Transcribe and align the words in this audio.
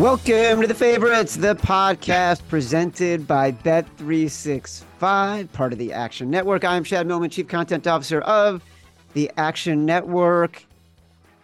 Welcome 0.00 0.62
to 0.62 0.66
the 0.66 0.72
favorites, 0.72 1.36
the 1.36 1.54
podcast 1.56 2.40
presented 2.48 3.26
by 3.26 3.52
Bet365, 3.52 5.52
part 5.52 5.74
of 5.74 5.78
the 5.78 5.92
Action 5.92 6.30
Network. 6.30 6.64
I'm 6.64 6.84
Chad 6.84 7.06
Millman, 7.06 7.28
Chief 7.28 7.46
Content 7.46 7.86
Officer 7.86 8.22
of 8.22 8.64
the 9.12 9.30
Action 9.36 9.84
Network. 9.84 10.64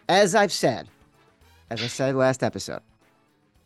As 0.08 0.34
I've 0.34 0.52
said, 0.52 0.88
as 1.68 1.82
I 1.82 1.86
said 1.86 2.14
last 2.14 2.42
episode, 2.42 2.80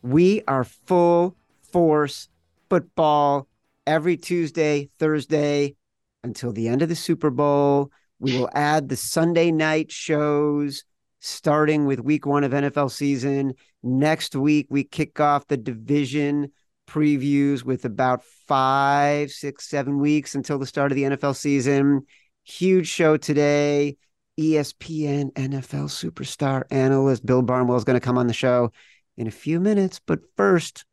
we 0.03 0.43
are 0.49 0.65
full 0.65 1.37
force 1.63 2.29
football 2.69 3.47
every 3.87 4.17
Tuesday, 4.17 4.91
Thursday 4.99 5.77
until 6.25 6.53
the 6.53 6.67
end 6.67 6.83
of 6.83 6.89
the 6.89 6.97
Super 6.97 7.31
Bowl. 7.31 7.93
We 8.19 8.37
will 8.37 8.51
add 8.55 8.89
the 8.89 8.97
Sunday 8.97 9.53
night 9.53 9.93
shows 9.93 10.83
starting 11.21 11.87
with 11.87 12.01
week 12.01 12.27
one 12.27 12.45
of 12.45 12.53
NFL 12.53 12.91
season. 12.91 13.55
Next 13.83 14.35
week, 14.35 14.67
we 14.71 14.85
kick 14.85 15.21
off 15.21 15.47
the 15.47 15.57
division 15.57 16.53
previews 16.89 17.63
with 17.63 17.85
about 17.85 18.25
five, 18.49 19.31
six, 19.31 19.69
seven 19.69 20.01
weeks 20.01 20.35
until 20.35 20.59
the 20.59 20.67
start 20.67 20.91
of 20.91 20.97
the 20.97 21.05
NFL 21.05 21.37
season. 21.37 22.07
Huge 22.45 22.89
show 22.89 23.17
today. 23.17 23.97
ESPN 24.39 25.33
NFL 25.35 25.91
superstar 25.91 26.63
analyst 26.71 27.27
Bill 27.27 27.43
Barnwell 27.43 27.77
is 27.77 27.85
going 27.85 27.99
to 27.99 28.05
come 28.05 28.17
on 28.17 28.27
the 28.27 28.33
show 28.33 28.73
in 29.19 29.27
a 29.27 29.31
few 29.31 29.61
minutes. 29.61 30.01
But 30.05 30.21
first, 30.37 30.87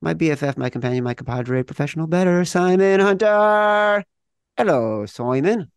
my 0.00 0.14
BFF, 0.14 0.56
my 0.56 0.70
companion, 0.70 1.02
my 1.02 1.14
compadre, 1.14 1.64
professional 1.64 2.06
bettor, 2.06 2.44
Simon 2.44 3.00
Hunter. 3.00 4.04
Hello, 4.56 5.04
Simon. 5.06 5.70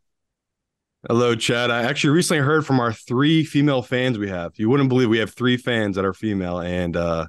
Hello, 1.09 1.36
Chad. 1.36 1.69
I 1.69 1.84
actually 1.84 2.12
recently 2.12 2.41
heard 2.41 2.66
from 2.66 2.80
our 2.80 2.94
three 2.94 3.44
female 3.44 3.81
fans 3.81 4.18
we 4.18 4.30
have. 4.30 4.53
You 4.56 4.69
wouldn't 4.69 4.88
believe 4.88 5.09
we 5.09 5.18
have 5.18 5.34
three 5.34 5.58
fans 5.58 5.97
that 5.97 6.06
are 6.06 6.14
female, 6.14 6.59
and 6.59 6.96
uh, 6.96 7.28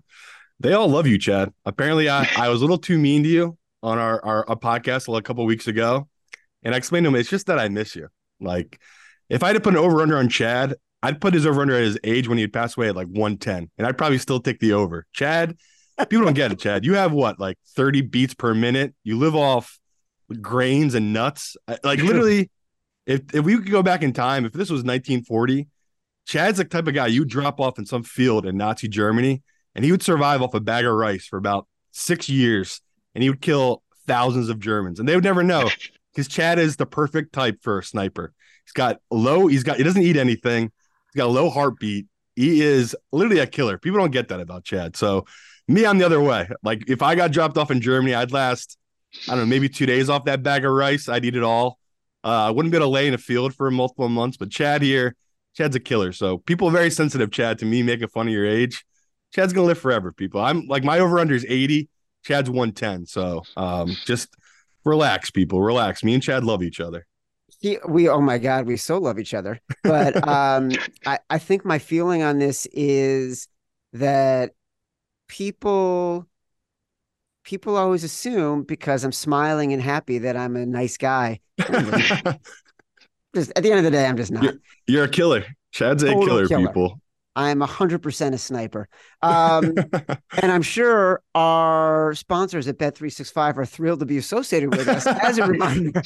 they 0.60 0.74
all 0.74 0.86
love 0.86 1.08
you, 1.08 1.18
Chad. 1.18 1.52
Apparently, 1.64 2.08
I, 2.08 2.28
I 2.36 2.50
was 2.50 2.60
a 2.60 2.64
little 2.64 2.78
too 2.78 3.00
mean 3.00 3.24
to 3.24 3.28
you 3.28 3.58
on 3.82 3.98
our, 3.98 4.24
our, 4.24 4.48
our 4.48 4.54
podcast 4.54 5.12
a 5.12 5.22
couple 5.22 5.44
weeks 5.44 5.66
ago, 5.66 6.08
and 6.62 6.72
I 6.72 6.78
explained 6.78 7.02
to 7.06 7.10
them 7.10 7.18
it's 7.18 7.28
just 7.28 7.48
that 7.48 7.58
I 7.58 7.68
miss 7.68 7.96
you. 7.96 8.06
Like, 8.38 8.80
if 9.28 9.42
I 9.42 9.48
had 9.48 9.54
to 9.54 9.60
put 9.60 9.72
an 9.72 9.80
over 9.80 10.02
under 10.02 10.18
on 10.18 10.28
Chad, 10.28 10.76
I'd 11.02 11.20
put 11.20 11.34
his 11.34 11.44
over 11.44 11.60
under 11.60 11.74
at 11.74 11.82
his 11.82 11.98
age 12.04 12.28
when 12.28 12.38
he'd 12.38 12.52
pass 12.52 12.76
away 12.76 12.90
at 12.90 12.96
like 12.96 13.08
110, 13.08 13.72
and 13.76 13.86
I'd 13.88 13.98
probably 13.98 14.18
still 14.18 14.38
take 14.38 14.60
the 14.60 14.74
over. 14.74 15.04
Chad, 15.12 15.58
people 16.08 16.24
don't 16.24 16.34
get 16.34 16.52
it, 16.52 16.60
Chad. 16.60 16.84
You 16.84 16.94
have 16.94 17.10
what, 17.10 17.40
like 17.40 17.58
30 17.74 18.02
beats 18.02 18.34
per 18.34 18.54
minute? 18.54 18.94
You 19.02 19.18
live 19.18 19.34
off 19.34 19.80
grains 20.40 20.94
and 20.94 21.12
nuts. 21.12 21.56
Like, 21.82 21.98
literally 21.98 22.50
if 23.06 23.34
if 23.34 23.44
we 23.44 23.56
could 23.56 23.70
go 23.70 23.82
back 23.82 24.02
in 24.02 24.12
time, 24.12 24.44
if 24.44 24.52
this 24.52 24.70
was 24.70 24.82
1940, 24.82 25.68
Chad's 26.26 26.58
the 26.58 26.64
type 26.64 26.86
of 26.86 26.94
guy 26.94 27.06
you 27.06 27.24
drop 27.24 27.60
off 27.60 27.78
in 27.78 27.86
some 27.86 28.02
field 28.02 28.46
in 28.46 28.56
Nazi 28.56 28.88
Germany, 28.88 29.42
and 29.74 29.84
he 29.84 29.90
would 29.90 30.02
survive 30.02 30.42
off 30.42 30.54
a 30.54 30.60
bag 30.60 30.84
of 30.84 30.94
rice 30.94 31.26
for 31.26 31.36
about 31.36 31.66
six 31.90 32.28
years, 32.28 32.80
and 33.14 33.22
he 33.22 33.30
would 33.30 33.40
kill 33.40 33.82
thousands 34.06 34.48
of 34.48 34.58
Germans, 34.58 35.00
and 35.00 35.08
they 35.08 35.14
would 35.14 35.24
never 35.24 35.42
know 35.42 35.68
because 36.12 36.28
Chad 36.28 36.58
is 36.58 36.76
the 36.76 36.86
perfect 36.86 37.32
type 37.32 37.58
for 37.62 37.78
a 37.78 37.84
sniper. 37.84 38.32
He's 38.64 38.72
got 38.72 39.00
low. 39.10 39.46
He's 39.46 39.62
got. 39.62 39.76
He 39.76 39.82
doesn't 39.82 40.02
eat 40.02 40.16
anything. 40.16 40.64
He's 40.64 41.20
got 41.20 41.26
a 41.26 41.32
low 41.32 41.50
heartbeat. 41.50 42.06
He 42.36 42.62
is 42.62 42.96
literally 43.12 43.40
a 43.40 43.46
killer. 43.46 43.78
People 43.78 44.00
don't 44.00 44.10
get 44.10 44.28
that 44.28 44.40
about 44.40 44.64
Chad. 44.64 44.96
So 44.96 45.26
me, 45.68 45.86
I'm 45.86 45.98
the 45.98 46.06
other 46.06 46.20
way. 46.20 46.48
Like 46.62 46.88
if 46.88 47.02
I 47.02 47.14
got 47.14 47.30
dropped 47.30 47.58
off 47.58 47.70
in 47.70 47.80
Germany, 47.80 48.14
I'd 48.14 48.32
last. 48.32 48.78
I 49.28 49.32
don't 49.32 49.40
know, 49.40 49.46
maybe 49.46 49.68
two 49.68 49.86
days 49.86 50.08
off 50.08 50.24
that 50.24 50.42
bag 50.42 50.64
of 50.64 50.72
rice. 50.72 51.08
I'd 51.08 51.24
eat 51.24 51.36
it 51.36 51.44
all. 51.44 51.78
Uh, 52.24 52.46
I 52.46 52.50
wouldn't 52.50 52.72
be 52.72 52.78
able 52.78 52.86
to 52.86 52.90
lay 52.90 53.06
in 53.06 53.14
a 53.14 53.18
field 53.18 53.54
for 53.54 53.70
multiple 53.70 54.08
months, 54.08 54.36
but 54.38 54.50
Chad 54.50 54.80
here, 54.80 55.14
Chad's 55.54 55.76
a 55.76 55.80
killer. 55.80 56.12
So 56.12 56.38
people 56.38 56.68
are 56.68 56.72
very 56.72 56.90
sensitive, 56.90 57.30
Chad, 57.30 57.58
to 57.58 57.66
me 57.66 57.82
making 57.82 58.08
fun 58.08 58.28
of 58.28 58.32
your 58.32 58.46
age. 58.46 58.84
Chad's 59.34 59.52
gonna 59.52 59.66
live 59.66 59.78
forever, 59.78 60.12
people. 60.12 60.40
I'm 60.40 60.66
like 60.66 60.84
my 60.84 61.00
over 61.00 61.18
under 61.18 61.34
is 61.34 61.44
80, 61.46 61.88
Chad's 62.24 62.48
110. 62.48 63.06
So 63.06 63.42
um, 63.56 63.96
just 64.06 64.34
relax, 64.84 65.30
people. 65.30 65.60
Relax. 65.60 66.02
Me 66.02 66.14
and 66.14 66.22
Chad 66.22 66.44
love 66.44 66.62
each 66.62 66.80
other. 66.80 67.06
He, 67.60 67.78
we 67.88 68.08
oh 68.08 68.20
my 68.20 68.38
god, 68.38 68.66
we 68.66 68.76
so 68.76 68.98
love 68.98 69.18
each 69.18 69.34
other. 69.34 69.60
But 69.82 70.16
um, 70.28 70.70
I, 71.04 71.18
I 71.28 71.38
think 71.38 71.64
my 71.64 71.78
feeling 71.78 72.22
on 72.22 72.38
this 72.38 72.66
is 72.72 73.48
that 73.92 74.52
people 75.28 76.26
people 77.44 77.76
always 77.76 78.02
assume 78.02 78.64
because 78.64 79.04
I'm 79.04 79.12
smiling 79.12 79.72
and 79.72 79.80
happy 79.80 80.18
that 80.18 80.36
I'm 80.36 80.56
a 80.56 80.66
nice 80.66 80.96
guy. 80.96 81.40
just 81.58 83.52
at 83.54 83.62
the 83.62 83.70
end 83.70 83.78
of 83.78 83.84
the 83.84 83.90
day, 83.90 84.06
I'm 84.06 84.16
just 84.16 84.32
not. 84.32 84.42
You're, 84.42 84.54
you're 84.86 85.04
a 85.04 85.08
killer. 85.08 85.44
Chad's 85.72 86.02
a 86.02 86.08
killer, 86.08 86.48
killer, 86.48 86.66
people. 86.66 87.00
I'm 87.36 87.60
100% 87.60 88.32
a 88.32 88.38
sniper. 88.38 88.88
Um, 89.22 89.72
and 90.42 90.52
I'm 90.52 90.60
sure 90.60 91.22
our 91.34 92.14
sponsors 92.14 92.68
at 92.68 92.76
Bet365 92.76 93.56
are 93.56 93.64
thrilled 93.64 94.00
to 94.00 94.06
be 94.06 94.18
associated 94.18 94.76
with 94.76 94.86
us. 94.86 95.06
As 95.06 95.38
a 95.38 95.46
reminder, 95.46 96.02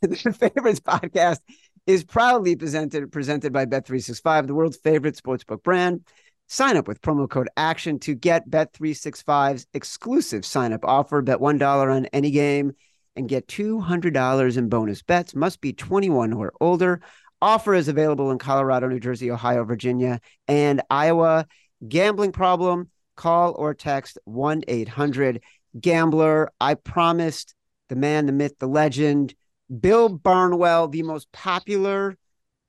the 0.00 0.16
Favorites 0.16 0.80
podcast 0.80 1.40
is 1.86 2.02
proudly 2.02 2.56
presented, 2.56 3.12
presented 3.12 3.52
by 3.52 3.66
Bet365, 3.66 4.46
the 4.46 4.54
world's 4.54 4.78
favorite 4.78 5.20
sportsbook 5.22 5.62
brand. 5.62 6.00
Sign 6.48 6.76
up 6.76 6.86
with 6.86 7.00
promo 7.00 7.28
code 7.28 7.48
ACTION 7.56 7.98
to 8.00 8.14
get 8.14 8.50
Bet365's 8.50 9.66
exclusive 9.72 10.44
sign 10.44 10.72
up 10.72 10.84
offer. 10.84 11.22
Bet 11.22 11.38
$1 11.38 11.96
on 11.96 12.06
any 12.06 12.30
game 12.30 12.72
and 13.16 13.28
get 13.28 13.48
$200 13.48 14.56
in 14.56 14.68
bonus 14.68 15.02
bets. 15.02 15.34
Must 15.34 15.60
be 15.60 15.72
21 15.72 16.32
or 16.32 16.52
older. 16.60 17.00
Offer 17.40 17.74
is 17.74 17.88
available 17.88 18.30
in 18.30 18.38
Colorado, 18.38 18.88
New 18.88 19.00
Jersey, 19.00 19.30
Ohio, 19.30 19.64
Virginia, 19.64 20.20
and 20.46 20.82
Iowa. 20.90 21.46
Gambling 21.86 22.32
problem? 22.32 22.90
Call 23.16 23.54
or 23.58 23.74
text 23.74 24.18
1 24.24 24.62
800 24.68 25.42
Gambler. 25.80 26.52
I 26.60 26.74
promised 26.74 27.54
the 27.88 27.96
man, 27.96 28.26
the 28.26 28.32
myth, 28.32 28.54
the 28.58 28.68
legend, 28.68 29.34
Bill 29.80 30.08
Barnwell, 30.08 30.88
the 30.88 31.02
most 31.02 31.30
popular 31.32 32.16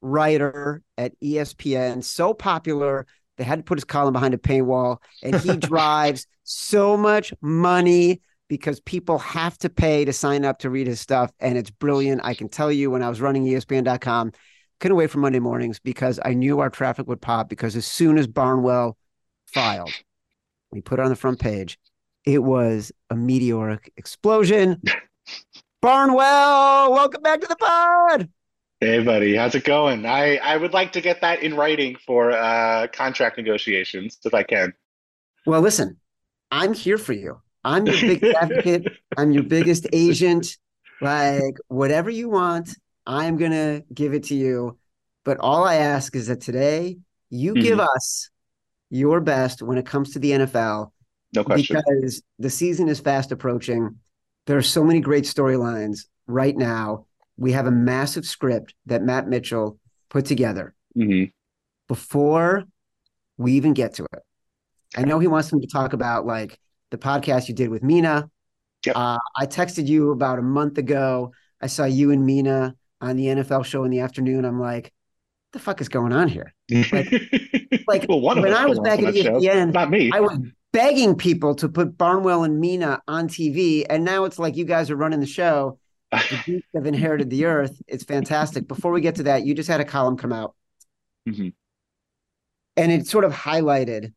writer 0.01 0.81
at 0.97 1.19
ESPN, 1.21 2.03
so 2.03 2.33
popular 2.33 3.05
they 3.43 3.47
had 3.47 3.59
to 3.59 3.63
put 3.63 3.77
his 3.77 3.83
column 3.83 4.13
behind 4.13 4.33
a 4.33 4.37
paywall, 4.37 4.99
and 5.21 5.35
he 5.35 5.57
drives 5.57 6.27
so 6.45 6.95
much 6.95 7.33
money 7.41 8.21
because 8.47 8.79
people 8.79 9.19
have 9.19 9.57
to 9.57 9.69
pay 9.69 10.05
to 10.05 10.13
sign 10.13 10.45
up 10.45 10.59
to 10.59 10.69
read 10.69 10.87
his 10.87 11.01
stuff, 11.01 11.29
and 11.41 11.57
it's 11.57 11.69
brilliant. 11.69 12.21
I 12.23 12.35
can 12.35 12.47
tell 12.47 12.71
you, 12.71 12.89
when 12.89 13.03
I 13.03 13.09
was 13.09 13.19
running 13.19 13.43
ESPN.com, 13.43 14.31
couldn't 14.79 14.95
wait 14.95 15.11
for 15.11 15.17
Monday 15.19 15.39
mornings 15.39 15.77
because 15.79 16.21
I 16.23 16.33
knew 16.33 16.61
our 16.61 16.69
traffic 16.69 17.05
would 17.07 17.19
pop. 17.19 17.49
Because 17.49 17.75
as 17.75 17.85
soon 17.85 18.17
as 18.17 18.27
Barnwell 18.27 18.97
filed, 19.47 19.91
we 20.71 20.79
put 20.79 20.99
it 20.99 21.03
on 21.03 21.09
the 21.09 21.15
front 21.17 21.39
page. 21.39 21.77
It 22.25 22.43
was 22.43 22.93
a 23.09 23.15
meteoric 23.15 23.91
explosion. 23.97 24.81
Barnwell, 25.81 26.93
welcome 26.93 27.21
back 27.21 27.41
to 27.41 27.47
the 27.47 27.57
pod. 27.57 28.29
Hey, 28.83 29.01
buddy, 29.01 29.33
how's 29.33 29.55
it 29.55 29.63
going? 29.63 30.05
I, 30.05 30.35
I 30.37 30.57
would 30.57 30.73
like 30.73 30.91
to 30.93 31.01
get 31.01 31.21
that 31.21 31.41
in 31.41 31.55
writing 31.55 31.95
for 32.05 32.31
uh, 32.31 32.87
contract 32.91 33.37
negotiations 33.37 34.17
if 34.25 34.33
I 34.33 34.43
can. 34.43 34.73
Well, 35.45 35.61
listen, 35.61 35.97
I'm 36.51 36.73
here 36.73 36.97
for 36.97 37.13
you. 37.13 37.39
I'm 37.63 37.85
your 37.87 37.97
biggest 37.97 38.35
advocate. 38.41 38.91
I'm 39.15 39.31
your 39.31 39.43
biggest 39.43 39.87
agent. 39.93 40.57
Like 40.99 41.55
whatever 41.69 42.09
you 42.09 42.27
want, 42.27 42.77
I'm 43.07 43.37
gonna 43.37 43.83
give 43.93 44.13
it 44.13 44.23
to 44.25 44.35
you. 44.35 44.77
But 45.23 45.37
all 45.39 45.63
I 45.63 45.75
ask 45.75 46.13
is 46.13 46.27
that 46.27 46.41
today 46.41 46.97
you 47.29 47.53
give 47.55 47.79
Mhm. 47.79 47.87
us 47.95 48.29
your 48.89 49.21
best 49.21 49.61
when 49.61 49.77
it 49.77 49.85
comes 49.85 50.11
to 50.13 50.19
the 50.19 50.33
NFL 50.33 50.91
No 51.33 51.45
question. 51.45 51.77
because 51.85 52.21
the 52.37 52.49
season 52.49 52.89
is 52.89 52.99
fast 52.99 53.31
approaching. 53.31 53.99
There 54.45 54.57
are 54.57 54.61
so 54.61 54.83
many 54.83 54.99
great 54.99 55.23
storylines 55.23 55.99
right 56.27 56.55
now. 56.55 57.05
We 57.37 57.51
have 57.53 57.65
a 57.67 57.71
massive 57.71 58.25
script 58.25 58.73
that 58.85 59.01
Matt 59.03 59.27
Mitchell 59.27 59.79
put 60.09 60.25
together 60.25 60.73
Mhm. 60.97 61.31
before 61.87 62.63
we 63.37 63.53
even 63.53 63.73
get 63.73 63.95
to 63.95 64.03
it. 64.13 64.21
I 64.95 65.03
know 65.03 65.19
he 65.19 65.27
wants 65.27 65.51
me 65.51 65.59
to 65.61 65.67
talk 65.67 65.93
about 65.93 66.25
like 66.25 66.59
the 66.91 66.97
podcast 66.97 67.47
you 67.49 67.55
did 67.55 67.69
with 67.69 67.81
Mina. 67.83 68.29
Yep. 68.85 68.95
Uh, 68.95 69.17
I 69.35 69.45
texted 69.47 69.87
you 69.87 70.11
about 70.11 70.37
a 70.39 70.43
month 70.43 70.77
ago. 70.77 71.31
I 71.61 71.67
saw 71.67 71.85
you 71.85 72.11
and 72.11 72.25
Mina 72.25 72.75
on 73.01 73.15
the 73.15 73.27
NFL 73.27 73.63
show 73.65 73.83
in 73.85 73.91
the 73.91 74.01
afternoon. 74.01 74.45
I'm 74.45 74.59
like, 74.59 74.83
what 74.85 75.53
the 75.53 75.59
fuck 75.59 75.81
is 75.81 75.89
going 75.89 76.13
on 76.13 76.27
here? 76.27 76.53
like, 76.91 78.05
well, 78.09 78.19
one 78.21 78.41
when 78.41 78.53
I 78.53 78.65
was 78.65 78.79
back 78.79 78.99
at. 78.99 79.13
ESPN, 79.15 79.73
not 79.73 79.89
me. 79.89 80.11
I 80.13 80.19
was 80.19 80.37
begging 80.71 81.15
people 81.15 81.55
to 81.55 81.69
put 81.69 81.97
Barnwell 81.97 82.43
and 82.43 82.59
Mina 82.59 83.01
on 83.07 83.27
TV, 83.27 83.85
and 83.89 84.03
now 84.03 84.25
it's 84.25 84.37
like 84.37 84.55
you 84.57 84.65
guys 84.65 84.89
are 84.91 84.95
running 84.95 85.19
the 85.19 85.25
show. 85.25 85.79
The 86.29 86.39
Dudes 86.45 86.65
have 86.75 86.85
inherited 86.85 87.29
the 87.29 87.45
earth. 87.45 87.81
It's 87.87 88.03
fantastic. 88.03 88.67
Before 88.67 88.91
we 88.91 89.01
get 89.01 89.15
to 89.15 89.23
that, 89.23 89.45
you 89.45 89.53
just 89.53 89.69
had 89.69 89.81
a 89.81 89.85
column 89.85 90.17
come 90.17 90.31
out, 90.33 90.55
Mhm. 91.27 91.53
and 92.77 92.91
it 92.91 93.07
sort 93.07 93.23
of 93.25 93.33
highlighted 93.33 94.13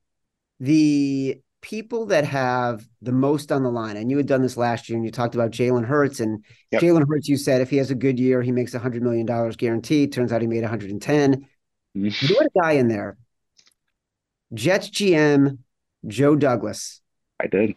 the 0.60 1.40
people 1.62 2.06
that 2.06 2.24
have 2.24 2.86
the 3.02 3.12
most 3.12 3.50
on 3.50 3.62
the 3.62 3.70
line. 3.70 3.96
And 3.96 4.10
you 4.10 4.16
had 4.18 4.26
done 4.26 4.42
this 4.42 4.56
last 4.56 4.88
year, 4.88 4.96
and 4.96 5.04
you 5.04 5.10
talked 5.10 5.34
about 5.34 5.50
Jalen 5.50 5.84
Hurts. 5.84 6.20
And 6.20 6.44
Yep. 6.70 6.82
Jalen 6.82 7.08
Hurts, 7.08 7.28
you 7.28 7.36
said 7.36 7.60
if 7.60 7.70
he 7.70 7.76
has 7.78 7.90
a 7.90 7.94
good 7.96 8.20
year, 8.20 8.40
he 8.40 8.52
makes 8.52 8.72
$100 8.74 9.02
million 9.02 9.26
guaranteed. 9.56 10.12
Turns 10.12 10.32
out 10.32 10.42
he 10.42 10.46
made 10.46 10.62
110. 10.62 11.46
Mhm. 11.96 12.28
You 12.28 12.36
had 12.38 12.46
a 12.46 12.60
guy 12.60 12.72
in 12.72 12.86
there, 12.88 13.16
Jets 14.54 14.90
GM 14.90 15.58
Joe 16.06 16.36
Douglas, 16.36 17.00
I 17.40 17.48
did. 17.48 17.74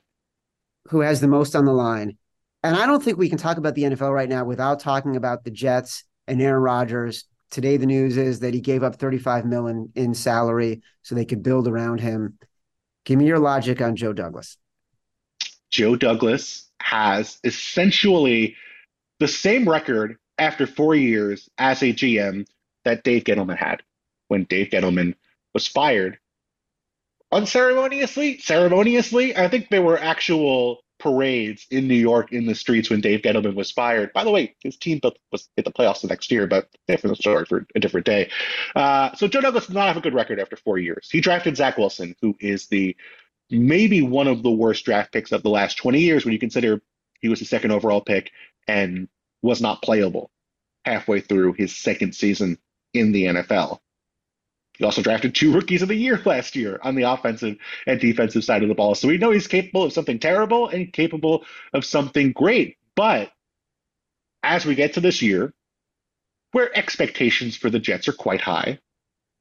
who 0.90 1.00
has 1.02 1.20
the 1.20 1.28
most 1.28 1.56
on 1.56 1.66
the 1.66 1.74
line. 1.74 2.18
And 2.64 2.76
I 2.76 2.86
don't 2.86 3.02
think 3.02 3.18
we 3.18 3.30
can 3.30 3.38
talk 3.38 3.58
about 3.58 3.76
the 3.76 3.84
NFL 3.84 4.14
right 4.14 4.28
now 4.28 4.44
without 4.44 4.80
talking 4.80 5.16
about 5.16 5.44
the 5.44 5.52
Jets 5.52 6.04
and 6.28 6.42
Aaron 6.42 6.62
Rodgers. 6.62 7.26
Today, 7.52 7.78
the 7.78 7.86
news 7.86 8.18
is 8.18 8.42
that 8.42 8.54
he 8.54 8.62
gave 8.62 8.84
up 8.84 8.98
35 8.98 9.46
million 9.46 9.92
in 9.96 10.14
salary 10.14 10.82
so 11.02 11.16
they 11.16 11.26
could 11.26 11.42
build 11.42 11.68
around 11.68 12.00
him. 12.00 12.38
Give 13.06 13.18
me 13.18 13.26
your 13.26 13.40
logic 13.40 13.82
on 13.82 13.96
Joe 13.96 14.14
Douglas. 14.14 14.58
Joe 15.72 15.96
Douglas 15.96 16.70
has 16.82 17.40
essentially 17.44 18.56
the 19.20 19.28
same 19.28 19.68
record 19.68 20.18
after 20.38 20.68
four 20.68 20.96
years 20.96 21.50
as 21.58 21.82
a 21.82 21.94
GM 21.94 22.46
that 22.86 23.04
Dave 23.04 23.24
Gettleman 23.24 23.58
had 23.58 23.82
when 24.28 24.44
Dave 24.44 24.70
Gettleman 24.70 25.16
was 25.54 25.68
fired. 25.68 26.20
Unceremoniously, 27.32 28.40
ceremoniously, 28.40 29.36
I 29.36 29.48
think 29.48 29.70
there 29.70 29.82
were 29.82 30.00
actual 30.00 30.80
parades 31.00 31.66
in 31.72 31.88
New 31.88 31.96
York 31.96 32.32
in 32.32 32.46
the 32.46 32.54
streets 32.54 32.90
when 32.90 33.02
Dave 33.02 33.22
Gettleman 33.22 33.56
was 33.56 33.72
fired. 33.72 34.12
By 34.14 34.24
the 34.24 34.32
way, 34.32 34.56
his 34.62 34.78
team 34.78 35.00
was 35.32 35.50
hit 35.56 35.66
the 35.66 35.72
playoffs 35.72 36.02
the 36.02 36.08
next 36.08 36.32
year, 36.32 36.46
but 36.46 36.70
different 36.88 37.18
story 37.18 37.46
for 37.46 37.66
a 37.74 37.80
different 37.80 38.06
day. 38.06 38.30
Uh, 38.76 39.14
so 39.16 39.28
Joe 39.28 39.42
Douglas 39.42 39.68
does 39.68 39.76
not 39.76 39.88
have 39.88 39.98
a 39.98 40.02
good 40.02 40.14
record 40.14 40.40
after 40.40 40.58
four 40.58 40.78
years. 40.78 41.10
He 41.10 41.22
drafted 41.22 41.58
Zach 41.58 41.78
Wilson, 41.78 42.16
who 42.22 42.36
is 42.40 42.68
the 42.68 42.96
maybe 43.50 44.02
one 44.02 44.28
of 44.28 44.44
the 44.44 44.52
worst 44.52 44.86
draft 44.86 45.12
picks 45.12 45.32
of 45.32 45.42
the 45.42 45.50
last 45.50 45.78
20 45.78 46.00
years 46.00 46.26
when 46.26 46.34
you 46.34 46.40
consider 46.40 46.82
he 47.22 47.30
was 47.30 47.40
the 47.40 47.46
second 47.46 47.72
overall 47.72 48.02
pick 48.02 48.32
and 48.68 49.08
was 49.42 49.62
not 49.62 49.82
playable 49.82 50.30
halfway 50.86 51.22
through 51.22 51.54
his 51.54 51.76
second 51.76 52.14
season 52.14 52.58
in 52.94 53.12
the 53.12 53.26
NFL. 53.26 53.80
He 54.80 54.86
also 54.86 55.02
drafted 55.02 55.36
two 55.36 55.54
rookies 55.54 55.82
of 55.82 55.90
the 55.90 55.96
year 55.96 56.20
last 56.26 56.56
year 56.56 56.80
on 56.82 56.96
the 56.96 57.04
offensive 57.04 57.58
and 57.86 58.00
defensive 58.00 58.44
side 58.44 58.64
of 58.64 58.70
the 58.70 58.76
ball. 58.76 58.96
So 58.96 59.08
we 59.08 59.18
know 59.18 59.32
he's 59.32 59.48
capable 59.48 59.84
of 59.84 59.94
something 59.94 60.18
terrible 60.18 60.70
and 60.70 60.92
capable 60.92 61.46
of 61.74 61.86
something 61.86 62.32
great. 62.32 62.78
But 62.96 63.32
as 64.42 64.66
we 64.66 64.76
get 64.76 64.94
to 64.94 65.02
this 65.02 65.22
year, 65.22 65.54
where 66.54 66.76
expectations 66.76 67.56
for 67.56 67.70
the 67.70 67.80
Jets 67.80 68.08
are 68.08 68.14
quite 68.14 68.42
high, 68.42 68.80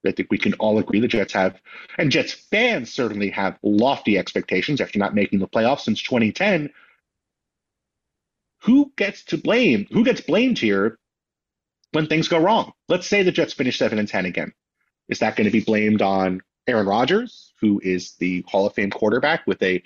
I 0.06 0.12
think 0.12 0.30
we 0.30 0.38
can 0.38 0.54
all 0.54 0.78
agree 0.78 1.00
the 1.00 1.08
Jets 1.08 1.32
have, 1.32 1.60
and 1.96 2.10
Jets 2.10 2.32
fans 2.32 2.92
certainly 2.92 3.30
have 3.30 3.58
lofty 3.62 4.18
expectations 4.18 4.80
after 4.80 4.98
not 4.98 5.14
making 5.14 5.38
the 5.38 5.48
playoffs 5.48 5.80
since 5.80 6.02
2010. 6.02 6.70
Who 8.62 8.92
gets 8.96 9.24
to 9.26 9.38
blame? 9.38 9.86
Who 9.90 10.04
gets 10.04 10.20
blamed 10.20 10.58
here 10.58 10.98
when 11.92 12.06
things 12.06 12.28
go 12.28 12.38
wrong? 12.38 12.72
Let's 12.88 13.06
say 13.06 13.22
the 13.22 13.32
Jets 13.32 13.54
finish 13.54 13.78
7 13.78 13.98
and 13.98 14.08
10 14.08 14.26
again. 14.26 14.52
Is 15.08 15.20
that 15.20 15.36
going 15.36 15.46
to 15.46 15.50
be 15.50 15.60
blamed 15.60 16.02
on 16.02 16.42
Aaron 16.66 16.86
Rodgers, 16.86 17.54
who 17.60 17.80
is 17.82 18.12
the 18.16 18.44
Hall 18.46 18.66
of 18.66 18.74
Fame 18.74 18.90
quarterback 18.90 19.46
with 19.46 19.62
a 19.62 19.82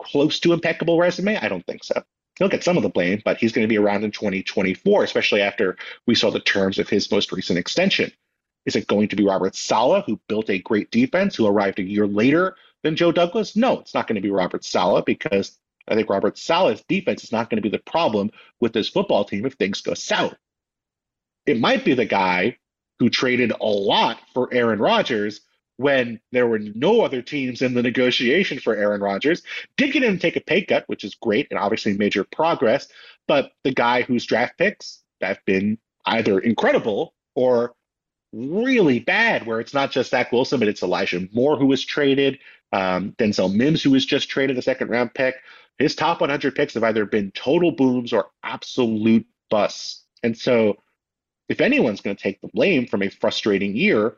close 0.00 0.40
to 0.40 0.52
impeccable 0.52 0.98
resume? 0.98 1.36
I 1.36 1.48
don't 1.48 1.64
think 1.66 1.84
so. 1.84 2.02
He'll 2.38 2.48
get 2.48 2.64
some 2.64 2.76
of 2.76 2.82
the 2.82 2.88
blame, 2.88 3.20
but 3.24 3.38
he's 3.38 3.52
going 3.52 3.64
to 3.64 3.68
be 3.68 3.78
around 3.78 4.04
in 4.04 4.10
2024, 4.10 5.04
especially 5.04 5.42
after 5.42 5.76
we 6.06 6.14
saw 6.14 6.30
the 6.30 6.40
terms 6.40 6.78
of 6.78 6.88
his 6.88 7.10
most 7.10 7.32
recent 7.32 7.58
extension. 7.58 8.12
Is 8.64 8.76
it 8.76 8.86
going 8.86 9.08
to 9.08 9.16
be 9.16 9.24
Robert 9.24 9.56
Saleh, 9.56 10.04
who 10.06 10.20
built 10.28 10.50
a 10.50 10.58
great 10.58 10.90
defense, 10.90 11.34
who 11.34 11.46
arrived 11.46 11.78
a 11.78 11.82
year 11.82 12.06
later 12.06 12.56
than 12.82 12.96
Joe 12.96 13.10
Douglas? 13.10 13.56
No, 13.56 13.80
it's 13.80 13.94
not 13.94 14.06
going 14.06 14.16
to 14.16 14.22
be 14.22 14.30
Robert 14.30 14.64
Saleh 14.64 15.04
because 15.04 15.58
I 15.88 15.94
think 15.94 16.10
Robert 16.10 16.38
Saleh's 16.38 16.84
defense 16.88 17.24
is 17.24 17.32
not 17.32 17.50
going 17.50 17.56
to 17.56 17.68
be 17.68 17.74
the 17.74 17.82
problem 17.82 18.30
with 18.60 18.72
this 18.72 18.88
football 18.88 19.24
team 19.24 19.46
if 19.46 19.54
things 19.54 19.80
go 19.80 19.94
south. 19.94 20.36
It 21.46 21.58
might 21.58 21.84
be 21.84 21.94
the 21.94 22.04
guy 22.04 22.58
who 22.98 23.08
traded 23.08 23.52
a 23.60 23.66
lot 23.66 24.18
for 24.34 24.52
Aaron 24.52 24.78
Rodgers 24.78 25.40
when 25.76 26.20
there 26.32 26.46
were 26.46 26.58
no 26.58 27.02
other 27.02 27.22
teams 27.22 27.62
in 27.62 27.72
the 27.72 27.82
negotiation 27.82 28.58
for 28.58 28.74
Aaron 28.74 29.00
Rodgers. 29.00 29.42
Did 29.76 29.92
get 29.92 30.02
him 30.02 30.14
to 30.14 30.20
take 30.20 30.36
a 30.36 30.40
pay 30.40 30.62
cut, 30.62 30.84
which 30.88 31.04
is 31.04 31.14
great 31.14 31.46
and 31.50 31.58
obviously 31.58 31.96
major 31.96 32.24
progress. 32.24 32.88
But 33.26 33.52
the 33.62 33.72
guy 33.72 34.02
whose 34.02 34.26
draft 34.26 34.58
picks 34.58 35.02
have 35.20 35.38
been 35.46 35.78
either 36.04 36.40
incredible 36.40 37.14
or 37.34 37.74
really 38.32 38.98
bad, 38.98 39.46
where 39.46 39.60
it's 39.60 39.74
not 39.74 39.90
just 39.90 40.10
Zach 40.10 40.32
Wilson, 40.32 40.58
but 40.58 40.68
it's 40.68 40.82
Elijah 40.82 41.26
Moore 41.32 41.56
who 41.56 41.66
was 41.66 41.84
traded, 41.84 42.38
um, 42.72 43.12
Denzel 43.18 43.54
Mims 43.54 43.82
who 43.82 43.92
was 43.92 44.04
just 44.04 44.28
traded 44.28 44.58
a 44.58 44.62
second 44.62 44.88
round 44.88 45.14
pick. 45.14 45.36
His 45.78 45.94
top 45.94 46.20
100 46.20 46.56
picks 46.56 46.74
have 46.74 46.82
either 46.82 47.06
been 47.06 47.30
total 47.32 47.70
booms 47.70 48.12
or 48.12 48.30
absolute 48.42 49.26
busts. 49.48 50.04
And 50.24 50.36
so, 50.36 50.76
if 51.48 51.60
anyone's 51.60 52.00
going 52.00 52.16
to 52.16 52.22
take 52.22 52.40
the 52.40 52.48
blame 52.48 52.86
from 52.86 53.02
a 53.02 53.08
frustrating 53.08 53.74
year, 53.74 54.16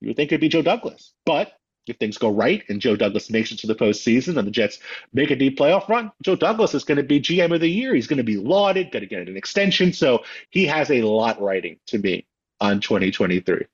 you 0.00 0.08
would 0.08 0.16
think 0.16 0.30
it'd 0.30 0.40
be 0.40 0.48
Joe 0.48 0.62
Douglas. 0.62 1.12
But 1.26 1.52
if 1.86 1.96
things 1.96 2.18
go 2.18 2.30
right 2.30 2.62
and 2.68 2.80
Joe 2.80 2.96
Douglas 2.96 3.30
makes 3.30 3.50
it 3.52 3.58
to 3.60 3.66
the 3.66 3.74
postseason 3.74 4.36
and 4.36 4.46
the 4.46 4.52
Jets 4.52 4.78
make 5.12 5.30
a 5.30 5.36
deep 5.36 5.58
playoff 5.58 5.88
run, 5.88 6.12
Joe 6.22 6.36
Douglas 6.36 6.74
is 6.74 6.84
going 6.84 6.96
to 6.96 7.02
be 7.02 7.20
GM 7.20 7.54
of 7.54 7.60
the 7.60 7.68
year. 7.68 7.94
He's 7.94 8.06
going 8.06 8.18
to 8.18 8.22
be 8.22 8.36
lauded, 8.36 8.92
going 8.92 9.02
to 9.02 9.08
get 9.08 9.28
an 9.28 9.36
extension. 9.36 9.92
So 9.92 10.24
he 10.50 10.66
has 10.66 10.90
a 10.90 11.02
lot 11.02 11.40
writing 11.40 11.78
to 11.86 11.98
me 11.98 12.26
on 12.60 12.80
2023. 12.80 13.66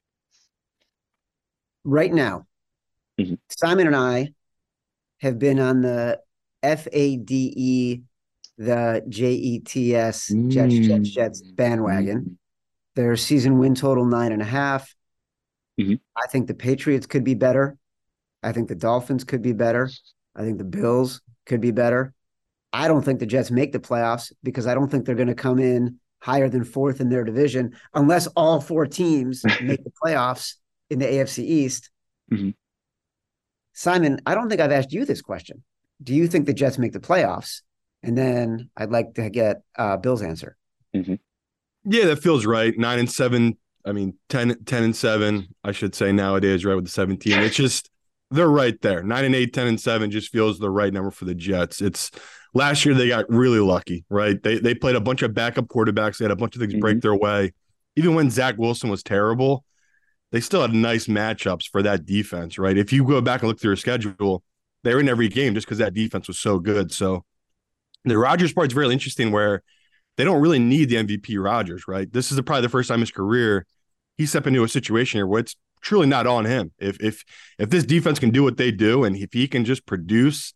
Right 1.85 2.13
now, 2.13 2.47
Mhm. 3.19 3.39
Simon 3.49 3.87
and 3.87 3.97
I 3.97 4.35
have 5.21 5.39
been 5.39 5.59
on 5.59 5.81
the 5.81 6.21
FADE, 6.63 8.03
the 8.59 9.03
JETS, 9.09 10.29
Jets, 10.49 10.75
Jets, 10.75 11.09
Jets 11.11 11.43
bandwagon. 11.43 12.39
Their 12.97 13.17
season 13.17 13.59
win 13.59 13.75
total 13.75 14.05
nine 14.05 14.33
and 14.33 14.43
a 14.43 14.47
half. 14.47 14.95
Mhm. 15.79 16.01
I 16.17 16.27
think 16.29 16.49
the 16.49 16.55
Patriots 16.55 17.07
could 17.07 17.25
be 17.25 17.35
better. 17.35 17.77
I 18.43 18.53
think 18.53 18.69
the 18.69 18.75
Dolphins 18.75 19.25
could 19.25 19.43
be 19.43 19.53
better. 19.53 19.91
I 20.35 20.43
think 20.43 20.59
the 20.59 20.65
Bills 20.65 21.21
could 21.45 21.61
be 21.61 21.71
better. 21.71 22.13
I 22.73 22.89
don't 22.89 23.05
think 23.05 23.21
the 23.21 23.27
Jets 23.27 23.51
make 23.51 23.73
the 23.73 23.79
playoffs 23.79 24.33
because 24.43 24.67
I 24.67 24.75
don't 24.75 24.91
think 24.91 25.05
they're 25.05 25.15
going 25.15 25.29
to 25.29 25.35
come 25.35 25.59
in 25.59 26.01
higher 26.21 26.49
than 26.49 26.65
fourth 26.65 27.01
in 27.01 27.09
their 27.09 27.25
division 27.25 27.77
unless 27.95 28.27
all 28.29 28.61
four 28.61 28.87
teams 28.87 29.45
make 29.63 29.85
the 29.85 29.93
playoffs 30.03 30.55
in 30.91 30.99
the 30.99 31.07
AFC 31.07 31.45
East. 31.45 31.91
Mhm. 32.33 32.55
Simon, 33.75 34.21
I 34.27 34.35
don't 34.35 34.49
think 34.49 34.61
I've 34.61 34.73
asked 34.73 34.93
you 34.93 35.05
this 35.05 35.21
question. 35.21 35.63
Do 36.03 36.15
you 36.15 36.27
think 36.29 36.47
the 36.47 36.55
Jets 36.55 36.79
make 36.79 36.93
the 36.93 37.01
playoffs? 37.01 37.61
And 38.03 38.17
then 38.17 38.71
I'd 38.77 38.91
like 38.91 39.15
to 39.15 39.29
get 39.31 39.63
uh, 39.77 39.97
Bill's 39.99 40.23
answer. 40.23 40.57
Yeah, 41.87 42.07
that 42.07 42.23
feels 42.23 42.45
right. 42.45 42.77
Nine 42.77 42.99
and 42.99 43.11
seven. 43.11 43.57
I 43.85 43.93
mean, 43.93 44.15
10, 44.31 44.65
10 44.65 44.83
and 44.83 44.97
seven, 44.97 45.47
I 45.63 45.71
should 45.71 45.95
say 45.95 46.11
nowadays, 46.11 46.65
right? 46.65 46.75
With 46.75 46.87
the 46.87 46.91
17. 46.91 47.39
It's 47.39 47.55
just, 47.55 47.89
they're 48.33 48.49
right 48.49 48.75
there. 48.83 49.05
Nine 49.05 49.25
and 49.25 49.35
eight, 49.35 49.53
10 49.53 49.69
and 49.69 49.81
seven 49.81 50.11
just 50.11 50.33
feels 50.33 50.59
the 50.59 50.69
right 50.69 50.93
number 50.93 51.13
for 51.13 51.25
the 51.25 51.37
Jets. 51.37 51.81
It's 51.81 52.11
last 52.53 52.85
year 52.85 52.95
they 52.95 53.07
got 53.07 53.27
really 53.29 53.61
lucky, 53.61 54.05
right? 54.11 54.43
They 54.43 54.59
they 54.59 54.75
played 54.75 54.97
a 54.97 55.01
bunch 55.01 55.23
of 55.23 55.35
backup 55.35 55.67
quarterbacks. 55.67 56.19
They 56.19 56.25
had 56.25 56.33
a 56.33 56.37
bunch 56.37 56.57
of 56.57 56.61
things 56.61 56.75
break 56.75 56.97
mm-hmm. 56.97 57.01
their 57.01 57.15
way. 57.15 57.53
Even 57.95 58.15
when 58.15 58.31
Zach 58.31 58.57
Wilson 58.59 58.91
was 58.91 59.05
terrible, 59.05 59.65
they 60.33 60.41
still 60.41 60.63
had 60.63 60.75
nice 60.75 61.07
matchups 61.07 61.71
for 61.71 61.83
that 61.83 62.05
defense, 62.05 62.59
right? 62.59 62.77
If 62.77 62.93
you 62.93 63.05
go 63.05 63.21
back 63.21 63.43
and 63.43 63.49
look 63.49 63.61
through 63.61 63.71
their 63.71 63.77
schedule, 63.77 64.43
they're 64.83 64.99
in 65.01 65.09
every 65.09 65.29
game 65.29 65.55
just 65.55 65.67
because 65.67 65.79
that 65.79 65.95
defense 65.95 66.27
was 66.27 66.39
so 66.39 66.59
good. 66.59 66.93
So 66.93 67.25
the 68.05 68.19
Rodgers 68.19 68.53
part 68.53 68.69
is 68.69 68.73
very 68.73 68.93
interesting 68.93 69.31
where 69.31 69.63
they 70.17 70.25
don't 70.25 70.41
really 70.41 70.59
need 70.59 70.89
the 70.89 70.97
MVP 70.97 71.43
Rodgers, 71.43 71.87
right? 71.87 72.11
This 72.13 72.33
is 72.33 72.41
probably 72.41 72.63
the 72.63 72.69
first 72.69 72.89
time 72.89 72.97
in 72.97 73.01
his 73.03 73.11
career 73.11 73.67
he 74.17 74.27
stepped 74.27 74.47
into 74.47 74.65
a 74.65 74.69
situation 74.69 75.19
here 75.19 75.27
where 75.27 75.41
it's 75.41 75.57
truly 75.83 76.07
not 76.07 76.27
on 76.27 76.45
him. 76.45 76.73
If 76.79 76.99
if 77.01 77.25
if 77.59 77.71
this 77.71 77.85
defense 77.85 78.19
can 78.19 78.31
do 78.31 78.43
what 78.43 78.57
they 78.57 78.71
do 78.71 79.05
and 79.05 79.17
if 79.17 79.33
he 79.33 79.47
can 79.47 79.65
just 79.65 79.87
produce 79.87 80.55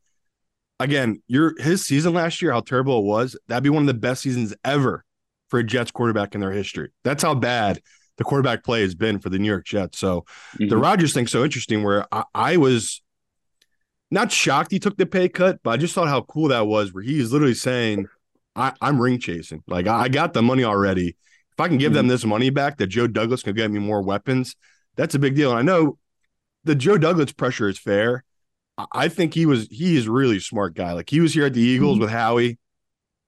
again, 0.79 1.23
your 1.29 1.55
his 1.61 1.85
season 1.85 2.14
last 2.14 2.43
year, 2.43 2.52
how 2.52 2.61
terrible 2.61 3.00
it 3.00 3.05
was, 3.05 3.38
that'd 3.47 3.62
be 3.62 3.71
one 3.71 3.83
of 3.83 3.87
the 3.87 3.95
best 3.95 4.23
seasons 4.23 4.55
ever 4.64 5.05
for 5.49 5.59
a 5.59 5.64
Jets 5.64 5.90
quarterback 5.90 6.35
in 6.35 6.40
their 6.40 6.52
history. 6.52 6.90
That's 7.05 7.23
how 7.23 7.35
bad 7.35 7.81
the 8.17 8.25
quarterback 8.25 8.64
play 8.64 8.83
has 8.83 8.95
been 8.95 9.19
for 9.19 9.29
the 9.29 9.38
New 9.38 9.49
York 9.49 9.64
Jets. 9.64 9.99
So 9.99 10.23
mm-hmm. 10.55 10.69
the 10.69 10.76
Rodgers 10.76 11.14
thing's 11.14 11.33
so 11.33 11.45
interesting 11.45 11.83
where 11.83 12.07
I, 12.12 12.25
I, 12.35 12.57
was 12.59 13.02
not 14.11 14.31
shocked 14.31 14.73
he 14.73 14.79
took 14.79 14.97
the 14.97 15.07
pay 15.07 15.29
cut, 15.29 15.61
but 15.62 15.71
I 15.71 15.76
just 15.79 15.95
thought 15.95 16.09
how 16.09 16.23
cool 16.23 16.49
that 16.49 16.67
was 16.67 16.93
where 16.93 17.02
he 17.02 17.19
is 17.19 17.33
literally 17.33 17.55
saying, 17.55 18.07
I, 18.57 18.73
am 18.80 19.00
ring 19.00 19.19
chasing. 19.19 19.62
Like 19.66 19.87
I, 19.87 20.02
I, 20.02 20.09
got 20.09 20.33
the 20.33 20.42
money 20.42 20.64
already. 20.64 21.16
If 21.52 21.61
I 21.61 21.69
can 21.69 21.78
give 21.78 21.90
mm-hmm. 21.90 21.97
them 21.97 22.09
this 22.09 22.25
money 22.25 22.50
back, 22.50 22.78
that 22.78 22.88
Joe 22.88 23.07
Douglas 23.07 23.42
can 23.42 23.54
get 23.54 23.71
me 23.71 23.78
more 23.78 24.02
weapons, 24.02 24.57
that's 24.97 25.14
a 25.14 25.19
big 25.19 25.37
deal. 25.37 25.50
And 25.50 25.59
I 25.59 25.62
know 25.62 25.99
the 26.64 26.75
Joe 26.75 26.99
Douglas 26.99 27.33
pressure 27.33 27.69
is 27.69 27.78
fair. 27.78 28.25
I 28.92 29.09
think 29.09 29.35
he 29.35 29.47
was 29.47 29.69
he 29.71 29.97
is 29.97 30.09
really 30.09 30.40
smart 30.40 30.75
guy. 30.75 30.92
Like 30.92 31.11
he 31.11 31.21
was 31.21 31.35
here 31.35 31.47
at 31.47 31.54
the 31.54 31.61
Eagles 31.61 31.95
mm-hmm. 31.95 32.02
with 32.02 32.11
Howie. 32.11 32.59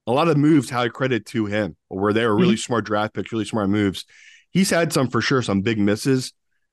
A 0.07 0.13
lot 0.13 0.29
of 0.29 0.37
moves 0.37 0.71
Howie 0.71 0.91
credit 0.91 1.27
to 1.27 1.47
him, 1.47 1.77
where 1.89 2.13
they 2.13 2.27
were 2.27 2.35
really 2.35 2.55
mm-hmm. 2.55 2.59
smart 2.59 2.85
draft 2.85 3.15
picks, 3.15 3.33
really 3.33 3.45
smart 3.45 3.69
moves. 3.69 4.05
He's 4.51 4.71
had 4.71 4.93
some 4.93 5.09
for 5.09 5.21
sure, 5.21 5.43
some 5.43 5.61
big 5.61 5.79
misses, 5.79 6.33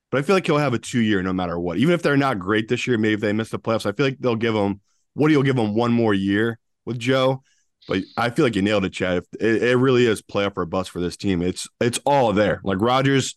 but 0.09 0.17
I 0.17 0.21
feel 0.23 0.35
like 0.35 0.45
he'll 0.45 0.57
have 0.57 0.73
a 0.73 0.79
two 0.79 0.99
year 0.99 1.21
no 1.21 1.33
matter 1.33 1.59
what. 1.59 1.77
Even 1.77 1.93
if 1.93 2.01
they're 2.01 2.17
not 2.17 2.39
great 2.39 2.67
this 2.67 2.87
year, 2.87 2.97
maybe 2.97 3.13
if 3.13 3.19
they 3.19 3.33
miss 3.33 3.49
the 3.49 3.59
playoffs, 3.59 3.85
I 3.85 3.91
feel 3.91 4.07
like 4.07 4.17
they'll 4.19 4.35
give 4.35 4.55
him 4.55 4.81
Woody 5.15 5.35
will 5.35 5.43
give 5.43 5.57
him 5.57 5.75
one 5.75 5.91
more 5.91 6.13
year 6.13 6.59
with 6.85 6.97
Joe. 6.97 7.43
But 7.89 8.03
I 8.15 8.29
feel 8.29 8.45
like 8.45 8.55
you 8.55 8.61
nailed 8.61 8.85
it, 8.85 8.93
Chad. 8.93 9.23
It, 9.39 9.63
it 9.63 9.75
really 9.75 10.05
is 10.05 10.21
playoff 10.21 10.53
or 10.55 10.65
bust 10.67 10.91
for 10.91 11.01
this 11.01 11.17
team. 11.17 11.41
It's 11.41 11.67
it's 11.81 11.99
all 12.05 12.31
there. 12.33 12.61
Like 12.63 12.79
Rodgers, 12.79 13.35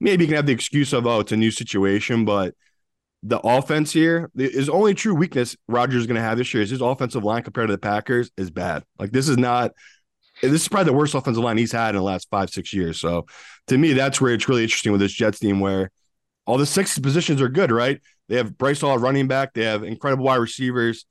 maybe 0.00 0.24
you 0.24 0.28
can 0.28 0.36
have 0.36 0.46
the 0.46 0.52
excuse 0.52 0.92
of 0.92 1.06
oh, 1.06 1.20
it's 1.20 1.30
a 1.30 1.36
new 1.36 1.52
situation, 1.52 2.24
but 2.24 2.54
the 3.22 3.38
offense 3.38 3.92
here, 3.92 4.32
his 4.36 4.68
only 4.68 4.94
true 4.94 5.14
weakness 5.14 5.56
Rodgers 5.68 6.02
is 6.02 6.06
going 6.08 6.16
to 6.16 6.22
have 6.22 6.36
this 6.36 6.52
year 6.52 6.62
is 6.62 6.70
his 6.70 6.80
offensive 6.80 7.22
line 7.22 7.44
compared 7.44 7.68
to 7.68 7.72
the 7.72 7.78
Packers 7.78 8.32
is 8.36 8.50
bad. 8.50 8.82
Like 8.98 9.12
this 9.12 9.28
is 9.28 9.38
not. 9.38 9.70
This 10.42 10.62
is 10.62 10.68
probably 10.68 10.90
the 10.90 10.98
worst 10.98 11.14
offensive 11.14 11.44
line 11.44 11.56
he's 11.56 11.70
had 11.70 11.90
in 11.90 11.96
the 11.96 12.02
last 12.02 12.28
five 12.28 12.50
six 12.50 12.74
years. 12.74 13.00
So 13.00 13.26
to 13.68 13.78
me, 13.78 13.92
that's 13.92 14.20
where 14.20 14.34
it's 14.34 14.48
really 14.48 14.64
interesting 14.64 14.90
with 14.90 15.00
this 15.00 15.12
Jets 15.12 15.38
team, 15.38 15.60
where 15.60 15.92
all 16.46 16.58
the 16.58 16.66
six 16.66 16.98
positions 16.98 17.40
are 17.40 17.48
good, 17.48 17.70
right? 17.70 18.00
They 18.28 18.36
have 18.38 18.50
Breece 18.50 18.80
Hall 18.80 18.98
running 18.98 19.28
back. 19.28 19.54
They 19.54 19.64
have 19.64 19.84
incredible 19.84 20.24
wide 20.24 20.36
receivers. 20.36 21.06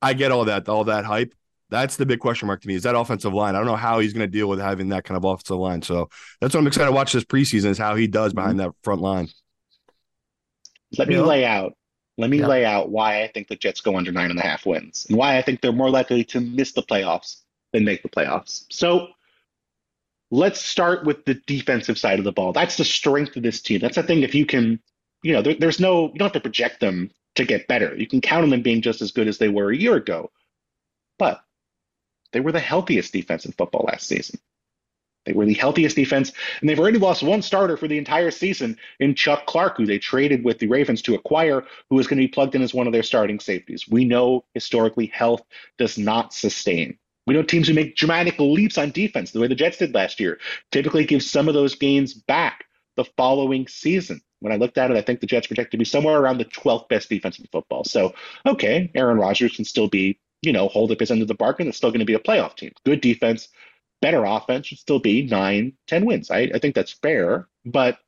I 0.00 0.14
get 0.14 0.30
all 0.30 0.44
that, 0.44 0.68
all 0.68 0.84
that 0.84 1.04
hype. 1.04 1.34
That's 1.70 1.96
the 1.96 2.06
big 2.06 2.20
question 2.20 2.46
mark 2.46 2.60
to 2.62 2.68
me. 2.68 2.74
Is 2.74 2.82
that 2.84 2.94
offensive 2.94 3.32
line? 3.32 3.54
I 3.54 3.58
don't 3.58 3.66
know 3.66 3.76
how 3.76 3.98
he's 3.98 4.12
going 4.12 4.26
to 4.26 4.30
deal 4.30 4.48
with 4.48 4.60
having 4.60 4.90
that 4.90 5.04
kind 5.04 5.16
of 5.16 5.24
offensive 5.24 5.56
line. 5.56 5.82
So 5.82 6.08
that's 6.40 6.54
what 6.54 6.60
I'm 6.60 6.66
excited 6.66 6.86
to 6.86 6.92
watch 6.92 7.12
this 7.12 7.24
preseason 7.24 7.66
is 7.66 7.78
how 7.78 7.94
he 7.94 8.06
does 8.06 8.32
mm-hmm. 8.32 8.40
behind 8.40 8.60
that 8.60 8.72
front 8.82 9.00
line. 9.00 9.28
Let 10.98 11.08
me 11.08 11.18
lay 11.18 11.44
out. 11.44 11.74
Let 12.16 12.30
me 12.30 12.38
yeah. 12.38 12.46
lay 12.46 12.64
out 12.64 12.90
why 12.90 13.22
I 13.22 13.28
think 13.28 13.48
the 13.48 13.56
Jets 13.56 13.80
go 13.80 13.96
under 13.96 14.12
nine 14.12 14.30
and 14.30 14.38
a 14.38 14.42
half 14.42 14.66
wins 14.66 15.06
and 15.08 15.18
why 15.18 15.36
I 15.36 15.42
think 15.42 15.60
they're 15.60 15.72
more 15.72 15.90
likely 15.90 16.22
to 16.26 16.40
miss 16.40 16.72
the 16.72 16.82
playoffs 16.82 17.40
than 17.72 17.84
make 17.84 18.02
the 18.02 18.08
playoffs. 18.08 18.66
So 18.70 19.08
let's 20.30 20.60
start 20.60 21.04
with 21.04 21.24
the 21.24 21.34
defensive 21.46 21.98
side 21.98 22.20
of 22.20 22.24
the 22.24 22.32
ball. 22.32 22.52
That's 22.52 22.76
the 22.76 22.84
strength 22.84 23.36
of 23.36 23.42
this 23.42 23.60
team. 23.60 23.80
That's 23.80 23.96
the 23.96 24.04
thing. 24.04 24.22
If 24.22 24.34
you 24.34 24.46
can, 24.46 24.80
you 25.22 25.32
know, 25.32 25.42
there, 25.42 25.54
there's 25.54 25.80
no, 25.80 26.12
you 26.12 26.18
don't 26.18 26.26
have 26.26 26.32
to 26.32 26.40
project 26.40 26.78
them 26.78 27.10
to 27.34 27.44
get 27.44 27.66
better. 27.66 27.96
You 27.96 28.06
can 28.06 28.20
count 28.20 28.44
on 28.44 28.50
them 28.50 28.62
being 28.62 28.80
just 28.80 29.02
as 29.02 29.10
good 29.10 29.26
as 29.26 29.38
they 29.38 29.48
were 29.48 29.70
a 29.70 29.76
year 29.76 29.96
ago. 29.96 30.30
But 31.18 31.40
they 32.34 32.40
were 32.40 32.52
the 32.52 32.60
healthiest 32.60 33.12
defense 33.12 33.46
in 33.46 33.52
football 33.52 33.86
last 33.86 34.06
season. 34.06 34.38
They 35.24 35.32
were 35.32 35.46
the 35.46 35.54
healthiest 35.54 35.96
defense, 35.96 36.32
and 36.60 36.68
they've 36.68 36.78
already 36.78 36.98
lost 36.98 37.22
one 37.22 37.40
starter 37.40 37.78
for 37.78 37.88
the 37.88 37.96
entire 37.96 38.30
season 38.30 38.76
in 39.00 39.14
Chuck 39.14 39.46
Clark, 39.46 39.78
who 39.78 39.86
they 39.86 39.98
traded 39.98 40.44
with 40.44 40.58
the 40.58 40.66
Ravens 40.66 41.00
to 41.02 41.14
acquire, 41.14 41.64
who 41.88 41.98
is 41.98 42.06
going 42.06 42.18
to 42.18 42.24
be 42.24 42.28
plugged 42.28 42.54
in 42.54 42.60
as 42.60 42.74
one 42.74 42.86
of 42.86 42.92
their 42.92 43.02
starting 43.02 43.40
safeties. 43.40 43.88
We 43.88 44.04
know 44.04 44.44
historically 44.52 45.06
health 45.06 45.42
does 45.78 45.96
not 45.96 46.34
sustain. 46.34 46.98
We 47.26 47.32
know 47.32 47.42
teams 47.42 47.68
who 47.68 47.74
make 47.74 47.96
dramatic 47.96 48.38
leaps 48.38 48.76
on 48.76 48.90
defense, 48.90 49.30
the 49.30 49.40
way 49.40 49.46
the 49.46 49.54
Jets 49.54 49.78
did 49.78 49.94
last 49.94 50.20
year, 50.20 50.38
typically 50.70 51.06
give 51.06 51.22
some 51.22 51.48
of 51.48 51.54
those 51.54 51.74
gains 51.74 52.12
back 52.12 52.66
the 52.96 53.04
following 53.16 53.66
season. 53.66 54.20
When 54.40 54.52
I 54.52 54.56
looked 54.56 54.76
at 54.76 54.90
it, 54.90 54.96
I 54.98 55.00
think 55.00 55.20
the 55.20 55.26
Jets 55.26 55.46
projected 55.46 55.72
to 55.72 55.78
be 55.78 55.86
somewhere 55.86 56.18
around 56.18 56.36
the 56.36 56.44
12th 56.44 56.88
best 56.88 57.08
defense 57.08 57.38
in 57.38 57.46
football. 57.46 57.84
So, 57.84 58.12
okay, 58.44 58.90
Aaron 58.94 59.16
Rodgers 59.16 59.56
can 59.56 59.64
still 59.64 59.88
be, 59.88 60.18
you 60.44 60.52
know, 60.52 60.68
hold 60.68 60.90
up 60.92 61.00
his 61.00 61.10
end 61.10 61.22
of 61.22 61.28
the 61.28 61.34
bargain. 61.34 61.68
It's 61.68 61.76
still 61.76 61.90
going 61.90 62.00
to 62.00 62.06
be 62.06 62.14
a 62.14 62.18
playoff 62.18 62.56
team. 62.56 62.72
Good 62.84 63.00
defense, 63.00 63.48
better 64.00 64.24
offense 64.24 64.66
should 64.66 64.78
still 64.78 64.98
be 64.98 65.22
nine, 65.22 65.74
10 65.86 66.04
wins. 66.04 66.30
I, 66.30 66.50
I 66.54 66.58
think 66.58 66.74
that's 66.74 66.92
fair. 66.92 67.48
But 67.64 67.98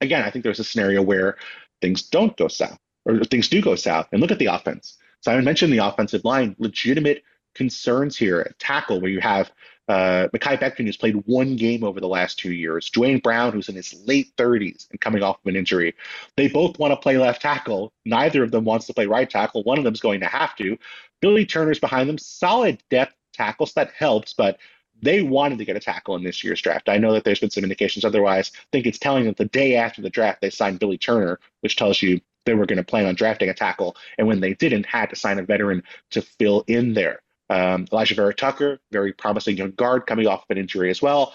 again, 0.00 0.22
I 0.22 0.30
think 0.30 0.42
there's 0.42 0.60
a 0.60 0.64
scenario 0.64 1.02
where 1.02 1.36
things 1.80 2.02
don't 2.02 2.36
go 2.36 2.48
south 2.48 2.78
or 3.04 3.24
things 3.24 3.48
do 3.48 3.60
go 3.62 3.74
south. 3.74 4.08
And 4.12 4.20
look 4.20 4.30
at 4.30 4.38
the 4.38 4.46
offense. 4.46 4.98
Simon 5.20 5.44
mentioned 5.44 5.72
the 5.72 5.78
offensive 5.78 6.24
line, 6.24 6.56
legitimate 6.58 7.22
concerns 7.54 8.16
here 8.16 8.40
at 8.40 8.58
tackle, 8.58 9.00
where 9.00 9.10
you 9.10 9.20
have 9.20 9.50
uh, 9.88 10.28
Mekhi 10.34 10.58
Becton, 10.58 10.84
who's 10.84 10.96
played 10.96 11.22
one 11.26 11.56
game 11.56 11.84
over 11.84 12.00
the 12.00 12.08
last 12.08 12.38
two 12.38 12.52
years, 12.52 12.90
Duane 12.90 13.18
Brown, 13.18 13.52
who's 13.52 13.68
in 13.68 13.74
his 13.74 13.94
late 14.06 14.34
30s 14.36 14.90
and 14.90 15.00
coming 15.00 15.22
off 15.22 15.38
of 15.44 15.48
an 15.48 15.56
injury. 15.56 15.94
They 16.36 16.48
both 16.48 16.78
want 16.78 16.92
to 16.92 16.96
play 16.96 17.18
left 17.18 17.42
tackle. 17.42 17.92
Neither 18.04 18.42
of 18.42 18.50
them 18.50 18.64
wants 18.64 18.86
to 18.86 18.94
play 18.94 19.06
right 19.06 19.28
tackle. 19.28 19.62
One 19.64 19.78
of 19.78 19.84
them's 19.84 20.00
going 20.00 20.20
to 20.20 20.26
have 20.26 20.56
to. 20.56 20.78
Billy 21.22 21.46
Turner's 21.46 21.78
behind 21.78 22.10
them. 22.10 22.18
Solid 22.18 22.82
depth 22.90 23.14
tackles 23.32 23.72
that 23.72 23.92
helps, 23.92 24.34
but 24.34 24.58
they 25.00 25.22
wanted 25.22 25.58
to 25.58 25.64
get 25.64 25.76
a 25.76 25.80
tackle 25.80 26.14
in 26.16 26.22
this 26.22 26.44
year's 26.44 26.60
draft. 26.60 26.88
I 26.88 26.98
know 26.98 27.12
that 27.12 27.24
there's 27.24 27.40
been 27.40 27.50
some 27.50 27.64
indications 27.64 28.04
otherwise. 28.04 28.52
I 28.54 28.58
think 28.70 28.86
it's 28.86 28.98
telling 28.98 29.24
that 29.24 29.38
the 29.38 29.46
day 29.46 29.76
after 29.76 30.02
the 30.02 30.10
draft, 30.10 30.42
they 30.42 30.50
signed 30.50 30.78
Billy 30.78 30.98
Turner, 30.98 31.40
which 31.60 31.76
tells 31.76 32.02
you 32.02 32.20
they 32.44 32.54
were 32.54 32.66
going 32.66 32.76
to 32.76 32.84
plan 32.84 33.06
on 33.06 33.14
drafting 33.14 33.48
a 33.48 33.54
tackle. 33.54 33.96
And 34.18 34.26
when 34.26 34.40
they 34.40 34.54
didn't, 34.54 34.86
had 34.86 35.10
to 35.10 35.16
sign 35.16 35.38
a 35.38 35.42
veteran 35.42 35.82
to 36.10 36.22
fill 36.22 36.64
in 36.66 36.94
there. 36.94 37.20
Um, 37.50 37.86
Alijah 37.86 38.16
Vera 38.16 38.34
Tucker, 38.34 38.80
very 38.90 39.12
promising 39.12 39.56
young 39.56 39.72
guard 39.72 40.06
coming 40.06 40.26
off 40.26 40.44
of 40.44 40.50
an 40.50 40.58
injury 40.58 40.90
as 40.90 41.02
well. 41.02 41.34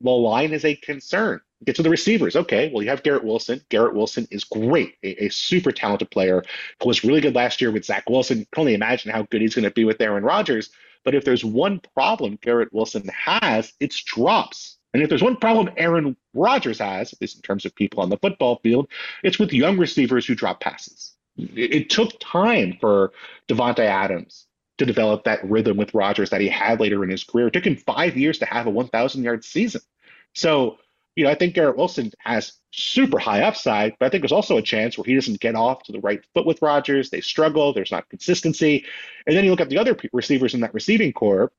The 0.00 0.10
line 0.10 0.52
is 0.52 0.64
a 0.64 0.76
concern. 0.76 1.40
Get 1.64 1.76
to 1.76 1.82
the 1.82 1.90
receivers. 1.90 2.36
Okay, 2.36 2.70
well, 2.72 2.82
you 2.82 2.90
have 2.90 3.02
Garrett 3.02 3.24
Wilson. 3.24 3.60
Garrett 3.68 3.94
Wilson 3.94 4.26
is 4.30 4.44
great, 4.44 4.96
a, 5.02 5.26
a 5.26 5.28
super 5.30 5.72
talented 5.72 6.10
player 6.10 6.44
who 6.82 6.88
was 6.88 7.04
really 7.04 7.20
good 7.20 7.34
last 7.34 7.60
year 7.60 7.70
with 7.70 7.84
Zach 7.84 8.08
Wilson. 8.08 8.46
Can 8.52 8.60
only 8.60 8.74
imagine 8.74 9.10
how 9.10 9.22
good 9.22 9.40
he's 9.40 9.54
going 9.54 9.64
to 9.64 9.70
be 9.70 9.84
with 9.84 10.00
Aaron 10.00 10.24
Rodgers. 10.24 10.70
But 11.04 11.14
if 11.14 11.24
there's 11.24 11.44
one 11.44 11.80
problem 11.94 12.38
Garrett 12.42 12.72
Wilson 12.72 13.08
has, 13.08 13.72
it's 13.80 14.02
drops. 14.02 14.78
And 14.94 15.02
if 15.02 15.08
there's 15.08 15.22
one 15.22 15.36
problem 15.36 15.70
Aaron 15.76 16.16
Rodgers 16.32 16.78
has, 16.78 17.12
at 17.12 17.20
least 17.20 17.36
in 17.36 17.42
terms 17.42 17.64
of 17.66 17.74
people 17.74 18.00
on 18.00 18.10
the 18.10 18.16
football 18.18 18.60
field, 18.62 18.88
it's 19.22 19.38
with 19.38 19.52
young 19.52 19.76
receivers 19.76 20.24
who 20.24 20.34
drop 20.34 20.60
passes. 20.60 21.14
It, 21.36 21.74
it 21.74 21.90
took 21.90 22.12
time 22.20 22.78
for 22.80 23.12
Davante 23.48 23.80
Adams 23.80 24.46
to 24.78 24.86
develop 24.86 25.24
that 25.24 25.48
rhythm 25.48 25.76
with 25.76 25.94
Rodgers 25.94 26.30
that 26.30 26.40
he 26.40 26.48
had 26.48 26.80
later 26.80 27.04
in 27.04 27.10
his 27.10 27.24
career. 27.24 27.48
It 27.48 27.52
took 27.52 27.66
him 27.66 27.76
five 27.76 28.16
years 28.16 28.38
to 28.38 28.46
have 28.46 28.66
a 28.66 28.70
1,000 28.70 29.22
yard 29.22 29.44
season. 29.44 29.80
So 30.34 30.78
you 31.16 31.24
know, 31.24 31.30
I 31.30 31.34
think 31.34 31.54
Garrett 31.54 31.76
Wilson 31.76 32.12
has 32.18 32.54
super 32.72 33.18
high 33.18 33.42
upside, 33.42 33.96
but 33.98 34.06
I 34.06 34.08
think 34.08 34.22
there's 34.22 34.32
also 34.32 34.56
a 34.56 34.62
chance 34.62 34.98
where 34.98 35.04
he 35.04 35.14
doesn't 35.14 35.40
get 35.40 35.54
off 35.54 35.84
to 35.84 35.92
the 35.92 36.00
right 36.00 36.20
foot 36.34 36.46
with 36.46 36.60
Rodgers. 36.60 37.10
They 37.10 37.20
struggle. 37.20 37.72
There's 37.72 37.92
not 37.92 38.08
consistency. 38.08 38.84
And 39.26 39.36
then 39.36 39.44
you 39.44 39.50
look 39.50 39.60
at 39.60 39.68
the 39.68 39.78
other 39.78 39.96
receivers 40.12 40.54
in 40.54 40.60
that 40.60 40.74
receiving 40.74 41.12
corps. 41.12 41.52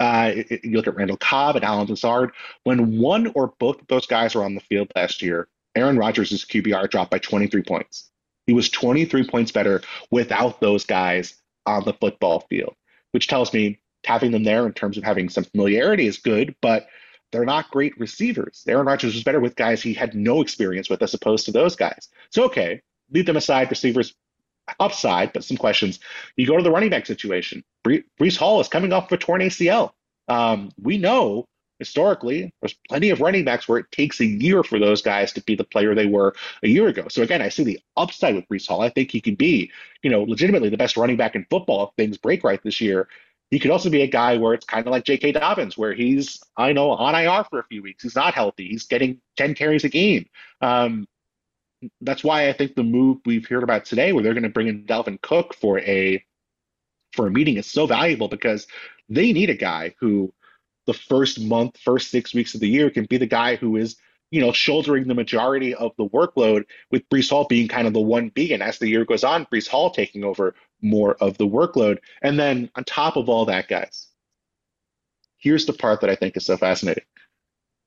Uh, 0.00 0.32
you 0.64 0.76
look 0.76 0.88
at 0.88 0.96
Randall 0.96 1.16
Cobb 1.16 1.54
and 1.54 1.64
Allen 1.64 1.86
Lazard. 1.86 2.32
When 2.64 2.98
one 2.98 3.30
or 3.36 3.54
both 3.58 3.80
of 3.80 3.86
those 3.86 4.06
guys 4.06 4.34
were 4.34 4.44
on 4.44 4.56
the 4.56 4.60
field 4.60 4.90
last 4.96 5.22
year, 5.22 5.46
Aaron 5.76 5.96
Rodgers' 5.96 6.44
QBR 6.44 6.90
dropped 6.90 7.12
by 7.12 7.18
23 7.18 7.62
points. 7.62 8.10
He 8.46 8.52
was 8.52 8.68
23 8.68 9.28
points 9.28 9.52
better 9.52 9.82
without 10.10 10.60
those 10.60 10.84
guys 10.84 11.34
on 11.64 11.84
the 11.84 11.94
football 11.94 12.40
field, 12.50 12.74
which 13.12 13.28
tells 13.28 13.52
me 13.54 13.78
having 14.04 14.32
them 14.32 14.42
there 14.42 14.66
in 14.66 14.72
terms 14.72 14.98
of 14.98 15.04
having 15.04 15.28
some 15.28 15.44
familiarity 15.44 16.08
is 16.08 16.18
good, 16.18 16.56
but– 16.60 16.88
they're 17.34 17.44
not 17.44 17.68
great 17.72 17.98
receivers. 17.98 18.62
Aaron 18.68 18.86
Rodgers 18.86 19.12
was 19.12 19.24
better 19.24 19.40
with 19.40 19.56
guys 19.56 19.82
he 19.82 19.92
had 19.92 20.14
no 20.14 20.40
experience 20.40 20.88
with 20.88 21.02
as 21.02 21.14
opposed 21.14 21.44
to 21.46 21.52
those 21.52 21.74
guys. 21.74 22.08
So, 22.30 22.44
okay, 22.44 22.80
leave 23.10 23.26
them 23.26 23.36
aside, 23.36 23.70
receivers 23.70 24.14
upside, 24.78 25.32
but 25.32 25.42
some 25.42 25.56
questions. 25.56 25.98
You 26.36 26.46
go 26.46 26.56
to 26.56 26.62
the 26.62 26.70
running 26.70 26.90
back 26.90 27.06
situation. 27.06 27.64
Breece 27.84 28.36
Hall 28.36 28.60
is 28.60 28.68
coming 28.68 28.92
off 28.92 29.10
of 29.10 29.12
a 29.12 29.16
torn 29.16 29.40
ACL. 29.40 29.90
Um, 30.28 30.70
we 30.80 30.96
know 30.96 31.46
historically 31.80 32.54
there's 32.62 32.76
plenty 32.88 33.10
of 33.10 33.20
running 33.20 33.44
backs 33.44 33.68
where 33.68 33.78
it 33.78 33.90
takes 33.90 34.20
a 34.20 34.24
year 34.24 34.62
for 34.62 34.78
those 34.78 35.02
guys 35.02 35.32
to 35.32 35.42
be 35.42 35.56
the 35.56 35.64
player 35.64 35.92
they 35.92 36.06
were 36.06 36.36
a 36.62 36.68
year 36.68 36.86
ago. 36.86 37.06
So 37.08 37.22
again, 37.22 37.42
I 37.42 37.48
see 37.48 37.64
the 37.64 37.80
upside 37.96 38.36
with 38.36 38.48
Breece 38.48 38.68
Hall. 38.68 38.80
I 38.80 38.90
think 38.90 39.10
he 39.10 39.20
could 39.20 39.36
be, 39.36 39.72
you 40.04 40.10
know, 40.10 40.22
legitimately 40.22 40.68
the 40.68 40.76
best 40.76 40.96
running 40.96 41.16
back 41.16 41.34
in 41.34 41.46
football 41.50 41.88
if 41.88 41.90
things 41.96 42.16
break 42.16 42.44
right 42.44 42.62
this 42.62 42.80
year. 42.80 43.08
He 43.50 43.58
could 43.58 43.70
also 43.70 43.90
be 43.90 44.02
a 44.02 44.06
guy 44.06 44.36
where 44.36 44.54
it's 44.54 44.66
kind 44.66 44.86
of 44.86 44.90
like 44.90 45.04
J.K. 45.04 45.32
Dobbins, 45.32 45.78
where 45.78 45.92
he's, 45.92 46.42
I 46.56 46.72
know, 46.72 46.90
on 46.90 47.14
IR 47.14 47.44
for 47.44 47.60
a 47.60 47.64
few 47.64 47.82
weeks. 47.82 48.02
He's 48.02 48.16
not 48.16 48.34
healthy. 48.34 48.68
He's 48.68 48.86
getting 48.86 49.20
10 49.36 49.54
carries 49.54 49.84
a 49.84 49.88
game. 49.88 50.26
Um, 50.60 51.06
that's 52.00 52.24
why 52.24 52.48
I 52.48 52.52
think 52.52 52.74
the 52.74 52.82
move 52.82 53.18
we've 53.26 53.46
heard 53.46 53.62
about 53.62 53.84
today, 53.84 54.12
where 54.12 54.22
they're 54.22 54.34
going 54.34 54.44
to 54.44 54.48
bring 54.48 54.68
in 54.68 54.84
Dalvin 54.86 55.20
Cook 55.20 55.54
for 55.54 55.78
a 55.80 56.24
for 57.12 57.26
a 57.26 57.30
meeting, 57.30 57.56
is 57.56 57.70
so 57.70 57.86
valuable 57.86 58.28
because 58.28 58.66
they 59.08 59.32
need 59.32 59.50
a 59.50 59.54
guy 59.54 59.94
who, 60.00 60.32
the 60.86 60.94
first 60.94 61.40
month, 61.40 61.78
first 61.78 62.10
six 62.10 62.34
weeks 62.34 62.54
of 62.54 62.60
the 62.60 62.68
year, 62.68 62.90
can 62.90 63.04
be 63.04 63.18
the 63.18 63.26
guy 63.26 63.56
who 63.56 63.76
is 63.76 63.96
you 64.30 64.40
know 64.40 64.52
shouldering 64.52 65.06
the 65.06 65.14
majority 65.14 65.74
of 65.74 65.92
the 65.96 66.08
workload, 66.08 66.64
with 66.90 67.08
Breece 67.08 67.30
Hall 67.30 67.46
being 67.48 67.68
kind 67.68 67.86
of 67.86 67.92
the 67.92 68.00
one 68.00 68.30
B, 68.30 68.52
and 68.52 68.62
as 68.62 68.78
the 68.78 68.88
year 68.88 69.04
goes 69.04 69.24
on, 69.24 69.46
Breece 69.46 69.68
Hall 69.68 69.90
taking 69.90 70.24
over 70.24 70.54
more 70.84 71.14
of 71.14 71.38
the 71.38 71.46
workload, 71.46 71.98
and 72.22 72.38
then 72.38 72.70
on 72.76 72.84
top 72.84 73.16
of 73.16 73.28
all 73.28 73.46
that, 73.46 73.68
guys, 73.68 74.08
here's 75.38 75.66
the 75.66 75.72
part 75.72 76.00
that 76.02 76.10
I 76.10 76.14
think 76.14 76.36
is 76.36 76.46
so 76.46 76.56
fascinating. 76.56 77.04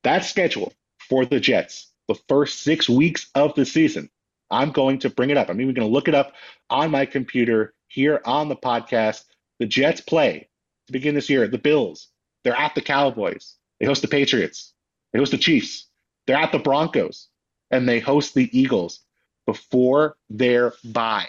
That 0.04 0.26
schedule 0.26 0.74
for 1.10 1.26
the 1.26 1.40
Jets 1.40 1.92
the 2.08 2.16
first 2.28 2.62
six 2.62 2.90
weeks 2.90 3.30
of 3.36 3.54
the 3.56 3.66
season. 3.66 4.10
I'm 4.50 4.72
going 4.72 5.00
to 5.00 5.10
bring 5.10 5.30
it 5.30 5.38
up. 5.38 5.50
I'm 5.50 5.60
even 5.60 5.74
going 5.74 5.88
to 5.88 5.94
look 5.94 6.08
it 6.08 6.16
up 6.16 6.34
on 6.70 6.92
my 6.92 7.06
computer 7.06 7.74
here 7.88 8.22
on 8.26 8.48
the 8.48 8.56
podcast. 8.56 9.26
The 9.60 9.66
Jets 9.66 10.02
play 10.02 10.48
to 10.88 10.94
begin 10.94 11.16
this 11.16 11.30
year. 11.30 11.48
The 11.48 11.58
Bills, 11.58 12.08
they're 12.44 12.56
at 12.56 12.76
the 12.76 12.82
Cowboys. 12.82 13.56
They 13.80 13.86
host 13.86 14.02
the 14.02 14.08
Patriots. 14.08 14.74
They 15.12 15.20
host 15.20 15.32
the 15.32 15.38
Chiefs. 15.38 15.88
They're 16.26 16.38
at 16.38 16.52
the 16.52 16.60
Broncos. 16.60 17.28
And 17.72 17.88
they 17.88 18.00
host 18.00 18.34
the 18.34 18.50
Eagles 18.58 19.02
before 19.46 20.16
their 20.30 20.74
bye. 20.84 21.28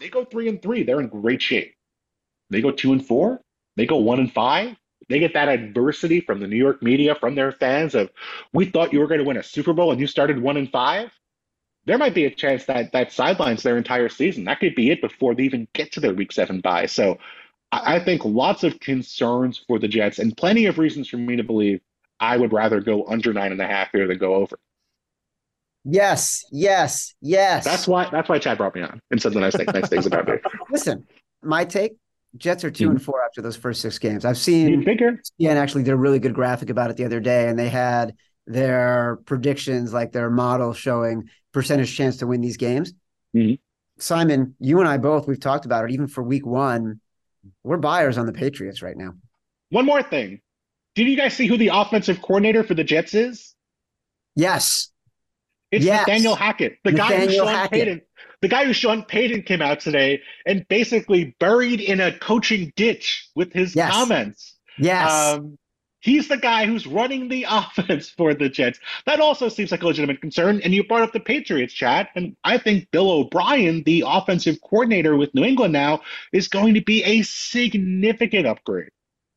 They 0.00 0.08
go 0.08 0.24
three 0.24 0.48
and 0.48 0.60
three. 0.60 0.82
They're 0.82 1.00
in 1.00 1.08
great 1.08 1.42
shape. 1.42 1.74
They 2.50 2.60
go 2.60 2.70
two 2.70 2.92
and 2.92 3.06
four. 3.06 3.40
They 3.76 3.86
go 3.86 3.96
one 3.96 4.20
and 4.20 4.32
five 4.32 4.76
they 5.08 5.18
get 5.18 5.34
that 5.34 5.48
adversity 5.48 6.20
from 6.20 6.40
the 6.40 6.46
New 6.46 6.56
York 6.56 6.82
media, 6.82 7.14
from 7.14 7.34
their 7.34 7.52
fans 7.52 7.94
of, 7.94 8.10
we 8.52 8.66
thought 8.66 8.92
you 8.92 9.00
were 9.00 9.06
going 9.06 9.20
to 9.20 9.26
win 9.26 9.36
a 9.36 9.42
Super 9.42 9.72
Bowl 9.72 9.90
and 9.90 10.00
you 10.00 10.06
started 10.06 10.40
one 10.40 10.56
and 10.56 10.70
five. 10.70 11.10
There 11.84 11.98
might 11.98 12.14
be 12.14 12.24
a 12.26 12.30
chance 12.30 12.64
that 12.66 12.92
that 12.92 13.12
sidelines 13.12 13.62
their 13.62 13.76
entire 13.76 14.08
season. 14.08 14.44
That 14.44 14.60
could 14.60 14.74
be 14.74 14.90
it 14.90 15.00
before 15.00 15.34
they 15.34 15.42
even 15.42 15.66
get 15.74 15.92
to 15.92 16.00
their 16.00 16.14
Week 16.14 16.30
Seven 16.30 16.60
bye. 16.60 16.86
So, 16.86 17.18
I, 17.72 17.96
I 17.96 18.04
think 18.04 18.24
lots 18.24 18.62
of 18.62 18.78
concerns 18.78 19.58
for 19.66 19.78
the 19.78 19.88
Jets 19.88 20.18
and 20.20 20.36
plenty 20.36 20.66
of 20.66 20.78
reasons 20.78 21.08
for 21.08 21.16
me 21.16 21.36
to 21.36 21.42
believe 21.42 21.80
I 22.20 22.36
would 22.36 22.52
rather 22.52 22.80
go 22.80 23.04
under 23.06 23.32
nine 23.32 23.50
and 23.50 23.60
a 23.60 23.66
half 23.66 23.90
here 23.92 24.06
than 24.06 24.18
go 24.18 24.36
over. 24.36 24.58
Yes, 25.84 26.44
yes, 26.52 27.14
yes. 27.20 27.64
That's 27.64 27.88
why. 27.88 28.08
That's 28.10 28.28
why 28.28 28.38
Chad 28.38 28.58
brought 28.58 28.74
me 28.74 28.82
on 28.82 29.00
and 29.10 29.20
said 29.20 29.32
the 29.32 29.40
nice, 29.40 29.54
nice 29.54 29.88
things 29.88 30.06
about 30.06 30.28
me. 30.28 30.34
Listen, 30.70 31.06
my 31.42 31.64
take 31.64 31.96
Jets 32.36 32.64
are 32.64 32.70
2 32.70 32.84
mm-hmm. 32.84 32.90
and 32.92 33.02
four 33.02 33.22
after 33.24 33.42
those 33.42 33.56
first 33.56 33.80
six 33.80 33.98
games. 33.98 34.24
I've 34.24 34.38
seen 34.38 34.84
bigger. 34.84 35.20
Yeah, 35.38 35.50
and 35.50 35.58
actually 35.58 35.82
did 35.82 35.92
a 35.92 35.96
really 35.96 36.18
good 36.18 36.34
graphic 36.34 36.70
about 36.70 36.90
it 36.90 36.96
the 36.96 37.04
other 37.04 37.20
day, 37.20 37.48
and 37.48 37.58
they 37.58 37.68
had 37.68 38.14
their 38.46 39.18
predictions, 39.26 39.92
like 39.92 40.12
their 40.12 40.30
model 40.30 40.72
showing 40.72 41.28
percentage 41.52 41.94
chance 41.94 42.18
to 42.18 42.26
win 42.26 42.40
these 42.40 42.56
games. 42.56 42.92
Mm-hmm. 43.34 43.54
Simon, 43.98 44.54
you 44.58 44.80
and 44.80 44.88
I 44.88 44.96
both 44.96 45.28
we've 45.28 45.40
talked 45.40 45.66
about 45.66 45.84
it. 45.84 45.92
Even 45.92 46.06
for 46.06 46.22
Week 46.22 46.46
One, 46.46 47.00
we're 47.62 47.76
buyers 47.76 48.18
on 48.18 48.26
the 48.26 48.32
Patriots 48.32 48.82
right 48.82 48.96
now. 48.96 49.14
One 49.68 49.84
more 49.84 50.02
thing, 50.02 50.40
did 50.94 51.06
you 51.08 51.16
guys 51.16 51.34
see 51.34 51.46
who 51.46 51.56
the 51.56 51.70
offensive 51.72 52.22
coordinator 52.22 52.64
for 52.64 52.74
the 52.74 52.84
Jets 52.84 53.14
is? 53.14 53.54
Yes, 54.34 54.91
it's 55.72 55.84
yes. 55.86 56.06
Nathaniel 56.06 56.36
Hackett, 56.36 56.78
the 56.84 56.92
Nathaniel 56.92 57.18
guy 57.18 57.26
who 57.26 57.32
Sean 57.32 57.46
Hackett. 57.48 57.70
Payton, 57.70 58.02
the 58.42 58.48
guy 58.48 58.64
who 58.66 58.72
Sean 58.72 59.02
Payton 59.04 59.42
came 59.42 59.62
out 59.62 59.80
today 59.80 60.20
and 60.46 60.66
basically 60.68 61.34
buried 61.40 61.80
in 61.80 62.00
a 62.00 62.16
coaching 62.18 62.72
ditch 62.76 63.28
with 63.34 63.52
his 63.52 63.74
yes. 63.74 63.90
comments. 63.90 64.58
Yes. 64.78 65.10
Um, 65.10 65.58
he's 66.00 66.28
the 66.28 66.36
guy 66.36 66.66
who's 66.66 66.86
running 66.86 67.28
the 67.28 67.46
offense 67.50 68.10
for 68.10 68.34
the 68.34 68.50
Jets. 68.50 68.78
That 69.06 69.20
also 69.20 69.48
seems 69.48 69.70
like 69.70 69.82
a 69.82 69.86
legitimate 69.86 70.20
concern. 70.20 70.60
And 70.62 70.74
you 70.74 70.84
brought 70.84 71.02
up 71.02 71.12
the 71.12 71.20
Patriots, 71.20 71.72
Chad, 71.72 72.08
and 72.14 72.36
I 72.44 72.58
think 72.58 72.90
Bill 72.90 73.10
O'Brien, 73.10 73.82
the 73.84 74.04
offensive 74.06 74.60
coordinator 74.60 75.16
with 75.16 75.34
New 75.34 75.44
England 75.44 75.72
now, 75.72 76.02
is 76.32 76.48
going 76.48 76.74
to 76.74 76.82
be 76.82 77.02
a 77.04 77.22
significant 77.22 78.46
upgrade 78.46 78.90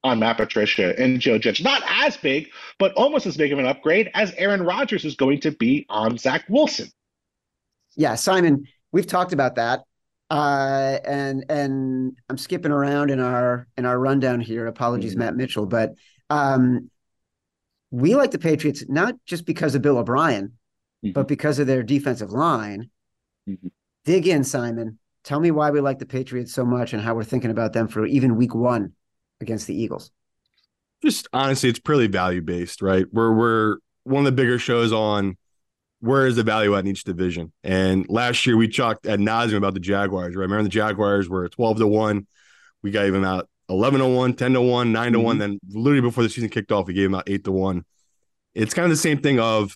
on 0.05 0.19
Matt 0.19 0.37
Patricia 0.37 0.97
and 1.01 1.19
Joe 1.19 1.39
Judge. 1.39 1.63
Not 1.63 1.81
as 1.87 2.15
big, 2.15 2.49
but 2.77 2.93
almost 2.93 3.25
as 3.25 3.35
big 3.35 3.51
of 3.51 3.57
an 3.57 3.65
upgrade 3.65 4.11
as 4.13 4.31
Aaron 4.37 4.61
Rodgers 4.61 5.03
is 5.03 5.15
going 5.15 5.39
to 5.41 5.51
be 5.51 5.85
on 5.89 6.17
Zach 6.17 6.45
Wilson. 6.47 6.89
Yeah, 7.95 8.13
Simon, 8.13 8.65
we've 8.91 9.07
talked 9.07 9.33
about 9.33 9.55
that. 9.55 9.81
Uh, 10.29 10.99
and 11.05 11.45
and 11.49 12.17
I'm 12.29 12.37
skipping 12.37 12.71
around 12.71 13.09
in 13.09 13.19
our 13.19 13.67
in 13.77 13.85
our 13.85 13.97
rundown 13.99 14.39
here. 14.39 14.67
Apologies, 14.67 15.11
mm-hmm. 15.11 15.19
Matt 15.19 15.35
Mitchell, 15.35 15.65
but 15.65 15.93
um, 16.29 16.89
we 17.91 18.15
like 18.15 18.31
the 18.31 18.39
Patriots 18.39 18.85
not 18.87 19.15
just 19.25 19.45
because 19.45 19.75
of 19.75 19.81
Bill 19.81 19.97
O'Brien, 19.97 20.53
mm-hmm. 21.03 21.11
but 21.11 21.27
because 21.27 21.59
of 21.59 21.67
their 21.67 21.83
defensive 21.83 22.31
line. 22.31 22.89
Mm-hmm. 23.47 23.67
Dig 24.03 24.27
in, 24.27 24.43
Simon. 24.43 24.99
Tell 25.23 25.39
me 25.39 25.51
why 25.51 25.71
we 25.71 25.79
like 25.79 25.99
the 25.99 26.05
Patriots 26.05 26.53
so 26.53 26.65
much 26.65 26.93
and 26.93 27.01
how 27.01 27.15
we're 27.15 27.23
thinking 27.23 27.51
about 27.51 27.73
them 27.73 27.87
for 27.87 28.05
even 28.05 28.35
week 28.35 28.53
one 28.53 28.93
against 29.41 29.67
the 29.67 29.75
Eagles? 29.75 30.11
Just 31.03 31.27
honestly, 31.33 31.69
it's 31.69 31.79
purely 31.79 32.07
value 32.07 32.41
based, 32.41 32.81
right? 32.81 33.05
We're 33.11 33.33
we're 33.33 33.77
one 34.03 34.21
of 34.21 34.25
the 34.25 34.31
bigger 34.31 34.59
shows 34.59 34.91
on 34.91 35.37
where 35.99 36.27
is 36.27 36.35
the 36.35 36.43
value 36.43 36.75
at 36.75 36.85
in 36.85 36.87
each 36.87 37.03
division. 37.03 37.51
And 37.63 38.05
last 38.09 38.45
year 38.45 38.57
we 38.57 38.67
talked 38.67 39.05
at 39.05 39.19
nauseum 39.19 39.57
about 39.57 39.73
the 39.73 39.79
Jaguars, 39.79 40.35
right? 40.35 40.43
Remember 40.43 40.63
the 40.63 40.69
Jaguars 40.69 41.27
were 41.27 41.49
12 41.49 41.79
to 41.79 41.87
1. 41.87 42.27
We 42.83 42.91
gave 42.91 43.13
them 43.13 43.23
out 43.23 43.49
11 43.69 43.99
to 43.99 44.07
1, 44.07 44.33
10 44.35 44.53
to 44.53 44.61
1, 44.61 44.91
9 44.91 45.11
to 45.11 45.17
mm-hmm. 45.17 45.25
1. 45.25 45.37
Then 45.39 45.59
literally 45.69 46.01
before 46.01 46.23
the 46.23 46.29
season 46.29 46.49
kicked 46.49 46.71
off, 46.71 46.87
we 46.87 46.93
gave 46.93 47.05
them 47.05 47.15
out 47.15 47.27
8 47.27 47.43
to 47.45 47.51
1. 47.51 47.83
It's 48.53 48.73
kind 48.73 48.85
of 48.85 48.91
the 48.91 48.97
same 48.97 49.17
thing 49.19 49.39
of 49.39 49.75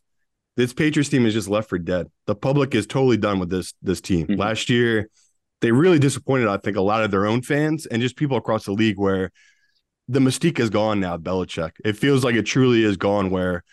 this 0.55 0.73
Patriots 0.73 1.09
team 1.09 1.25
is 1.25 1.33
just 1.33 1.47
left 1.47 1.69
for 1.69 1.79
dead. 1.79 2.07
The 2.27 2.35
public 2.35 2.75
is 2.75 2.85
totally 2.85 3.17
done 3.17 3.39
with 3.39 3.49
this 3.49 3.73
this 3.81 4.01
team. 4.01 4.27
Mm-hmm. 4.27 4.39
Last 4.39 4.69
year, 4.69 5.09
they 5.61 5.71
really 5.71 5.99
disappointed, 5.99 6.47
I 6.47 6.57
think, 6.57 6.77
a 6.77 6.81
lot 6.81 7.03
of 7.03 7.11
their 7.11 7.25
own 7.25 7.41
fans 7.41 7.85
and 7.85 8.01
just 8.01 8.15
people 8.15 8.37
across 8.37 8.65
the 8.65 8.71
league 8.71 8.97
where 8.97 9.31
the 10.07 10.19
mystique 10.19 10.59
is 10.59 10.69
gone 10.69 10.99
now, 10.99 11.17
Belichick. 11.17 11.71
It 11.83 11.97
feels 11.97 12.23
like 12.23 12.35
it 12.35 12.43
truly 12.43 12.83
is 12.83 12.97
gone 12.97 13.29
where 13.29 13.63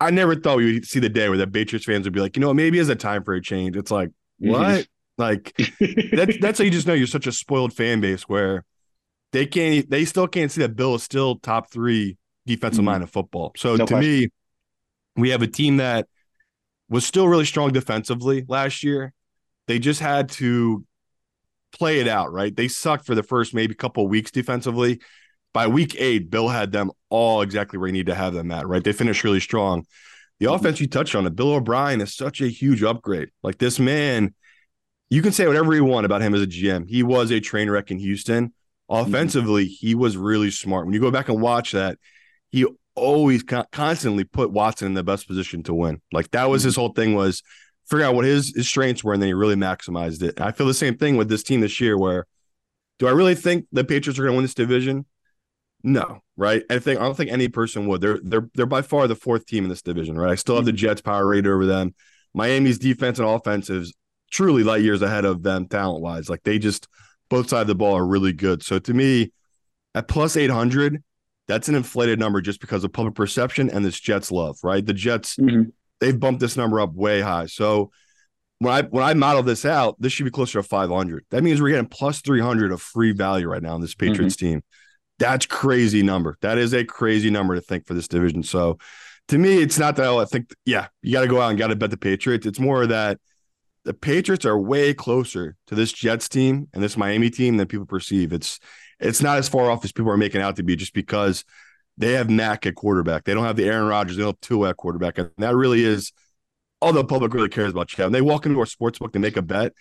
I 0.00 0.10
never 0.10 0.34
thought 0.34 0.58
we 0.58 0.74
would 0.74 0.86
see 0.86 1.00
the 1.00 1.08
day 1.08 1.28
where 1.28 1.38
the 1.38 1.46
Patriots 1.46 1.86
fans 1.86 2.04
would 2.04 2.12
be 2.12 2.20
like, 2.20 2.36
you 2.36 2.40
know, 2.40 2.54
maybe 2.54 2.78
it's 2.78 2.88
a 2.88 2.94
time 2.94 3.24
for 3.24 3.34
a 3.34 3.42
change. 3.42 3.76
It's 3.76 3.90
like, 3.90 4.10
what? 4.38 4.86
like 5.16 5.54
that's 6.12 6.38
that's 6.40 6.58
how 6.58 6.64
you 6.64 6.70
just 6.70 6.86
know 6.88 6.94
you're 6.94 7.06
such 7.06 7.28
a 7.28 7.32
spoiled 7.32 7.72
fan 7.72 8.00
base 8.00 8.22
where 8.22 8.64
they 9.32 9.46
can't 9.46 9.88
they 9.88 10.04
still 10.04 10.26
can't 10.26 10.50
see 10.50 10.60
that 10.62 10.74
Bill 10.74 10.96
is 10.96 11.04
still 11.04 11.36
top 11.38 11.70
three 11.70 12.16
defensive 12.46 12.80
mm-hmm. 12.80 12.88
line 12.88 13.02
of 13.02 13.10
football. 13.10 13.52
So 13.56 13.76
no 13.76 13.86
to 13.86 13.92
question. 13.92 14.10
me, 14.10 14.28
we 15.16 15.30
have 15.30 15.42
a 15.42 15.46
team 15.46 15.76
that 15.76 16.08
was 16.88 17.06
still 17.06 17.28
really 17.28 17.44
strong 17.44 17.72
defensively 17.72 18.44
last 18.48 18.82
year. 18.82 19.12
They 19.66 19.78
just 19.78 20.00
had 20.00 20.28
to 20.30 20.84
play 21.74 22.00
it 22.00 22.08
out, 22.08 22.32
right? 22.32 22.54
They 22.54 22.68
sucked 22.68 23.06
for 23.06 23.14
the 23.14 23.22
first 23.22 23.54
maybe 23.54 23.74
couple 23.74 24.06
weeks 24.08 24.30
defensively. 24.30 25.00
By 25.52 25.66
week 25.66 25.94
eight, 25.98 26.30
Bill 26.30 26.48
had 26.48 26.72
them 26.72 26.90
all 27.10 27.42
exactly 27.42 27.78
where 27.78 27.88
he 27.88 27.92
needed 27.92 28.12
to 28.12 28.14
have 28.14 28.34
them 28.34 28.50
at, 28.50 28.66
right? 28.66 28.82
They 28.82 28.92
finished 28.92 29.24
really 29.24 29.40
strong. 29.40 29.84
The 30.40 30.46
mm-hmm. 30.46 30.54
offense 30.54 30.80
you 30.80 30.88
touched 30.88 31.14
on 31.14 31.26
it, 31.26 31.36
Bill 31.36 31.54
O'Brien 31.54 32.00
is 32.00 32.14
such 32.14 32.40
a 32.40 32.48
huge 32.48 32.82
upgrade. 32.82 33.28
Like 33.42 33.58
this 33.58 33.78
man, 33.78 34.34
you 35.10 35.22
can 35.22 35.32
say 35.32 35.46
whatever 35.46 35.74
you 35.74 35.84
want 35.84 36.06
about 36.06 36.22
him 36.22 36.34
as 36.34 36.42
a 36.42 36.46
GM. 36.46 36.88
He 36.88 37.02
was 37.02 37.30
a 37.30 37.40
train 37.40 37.70
wreck 37.70 37.90
in 37.90 37.98
Houston. 37.98 38.48
Mm-hmm. 38.48 39.08
Offensively, 39.08 39.64
mm-hmm. 39.64 39.86
he 39.86 39.94
was 39.94 40.16
really 40.16 40.50
smart. 40.50 40.86
When 40.86 40.94
you 40.94 41.00
go 41.00 41.10
back 41.10 41.28
and 41.28 41.40
watch 41.40 41.72
that, 41.72 41.98
he 42.50 42.66
always 42.94 43.42
constantly 43.42 44.24
put 44.24 44.52
Watson 44.52 44.86
in 44.86 44.94
the 44.94 45.02
best 45.02 45.26
position 45.26 45.62
to 45.64 45.74
win. 45.74 46.00
Like 46.12 46.30
that 46.30 46.48
was 46.48 46.62
mm-hmm. 46.62 46.68
his 46.68 46.76
whole 46.76 46.92
thing 46.92 47.14
was 47.14 47.42
figure 47.86 48.04
out 48.04 48.14
what 48.14 48.24
his, 48.24 48.54
his 48.54 48.68
strengths 48.68 49.04
were, 49.04 49.12
and 49.12 49.22
then 49.22 49.28
he 49.28 49.34
really 49.34 49.54
maximized 49.54 50.22
it. 50.22 50.40
I 50.40 50.52
feel 50.52 50.66
the 50.66 50.74
same 50.74 50.96
thing 50.96 51.16
with 51.16 51.28
this 51.28 51.42
team 51.42 51.60
this 51.60 51.80
year. 51.80 51.98
Where 51.98 52.26
do 52.98 53.06
I 53.06 53.10
really 53.10 53.34
think 53.34 53.66
the 53.72 53.84
Patriots 53.84 54.18
are 54.18 54.22
going 54.22 54.32
to 54.32 54.36
win 54.36 54.44
this 54.44 54.54
division? 54.54 55.06
No, 55.82 56.22
right? 56.36 56.62
I 56.70 56.78
think 56.78 56.98
I 56.98 57.02
don't 57.02 57.16
think 57.16 57.30
any 57.30 57.48
person 57.48 57.86
would. 57.86 58.00
They're 58.00 58.18
they're 58.22 58.48
they're 58.54 58.66
by 58.66 58.80
far 58.80 59.06
the 59.06 59.14
fourth 59.14 59.44
team 59.46 59.64
in 59.64 59.70
this 59.70 59.82
division, 59.82 60.16
right? 60.16 60.30
I 60.30 60.34
still 60.34 60.56
have 60.56 60.64
the 60.64 60.72
Jets 60.72 61.02
power 61.02 61.26
rate 61.26 61.46
over 61.46 61.66
them. 61.66 61.94
Miami's 62.32 62.78
defense 62.78 63.18
and 63.18 63.28
offense 63.28 63.68
is 63.68 63.94
truly 64.30 64.64
light 64.64 64.82
years 64.82 65.02
ahead 65.02 65.26
of 65.26 65.42
them 65.42 65.68
talent 65.68 66.02
wise. 66.02 66.30
Like 66.30 66.42
they 66.42 66.58
just 66.58 66.88
both 67.28 67.50
sides 67.50 67.62
of 67.62 67.66
the 67.68 67.74
ball 67.74 67.96
are 67.96 68.06
really 68.06 68.32
good. 68.32 68.62
So 68.62 68.78
to 68.78 68.94
me, 68.94 69.32
at 69.94 70.08
plus 70.08 70.38
eight 70.38 70.50
hundred, 70.50 71.04
that's 71.48 71.68
an 71.68 71.74
inflated 71.74 72.18
number 72.18 72.40
just 72.40 72.62
because 72.62 72.82
of 72.82 72.92
public 72.92 73.14
perception 73.14 73.68
and 73.68 73.84
this 73.84 74.00
Jets 74.00 74.32
love, 74.32 74.56
right? 74.62 74.84
The 74.84 74.94
Jets 74.94 75.36
mm-hmm 75.36 75.68
they've 76.00 76.18
bumped 76.18 76.40
this 76.40 76.56
number 76.56 76.80
up 76.80 76.94
way 76.94 77.20
high. 77.20 77.46
So 77.46 77.90
when 78.58 78.72
I 78.72 78.82
when 78.82 79.04
I 79.04 79.14
model 79.14 79.42
this 79.42 79.64
out, 79.64 79.96
this 80.00 80.12
should 80.12 80.24
be 80.24 80.30
closer 80.30 80.60
to 80.60 80.62
500. 80.62 81.24
That 81.30 81.42
means 81.42 81.60
we're 81.60 81.70
getting 81.70 81.86
plus 81.86 82.20
300 82.20 82.72
of 82.72 82.80
free 82.80 83.12
value 83.12 83.48
right 83.48 83.62
now 83.62 83.74
in 83.74 83.80
this 83.80 83.94
Patriots 83.94 84.36
mm-hmm. 84.36 84.46
team. 84.46 84.62
That's 85.18 85.46
crazy 85.46 86.02
number. 86.02 86.36
That 86.40 86.58
is 86.58 86.74
a 86.74 86.84
crazy 86.84 87.30
number 87.30 87.54
to 87.54 87.60
think 87.60 87.86
for 87.86 87.94
this 87.94 88.08
division. 88.08 88.42
So 88.42 88.78
to 89.28 89.38
me, 89.38 89.62
it's 89.62 89.78
not 89.78 89.96
that 89.96 90.08
I 90.08 90.24
think, 90.24 90.50
yeah, 90.64 90.88
you 91.02 91.12
got 91.12 91.22
to 91.22 91.28
go 91.28 91.40
out 91.40 91.50
and 91.50 91.58
got 91.58 91.68
to 91.68 91.76
bet 91.76 91.90
the 91.90 91.96
Patriots. 91.96 92.46
It's 92.46 92.60
more 92.60 92.86
that 92.86 93.18
the 93.84 93.94
Patriots 93.94 94.44
are 94.44 94.58
way 94.58 94.92
closer 94.92 95.56
to 95.66 95.74
this 95.74 95.92
Jets 95.92 96.28
team 96.28 96.68
and 96.72 96.82
this 96.82 96.96
Miami 96.96 97.30
team 97.30 97.56
than 97.56 97.66
people 97.66 97.86
perceive. 97.86 98.32
It's 98.32 98.58
it's 99.00 99.22
not 99.22 99.38
as 99.38 99.48
far 99.48 99.70
off 99.70 99.84
as 99.84 99.92
people 99.92 100.10
are 100.10 100.16
making 100.16 100.40
out 100.40 100.56
to 100.56 100.62
be 100.62 100.76
just 100.76 100.94
because 100.94 101.44
they 101.96 102.12
have 102.12 102.28
Mac 102.28 102.66
at 102.66 102.74
quarterback. 102.74 103.24
They 103.24 103.34
don't 103.34 103.44
have 103.44 103.56
the 103.56 103.64
Aaron 103.64 103.86
Rodgers. 103.86 104.16
They 104.16 104.22
don't 104.22 104.34
have 104.34 104.40
Tua 104.40 104.70
at 104.70 104.76
quarterback. 104.76 105.18
And 105.18 105.30
that 105.38 105.54
really 105.54 105.84
is 105.84 106.12
all 106.80 106.92
the 106.92 107.04
public 107.04 107.32
really 107.34 107.48
cares 107.48 107.70
about 107.70 107.88
Chad. 107.88 108.06
When 108.06 108.12
they 108.12 108.20
walk 108.20 108.46
into 108.46 108.58
our 108.58 108.66
sports 108.66 108.98
book, 108.98 109.12
they 109.12 109.18
make 109.18 109.36
a 109.36 109.42
bet. 109.42 109.72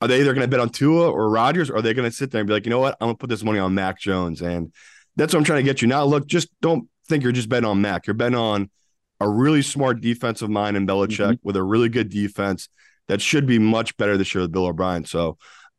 Are 0.00 0.08
they 0.08 0.20
either 0.20 0.32
going 0.32 0.44
to 0.44 0.48
bet 0.48 0.60
on 0.60 0.70
Tua 0.70 1.10
or 1.10 1.28
Rodgers, 1.28 1.68
or 1.68 1.76
are 1.76 1.82
they 1.82 1.92
going 1.92 2.08
to 2.08 2.16
sit 2.16 2.30
there 2.30 2.40
and 2.40 2.48
be 2.48 2.54
like, 2.54 2.64
you 2.64 2.70
know 2.70 2.78
what, 2.78 2.96
I'm 3.00 3.08
going 3.08 3.16
to 3.16 3.20
put 3.20 3.28
this 3.28 3.44
money 3.44 3.58
on 3.58 3.74
Mac 3.74 4.00
Jones? 4.00 4.40
And 4.40 4.72
that's 5.16 5.34
what 5.34 5.40
I'm 5.40 5.44
trying 5.44 5.58
to 5.58 5.70
get 5.70 5.82
you. 5.82 5.88
Now, 5.88 6.04
look, 6.04 6.26
just 6.26 6.48
don't 6.62 6.88
think 7.08 7.22
you're 7.22 7.32
just 7.32 7.50
betting 7.50 7.68
on 7.68 7.82
Mac. 7.82 8.06
You're 8.06 8.14
betting 8.14 8.38
on 8.38 8.70
a 9.20 9.28
really 9.28 9.60
smart 9.60 10.00
defensive 10.00 10.48
mind 10.48 10.76
in 10.76 10.86
Belichick 10.86 11.18
mm-hmm. 11.18 11.46
with 11.46 11.56
a 11.56 11.62
really 11.62 11.90
good 11.90 12.08
defense 12.08 12.68
that 13.08 13.20
should 13.20 13.44
be 13.44 13.58
much 13.58 13.96
better 13.98 14.16
this 14.16 14.34
year 14.34 14.42
with 14.42 14.52
Bill 14.52 14.66
O'Brien. 14.66 15.04
So 15.04 15.36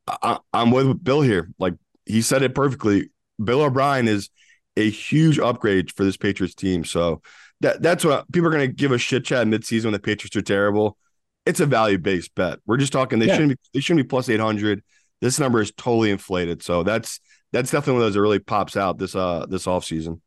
I, 0.07 0.37
I'm 0.53 0.69
with 0.69 1.03
Bill 1.03 1.21
here. 1.21 1.49
Like 1.57 1.73
he 2.05 2.21
said 2.21 2.43
it 2.43 2.53
perfectly. 2.53 3.09
Bill 3.43 3.61
O'Brien 3.61 4.07
is 4.07 4.29
a 4.77 4.89
huge 4.89 5.39
upgrade 5.39 5.91
for 5.91 6.03
this 6.03 6.17
Patriots 6.17 6.55
team. 6.55 6.83
So 6.83 7.21
that 7.61 7.81
that's 7.81 8.05
what 8.05 8.31
people 8.31 8.47
are 8.47 8.51
going 8.51 8.67
to 8.67 8.73
give 8.73 8.91
a 8.91 8.97
shit 8.97 9.25
chat 9.25 9.47
midseason 9.47 9.85
when 9.85 9.93
the 9.93 9.99
Patriots 9.99 10.35
are 10.35 10.41
terrible. 10.41 10.97
It's 11.45 11.59
a 11.59 11.65
value 11.65 11.97
based 11.97 12.35
bet. 12.35 12.59
We're 12.65 12.77
just 12.77 12.93
talking 12.93 13.19
they 13.19 13.27
yeah. 13.27 13.33
shouldn't 13.33 13.51
be 13.51 13.57
they 13.73 13.79
shouldn't 13.79 14.05
be 14.05 14.09
plus 14.09 14.29
eight 14.29 14.39
hundred. 14.39 14.83
This 15.21 15.39
number 15.39 15.61
is 15.61 15.71
totally 15.71 16.11
inflated. 16.11 16.63
So 16.63 16.83
that's 16.83 17.19
that's 17.51 17.71
definitely 17.71 17.93
one 17.93 18.01
of 18.01 18.05
those 18.07 18.13
that 18.15 18.21
really 18.21 18.39
pops 18.39 18.77
out 18.77 18.97
this 18.97 19.15
uh 19.15 19.45
this 19.47 19.65
offseason. 19.65 20.21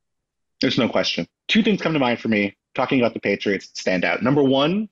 There's 0.60 0.78
no 0.78 0.88
question. 0.88 1.26
Two 1.48 1.62
things 1.62 1.80
come 1.80 1.92
to 1.92 1.98
mind 1.98 2.20
for 2.20 2.28
me 2.28 2.56
talking 2.74 3.00
about 3.00 3.14
the 3.14 3.20
Patriots 3.20 3.70
stand 3.74 4.04
out. 4.04 4.22
Number 4.22 4.42
one, 4.42 4.88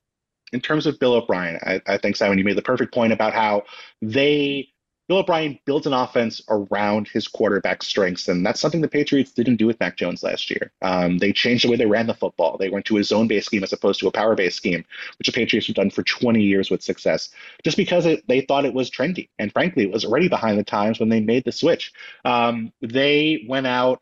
in 0.53 0.61
terms 0.61 0.87
of 0.87 0.99
Bill 0.99 1.15
O'Brien, 1.15 1.59
I, 1.63 1.81
I 1.87 1.99
think 1.99 2.17
Simon, 2.17 2.39
you 2.39 2.45
made 2.45 2.57
the 2.57 2.63
perfect 2.63 2.93
point 2.93 3.13
about 3.13 3.33
how 3.33 3.63
they 4.01 4.69
Bill 5.09 5.19
O'Brien 5.19 5.59
builds 5.65 5.87
an 5.87 5.93
offense 5.93 6.41
around 6.49 7.09
his 7.09 7.27
quarterback 7.27 7.83
strengths, 7.83 8.29
and 8.29 8.47
that's 8.47 8.61
something 8.61 8.81
the 8.81 8.89
Patriots 8.89 9.33
didn't 9.33 9.57
do 9.57 9.67
with 9.67 9.81
Mac 9.81 9.97
Jones 9.97 10.23
last 10.23 10.49
year. 10.49 10.73
Um, 10.81 11.19
they 11.19 11.33
changed 11.33 11.65
the 11.65 11.71
way 11.71 11.77
they 11.77 11.87
ran 11.87 12.07
the 12.07 12.15
football. 12.15 12.57
They 12.57 12.71
went 12.71 12.87
to 12.87 12.99
a 12.99 13.05
zone-based 13.05 13.47
scheme 13.47 13.65
as 13.65 13.73
opposed 13.73 14.01
to 14.01 14.09
a 14.09 14.13
power-based 14.13 14.57
scheme, 14.57 14.85
which 15.19 15.27
the 15.27 15.33
Patriots 15.33 15.67
have 15.67 15.77
done 15.77 15.91
for 15.91 16.03
20 16.03 16.41
years 16.41 16.71
with 16.71 16.83
success, 16.83 17.31
just 17.65 17.77
because 17.77 18.07
it, 18.07 18.27
they 18.29 18.43
thought 18.43 18.65
it 18.65 18.75
was 18.75 18.91
trendy. 18.91 19.29
And 19.39 19.53
frankly, 19.53 19.83
it 19.85 19.93
was 19.93 20.05
already 20.05 20.29
behind 20.29 20.59
the 20.59 20.65
times 20.65 21.01
when 21.01 21.09
they 21.09 21.21
made 21.21 21.45
the 21.45 21.53
switch. 21.53 21.93
Um, 22.25 22.73
they 22.81 23.45
went 23.49 23.67
out 23.67 24.01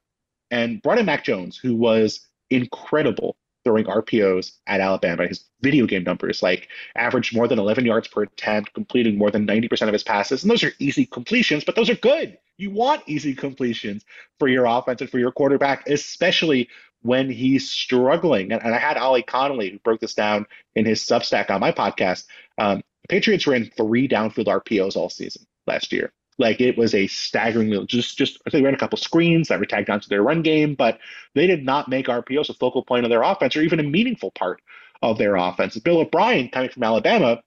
and 0.51 0.83
brought 0.83 0.99
in 0.99 1.07
Mac 1.07 1.25
Jones, 1.25 1.57
who 1.57 1.75
was 1.77 2.29
incredible 2.51 3.37
throwing 3.65 3.85
RPOs 3.85 4.53
at 4.67 4.81
Alabama. 4.81 5.27
His 5.27 5.45
video 5.61 5.87
game 5.87 6.05
numbers, 6.05 6.43
like 6.43 6.69
averaged 6.97 7.35
more 7.35 7.49
than 7.49 7.59
11 7.59 7.85
yards 7.85 8.09
per 8.09 8.23
attempt, 8.23 8.75
completing 8.75 9.19
more 9.19 9.31
than 9.31 9.47
90% 9.47 9.83
of 9.87 9.93
his 9.93 10.03
passes. 10.03 10.43
And 10.43 10.51
those 10.51 10.65
are 10.65 10.73
easy 10.79 11.07
completions, 11.07 11.65
but 11.65 11.77
those 11.77 11.91
are 11.91 11.97
good. 11.97 12.39
You 12.57 12.71
want 12.71 13.03
easy 13.07 13.35
completions 13.35 14.05
for 14.39 14.49
your 14.49 14.67
offense 14.67 15.01
and 15.01 15.11
for 15.11 15.19
your 15.19 15.33
quarterback, 15.33 15.89
especially 15.89 16.69
when 17.03 17.31
he's 17.31 17.71
struggling. 17.71 18.53
And, 18.53 18.63
and 18.63 18.75
I 18.75 18.79
had 18.79 18.97
Ollie 18.97 19.23
Connolly, 19.23 19.71
who 19.71 19.79
broke 19.79 20.01
this 20.01 20.15
down 20.15 20.47
in 20.75 20.85
his 20.85 21.01
Substack 21.01 21.51
on 21.51 21.61
my 21.61 21.73
podcast. 21.73 22.27
Um, 22.59 22.83
Patriots 23.09 23.47
ran 23.47 23.71
three 23.77 24.07
downfield 24.07 24.47
RPOs 24.47 24.97
all 24.97 25.09
season 25.09 25.47
last 25.67 25.93
year. 25.93 26.13
Like 26.41 26.61
it 26.61 26.79
was 26.79 26.95
a 26.95 27.07
staggeringly 27.07 27.85
just 27.87 28.17
just 28.17 28.39
they 28.51 28.63
ran 28.63 28.75
a 28.75 28.79
couple 28.79 28.97
screens 28.97 29.49
that 29.49 29.61
were 29.61 29.67
tagged 29.67 29.91
onto 29.91 30.09
their 30.09 30.23
run 30.23 30.41
game, 30.41 30.75
but 30.75 30.99
they 31.35 31.47
did 31.47 31.65
not 31.65 31.89
make 31.89 32.07
RPOs 32.07 32.49
a 32.49 32.55
focal 32.55 32.83
point 32.83 33.05
of 33.05 33.11
their 33.11 33.23
offense 33.23 33.57
or 33.57 33.63
even 33.63 33.79
a 33.79 33.85
meaningful 33.85 34.31
part 34.31 34.63
of 35.03 35.19
their 35.19 35.37
offense. 35.37 35.79
Bill 35.79 35.99
O'Brien, 35.99 36.49
coming 36.49 36.71
from 36.71 36.83
Alabama, 36.83 37.43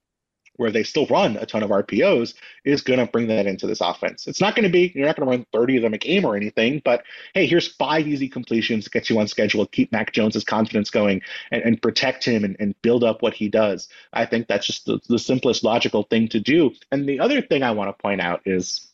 where 0.58 0.72
they 0.72 0.84
still 0.84 1.08
run 1.08 1.36
a 1.38 1.46
ton 1.46 1.64
of 1.64 1.70
RPOs, 1.72 2.34
is 2.64 2.82
going 2.82 3.00
to 3.00 3.08
bring 3.08 3.28
that 3.28 3.48
into 3.48 3.66
this 3.66 3.82
offense. 3.82 4.28
It's 4.28 4.42
not 4.42 4.56
going 4.56 4.64
to 4.64 4.72
be, 4.72 4.92
you're 4.96 5.08
not 5.08 5.16
going 5.16 5.28
to 5.28 5.38
run 5.38 5.46
30 5.52 5.78
of 5.78 5.84
them 5.84 5.94
a 5.94 5.98
game 5.98 6.26
or 6.26 6.36
anything, 6.36 6.82
but 6.86 7.04
hey, 7.34 7.48
here's 7.48 7.68
five 7.68 8.08
easy 8.08 8.30
completions 8.30 8.86
to 8.86 8.90
get 8.90 9.10
you 9.10 9.20
on 9.20 9.28
schedule, 9.28 9.66
keep 9.66 9.92
Mac 9.92 10.14
Jones's 10.14 10.44
confidence 10.44 10.90
going, 10.90 11.22
and, 11.52 11.64
and 11.64 11.82
protect 11.82 12.24
him 12.24 12.44
and, 12.44 12.56
and, 12.60 12.74
build 12.82 13.04
up 13.04 13.22
what 13.22 13.34
he 13.34 13.48
does. 13.48 13.88
I 14.12 14.26
think 14.26 14.48
that's 14.48 14.68
just 14.68 14.86
the, 14.86 15.00
the 15.08 15.20
simplest 15.20 15.64
logical 15.64 16.04
thing 16.04 16.28
to 16.30 16.40
do. 16.40 16.72
And 16.92 17.08
the 17.08 17.20
other 17.20 17.42
thing 17.42 17.64
I 17.64 17.72
want 17.72 17.90
to 17.90 18.02
point 18.02 18.20
out 18.20 18.42
is, 18.46 18.88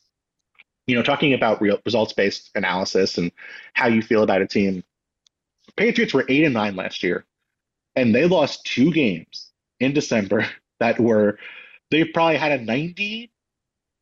you 0.86 0.94
know, 0.94 1.02
talking 1.02 1.34
about 1.34 1.60
real 1.60 1.78
results 1.84 2.12
based 2.12 2.50
analysis 2.54 3.18
and 3.18 3.32
how 3.74 3.88
you 3.88 4.00
feel 4.00 4.22
about 4.22 4.42
a 4.42 4.46
team. 4.46 4.84
Patriots 5.76 6.14
were 6.14 6.24
eight 6.28 6.44
and 6.44 6.54
nine 6.54 6.76
last 6.76 7.02
year, 7.02 7.24
and 7.96 8.14
they 8.14 8.26
lost 8.26 8.64
two 8.64 8.92
games 8.92 9.50
in 9.80 9.92
December 9.92 10.46
that 10.80 10.98
were 10.98 11.38
they 11.90 12.04
probably 12.04 12.36
had 12.36 12.52
a 12.52 12.64
90 12.64 13.30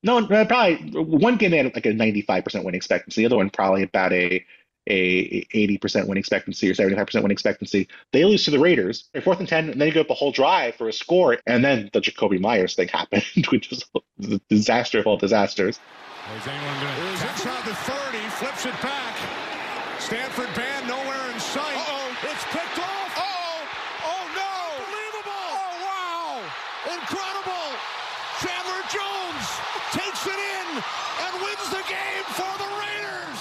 no 0.03 0.27
probably 0.27 0.77
one 1.03 1.37
game 1.37 1.51
they 1.51 1.59
had 1.59 1.75
like 1.75 1.87
a 1.87 1.93
95% 1.93 2.65
win 2.65 2.75
expectancy 2.75 3.23
the 3.23 3.27
other 3.27 3.37
one 3.37 3.51
probably 3.51 3.83
about 3.83 4.13
a 4.13 4.45
a 4.91 5.45
80% 5.53 6.07
win 6.07 6.17
expectancy 6.17 6.71
or 6.71 6.73
75% 6.73 7.23
win 7.23 7.31
expectancy. 7.31 7.89
They 8.15 8.25
lose 8.25 8.47
to 8.47 8.51
the 8.51 8.59
Raiders. 8.59 9.11
They're 9.13 9.21
fourth 9.21 9.39
and 9.39 9.47
10, 9.47 9.69
and 9.69 9.79
then 9.79 9.87
you 9.87 9.93
go 9.93 10.01
up 10.01 10.09
the 10.09 10.15
whole 10.15 10.33
drive 10.33 10.77
for 10.77 10.89
a 10.89 10.95
score. 10.95 11.37
And 11.47 11.63
then 11.63 11.91
the 11.93 12.01
Jakobi 12.01 12.41
Meyers 12.41 12.75
thing 12.75 12.89
happened, 12.95 13.23
which 13.51 13.71
is 13.71 13.85
the 14.17 14.41
disaster 14.49 14.99
of 14.99 15.07
all 15.07 15.19
disasters. 15.19 15.79
Is 16.39 16.47
anyone 16.47 16.81
going 16.81 16.97
to? 16.97 17.29
inside 17.29 17.67
the 17.67 17.75
30, 17.75 18.19
flips 18.31 18.65
it 18.65 18.81
back. 18.81 19.15
Stanford 20.01 20.55
band 20.55 20.89
nowhere 20.89 21.33
in 21.35 21.39
sight. 21.39 21.77
Uh-oh. 21.77 22.31
It's 22.31 22.45
picked 22.45 22.79
off. 22.79 22.99
Incredible! 26.89 27.69
Chandler 28.41 28.83
Jones 28.89 29.47
takes 29.93 30.27
it 30.27 30.41
in 30.41 30.69
and 30.77 31.33
wins 31.43 31.69
the 31.69 31.85
game 31.89 32.25
for 32.33 32.49
the 32.57 32.69
Raiders. 32.81 33.41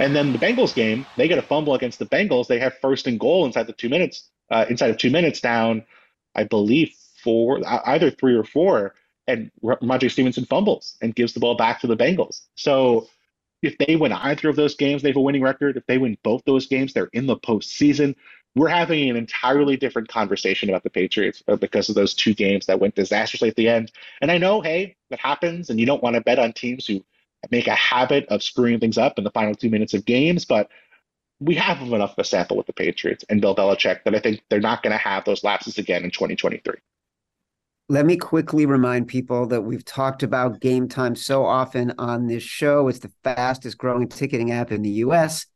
And 0.00 0.16
then 0.16 0.32
the 0.32 0.38
Bengals 0.38 0.74
game, 0.74 1.06
they 1.16 1.28
get 1.28 1.38
a 1.38 1.42
fumble 1.42 1.74
against 1.74 1.98
the 1.98 2.06
Bengals. 2.06 2.46
They 2.46 2.58
have 2.58 2.78
first 2.78 3.06
and 3.06 3.20
goal 3.20 3.44
inside 3.44 3.66
the 3.66 3.74
two 3.74 3.88
minutes, 3.88 4.30
uh, 4.50 4.64
inside 4.70 4.90
of 4.90 4.96
two 4.96 5.10
minutes 5.10 5.40
down, 5.40 5.84
I 6.34 6.44
believe 6.44 6.94
four, 7.22 7.60
either 7.66 8.10
three 8.10 8.34
or 8.34 8.44
four. 8.44 8.94
And 9.26 9.50
Rhamondre 9.62 10.10
Stevenson 10.10 10.46
fumbles 10.46 10.96
and 11.02 11.14
gives 11.14 11.34
the 11.34 11.40
ball 11.40 11.54
back 11.54 11.80
to 11.82 11.86
the 11.86 11.96
Bengals. 11.96 12.40
So 12.54 13.08
if 13.62 13.76
they 13.76 13.96
win 13.96 14.12
either 14.12 14.48
of 14.48 14.56
those 14.56 14.74
games, 14.74 15.02
they 15.02 15.10
have 15.10 15.16
a 15.16 15.20
winning 15.20 15.42
record. 15.42 15.76
If 15.76 15.86
they 15.86 15.98
win 15.98 16.16
both 16.24 16.42
those 16.46 16.66
games, 16.66 16.94
they're 16.94 17.10
in 17.12 17.26
the 17.26 17.36
postseason 17.36 18.16
we're 18.56 18.68
having 18.68 19.08
an 19.08 19.16
entirely 19.16 19.76
different 19.76 20.08
conversation 20.08 20.68
about 20.68 20.82
the 20.82 20.90
Patriots 20.90 21.42
uh, 21.46 21.56
because 21.56 21.88
of 21.88 21.94
those 21.94 22.14
two 22.14 22.34
games 22.34 22.66
that 22.66 22.80
went 22.80 22.94
disastrously 22.94 23.48
at 23.48 23.56
the 23.56 23.68
end. 23.68 23.92
And 24.20 24.30
I 24.30 24.38
know, 24.38 24.60
hey, 24.60 24.96
that 25.10 25.20
happens, 25.20 25.70
and 25.70 25.78
you 25.78 25.86
don't 25.86 26.02
want 26.02 26.16
to 26.16 26.20
bet 26.20 26.38
on 26.38 26.52
teams 26.52 26.86
who 26.86 27.04
make 27.50 27.66
a 27.66 27.74
habit 27.74 28.26
of 28.28 28.42
screwing 28.42 28.80
things 28.80 28.98
up 28.98 29.18
in 29.18 29.24
the 29.24 29.30
final 29.30 29.54
two 29.54 29.70
minutes 29.70 29.94
of 29.94 30.04
games, 30.04 30.44
but 30.44 30.68
we 31.40 31.54
have 31.54 31.80
enough 31.80 32.12
of 32.12 32.18
a 32.18 32.24
sample 32.24 32.56
with 32.56 32.66
the 32.66 32.72
Patriots 32.72 33.24
and 33.28 33.40
Bill 33.40 33.56
Belichick 33.56 34.04
that 34.04 34.14
I 34.14 34.18
think 34.18 34.42
they're 34.50 34.60
not 34.60 34.82
going 34.82 34.92
to 34.92 34.98
have 34.98 35.24
those 35.24 35.42
lapses 35.42 35.78
again 35.78 36.04
in 36.04 36.10
2023. 36.10 36.74
Let 37.88 38.06
me 38.06 38.16
quickly 38.16 38.66
remind 38.66 39.08
people 39.08 39.46
that 39.46 39.62
we've 39.62 39.84
talked 39.84 40.22
about 40.22 40.60
game 40.60 40.86
time 40.86 41.16
so 41.16 41.44
often 41.44 41.92
on 41.98 42.28
this 42.28 42.42
show. 42.42 42.86
It's 42.88 43.00
the 43.00 43.10
fastest 43.24 43.78
growing 43.78 44.08
ticketing 44.08 44.52
app 44.52 44.70
in 44.70 44.82
the 44.82 44.90
US. 44.90 45.46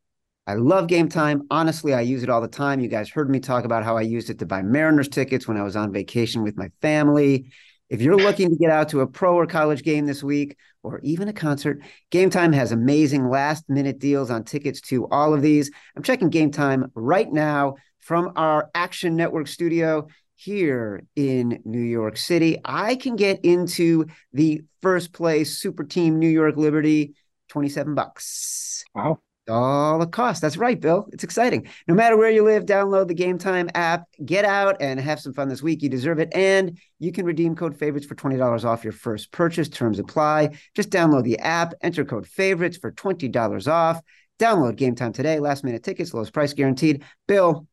I 0.47 0.55
love 0.55 0.89
game 0.89 1.09
time. 1.09 1.43
Honestly, 1.51 1.95
I 1.95 2.01
use 2.01 2.23
it 2.23 2.29
all 2.29 2.41
the 2.41 2.49
time. 2.49 2.81
You 2.81 2.89
guys 2.89 3.09
heard 3.09 3.31
me 3.31 3.39
talk 3.39 3.65
about 3.65 3.85
how 3.85 3.97
I 3.97 4.03
used 4.03 4.31
it 4.31 4.41
to 4.41 4.47
buy 4.47 4.63
Mariners 4.63 5.09
tickets 5.09 5.47
when 5.47 5.57
I 5.57 5.63
was 5.63 5.77
on 5.77 5.93
vacation 5.93 6.43
with 6.43 6.57
my 6.57 6.71
family. 6.83 7.53
If 7.89 8.03
you're 8.03 8.17
looking 8.17 8.51
to 8.51 8.57
get 8.57 8.71
out 8.71 8.89
to 8.91 9.01
a 9.01 9.07
pro 9.07 9.35
or 9.35 9.47
college 9.47 9.83
game 9.85 10.05
this 10.05 10.23
week, 10.23 10.57
or 10.85 11.01
even 11.03 11.29
a 11.29 11.33
concert, 11.33 11.81
Game 12.11 12.31
Time 12.31 12.53
has 12.53 12.71
amazing 12.71 13.29
last 13.29 13.69
minute 13.69 13.99
deals 13.99 14.31
on 14.31 14.45
tickets 14.45 14.81
to 14.83 15.09
all 15.09 15.35
of 15.35 15.43
these. 15.43 15.71
I'm 15.97 16.03
checking 16.03 16.31
Game 16.31 16.51
Time 16.51 16.93
right 16.95 17.31
now 17.31 17.77
from 18.01 18.33
our 18.37 18.71
Action 18.75 19.17
Network 19.17 19.49
studio 19.49 20.07
here 20.37 21.05
in 21.17 21.61
New 21.65 21.81
York 21.81 22.17
City. 22.17 22.59
I 22.65 22.97
can 22.97 23.17
get 23.17 23.45
into 23.45 24.07
the 24.33 24.63
first 24.83 25.13
place 25.13 25.59
super 25.59 25.85
team 25.85 26.19
New 26.19 26.29
York 26.29 26.57
Liberty, 26.57 27.15
27 27.49 27.95
bucks. 27.95 28.85
Wow 28.95 29.24
all 29.49 29.99
the 29.99 30.07
cost. 30.07 30.41
That's 30.41 30.57
right, 30.57 30.81
Bill. 30.81 31.07
It's 31.13 31.25
exciting. 31.25 31.69
No 31.87 31.95
matter 31.95 32.17
where 32.17 32.31
you 32.31 32.45
live, 32.45 32.65
download 32.65 33.09
the 33.09 33.15
Game 33.15 33.39
Time 33.39 33.69
app, 33.75 34.05
get 34.25 34.45
out 34.45 34.77
and 34.81 34.99
have 35.01 35.21
some 35.21 35.33
fun 35.33 35.49
this 35.49 35.63
week. 35.63 35.83
You 35.83 35.89
deserve 35.89 36.19
it. 36.19 36.35
And 36.35 36.79
you 36.99 37.13
can 37.13 37.27
redeem 37.27 37.55
code 37.55 37.77
favorites 37.77 38.07
for 38.07 38.15
$20 38.15 38.65
off 38.65 38.85
your 38.85 38.93
first 38.93 39.33
purchase. 39.33 39.69
Terms 39.69 39.99
apply. 39.99 40.57
Just 40.75 40.91
download 40.91 41.25
the 41.25 41.39
app, 41.39 41.75
enter 41.83 42.05
code 42.05 42.27
favorites 42.27 42.77
for 42.77 42.93
$20 42.93 43.71
off. 43.71 44.01
Download 44.39 44.77
Game 44.77 44.95
Time 44.95 45.13
today. 45.13 45.39
Last 45.41 45.65
minute 45.65 45.83
tickets, 45.83 46.13
lowest 46.15 46.33
price 46.33 46.53
guaranteed. 46.53 47.05
Bill, 47.29 47.67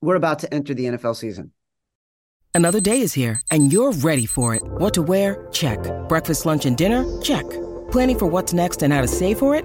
we're 0.00 0.16
about 0.16 0.40
to 0.40 0.52
enter 0.52 0.74
the 0.74 0.86
NFL 0.86 1.16
season. 1.16 1.52
Another 2.54 2.80
day 2.80 3.02
is 3.02 3.12
here 3.12 3.40
and 3.50 3.72
you're 3.72 3.92
ready 3.92 4.26
for 4.26 4.54
it. 4.54 4.62
What 4.64 4.94
to 4.94 5.02
wear? 5.02 5.46
Check. 5.52 5.78
Breakfast, 6.08 6.46
lunch, 6.46 6.64
and 6.66 6.76
dinner? 6.76 7.04
Check. 7.20 7.44
Planning 7.90 8.18
for 8.18 8.26
what's 8.26 8.52
next 8.52 8.82
and 8.82 8.92
how 8.92 9.02
to 9.02 9.08
save 9.08 9.38
for 9.38 9.54
it? 9.54 9.64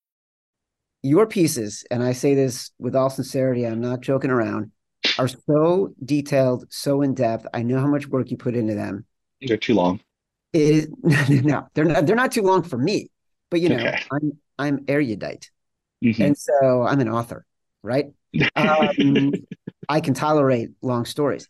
Your 1.03 1.25
pieces, 1.25 1.83
and 1.89 2.03
I 2.03 2.11
say 2.13 2.35
this 2.35 2.71
with 2.77 2.95
all 2.95 3.09
sincerity, 3.09 3.65
I'm 3.65 3.81
not 3.81 4.01
joking 4.01 4.29
around, 4.29 4.71
are 5.17 5.27
so 5.27 5.93
detailed, 6.03 6.65
so 6.69 7.01
in 7.01 7.15
depth. 7.15 7.47
I 7.53 7.63
know 7.63 7.79
how 7.79 7.87
much 7.87 8.07
work 8.07 8.29
you 8.29 8.37
put 8.37 8.55
into 8.55 8.75
them. 8.75 9.05
They're 9.41 9.57
too 9.57 9.73
long. 9.73 9.99
It 10.53 10.61
is 10.61 10.87
no, 11.43 11.67
they're 11.73 11.85
not. 11.85 12.05
They're 12.05 12.15
not 12.15 12.31
too 12.31 12.43
long 12.43 12.61
for 12.63 12.77
me, 12.77 13.09
but 13.49 13.61
you 13.61 13.69
know, 13.69 13.85
Okay. 13.85 14.03
I'm 14.11 14.37
I'm 14.59 14.85
erudite, 14.87 15.49
Mhm. 16.03 16.21
and 16.21 16.37
so 16.37 16.83
I'm 16.83 16.99
an 16.99 17.09
author, 17.09 17.45
right? 17.81 18.07
Um, 18.55 19.31
I 19.89 20.01
can 20.01 20.13
tolerate 20.13 20.69
long 20.81 21.05
stories, 21.05 21.47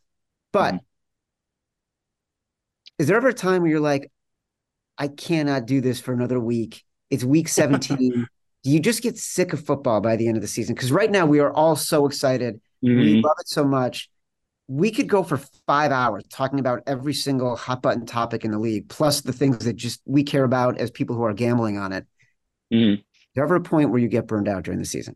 but 0.53 0.75
is 2.99 3.07
there 3.07 3.17
ever 3.17 3.29
a 3.29 3.33
time 3.33 3.61
where 3.61 3.71
you're 3.71 3.79
like, 3.79 4.11
I 4.97 5.07
cannot 5.07 5.65
do 5.65 5.81
this 5.81 5.99
for 5.99 6.13
another 6.13 6.39
week? 6.39 6.83
It's 7.09 7.23
week 7.23 7.47
17. 7.49 8.27
Do 8.63 8.69
you 8.69 8.80
just 8.80 9.02
get 9.02 9.17
sick 9.17 9.54
of 9.54 9.65
football 9.65 10.02
by 10.02 10.15
the 10.15 10.28
end 10.28 10.38
of 10.38 10.41
the 10.41 10.47
season? 10.47 10.76
Because 10.76 10.91
right 10.91 11.10
now 11.10 11.26
we 11.26 11.39
are 11.39 11.52
all 11.52 11.76
so 11.76 12.06
excited. 12.06 12.62
We 12.82 13.15
Mhm. 13.15 13.24
love 13.24 13.36
it 13.39 13.47
so 13.47 13.63
much. 13.63 14.10
We 14.67 14.91
could 14.91 15.10
go 15.10 15.24
for 15.24 15.38
five 15.67 15.91
hours 15.91 16.24
talking 16.30 16.60
about 16.60 16.84
every 16.88 17.13
single 17.13 17.56
hot 17.56 17.82
button 17.82 18.06
topic 18.06 18.45
in 18.45 18.52
the 18.52 18.60
league, 18.60 18.88
plus 18.89 19.21
the 19.21 19.34
things 19.34 19.58
that 19.60 19.76
just 19.76 20.02
we 20.06 20.24
care 20.24 20.43
about 20.43 20.78
as 20.78 20.91
people 20.91 21.15
who 21.15 21.24
are 21.24 21.34
gambling 21.34 21.78
on 21.78 21.91
it. 21.91 22.06
Mhm. 22.71 23.00
Is 23.00 23.04
there 23.36 23.43
ever 23.43 23.56
a 23.56 23.62
point 23.62 23.89
where 23.89 24.00
you 24.00 24.08
get 24.08 24.28
burned 24.28 24.47
out 24.47 24.63
during 24.63 24.80
the 24.80 24.86
season? 24.86 25.15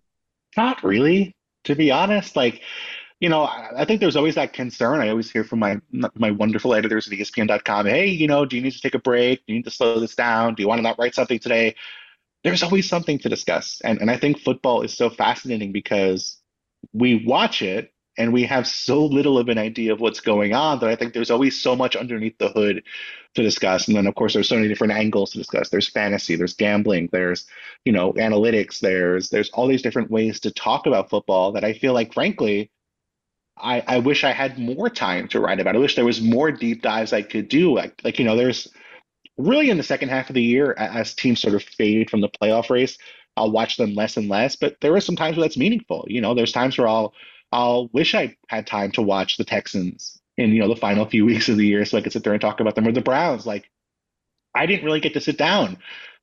Not 0.58 0.84
really, 0.84 1.36
to 1.66 1.76
be 1.76 1.92
honest. 1.92 2.36
Like, 2.36 2.62
you 3.20 3.30
know, 3.30 3.44
I 3.44 3.86
think 3.86 4.02
there's 4.02 4.16
always 4.16 4.36
that 4.36 4.54
concern. 4.54 5.00
I 5.00 5.10
always 5.10 5.32
hear 5.32 5.44
from 5.44 5.60
my 5.60 5.80
my 6.16 6.32
wonderful 6.32 6.74
editors 6.74 7.08
at 7.08 7.14
ESPN.com, 7.14 7.86
hey, 7.86 8.08
you 8.08 8.28
know, 8.28 8.46
do 8.46 8.56
you 8.56 8.62
need 8.62 8.74
to 8.74 8.82
take 8.82 8.96
a 8.96 9.00
break? 9.00 9.40
Do 9.46 9.54
you 9.54 9.60
need 9.60 9.66
to 9.66 9.72
slow 9.72 10.00
this 10.00 10.16
down? 10.16 10.56
Do 10.56 10.64
you 10.64 10.68
want 10.68 10.80
to 10.80 10.84
not 10.84 11.00
write 11.00 11.16
something 11.16 11.40
today? 11.40 11.76
There's 12.46 12.64
always 12.64 12.88
something 12.88 13.20
to 13.20 13.30
discuss. 13.30 13.82
And 13.84 14.02
and 14.02 14.12
I 14.12 14.18
think 14.18 14.40
football 14.40 14.84
is 14.84 14.96
so 14.96 15.10
fascinating 15.10 15.74
because 15.74 16.38
we 16.94 17.26
watch 17.26 17.62
it 17.64 17.92
and 18.18 18.32
we 18.34 18.44
have 18.44 18.68
so 18.68 19.06
little 19.06 19.38
of 19.38 19.50
an 19.50 19.58
idea 19.58 19.94
of 19.94 20.00
what's 20.00 20.22
going 20.22 20.54
on 20.54 20.80
that 20.80 20.90
I 20.90 20.96
think 20.96 21.14
there's 21.14 21.32
always 21.32 21.62
so 21.62 21.76
much 21.76 21.98
underneath 21.98 22.38
the 22.38 22.50
hood 22.50 22.84
to 23.36 23.44
discuss. 23.44 23.88
And 23.88 23.98
then 23.98 24.08
of 24.08 24.16
course 24.16 24.34
there's 24.34 24.50
so 24.50 24.56
many 24.56 24.70
different 24.70 24.94
angles 24.94 25.32
to 25.32 25.40
discuss. 25.40 25.70
There's 25.70 25.90
fantasy, 25.90 26.38
there's 26.38 26.54
gambling, 26.54 27.10
there's 27.12 27.46
you 27.86 27.94
know 27.94 28.14
analytics 28.14 28.80
there's 28.80 29.30
there's 29.30 29.50
all 29.52 29.68
these 29.68 29.82
different 29.82 30.12
ways 30.12 30.40
to 30.42 30.52
talk 30.52 30.88
about 30.88 31.10
football 31.10 31.52
that 31.54 31.64
i 31.64 31.74
feel 31.74 31.94
like 31.94 32.14
frankly 32.14 32.72
i 33.58 33.84
i 33.88 34.00
wish 34.00 34.24
i 34.24 34.32
had 34.32 34.60
more 34.60 34.90
time 34.90 35.28
to 35.28 35.40
write 35.40 35.60
about 35.60 35.76
i 35.76 35.80
wish 35.80 35.96
there 35.96 36.06
was 36.06 36.22
more 36.22 36.52
deep 36.52 36.82
dives 36.82 37.14
i 37.14 37.22
could 37.22 37.48
do 37.48 37.74
like 37.74 38.02
like 38.04 38.20
you 38.20 38.26
know 38.26 38.36
there's 38.36 38.68
really 39.38 39.70
in 39.70 39.78
the 39.78 39.84
second 39.84 40.10
half 40.10 40.30
of 40.30 40.34
the 40.34 40.42
year 40.42 40.74
as 40.78 41.14
teams 41.14 41.42
sort 41.42 41.56
of 41.56 41.64
fade 41.64 42.10
from 42.10 42.22
the 42.22 42.30
playoff 42.30 42.70
race 42.70 42.98
i'll 43.38 43.52
watch 43.52 43.78
them 43.78 43.94
less 43.94 44.18
and 44.18 44.30
less 44.30 44.56
but 44.56 44.80
there 44.82 44.96
are 44.96 45.02
some 45.02 45.16
times 45.16 45.36
where 45.38 45.44
that's 45.44 45.58
meaningful 45.58 46.06
you 46.08 46.22
know 46.22 46.34
there's 46.34 46.52
times 46.52 46.78
where 46.78 46.88
i'll 46.88 47.14
i'll 47.52 47.88
wish 47.90 48.16
i 48.16 48.36
had 48.48 48.66
time 48.66 48.92
to 48.92 49.02
watch 49.02 49.38
the 49.38 49.44
texans 49.44 50.22
in 50.38 50.52
you 50.52 50.60
know 50.60 50.70
the 50.70 50.76
final 50.76 51.06
few 51.06 51.26
weeks 51.32 51.50
of 51.50 51.58
the 51.58 51.66
year 51.66 51.86
so 51.86 51.98
i 51.98 52.02
could 52.02 52.14
sit 52.14 52.24
there 52.24 52.34
and 52.34 52.42
talk 52.42 52.60
about 52.60 52.76
them 52.76 52.88
or 52.88 52.92
the 52.92 53.02
browns 53.02 53.46
like 53.46 53.70
i 54.54 54.66
didn't 54.66 54.86
really 54.86 55.02
get 55.02 55.14
to 55.14 55.22
sit 55.22 55.38
down 55.38 55.78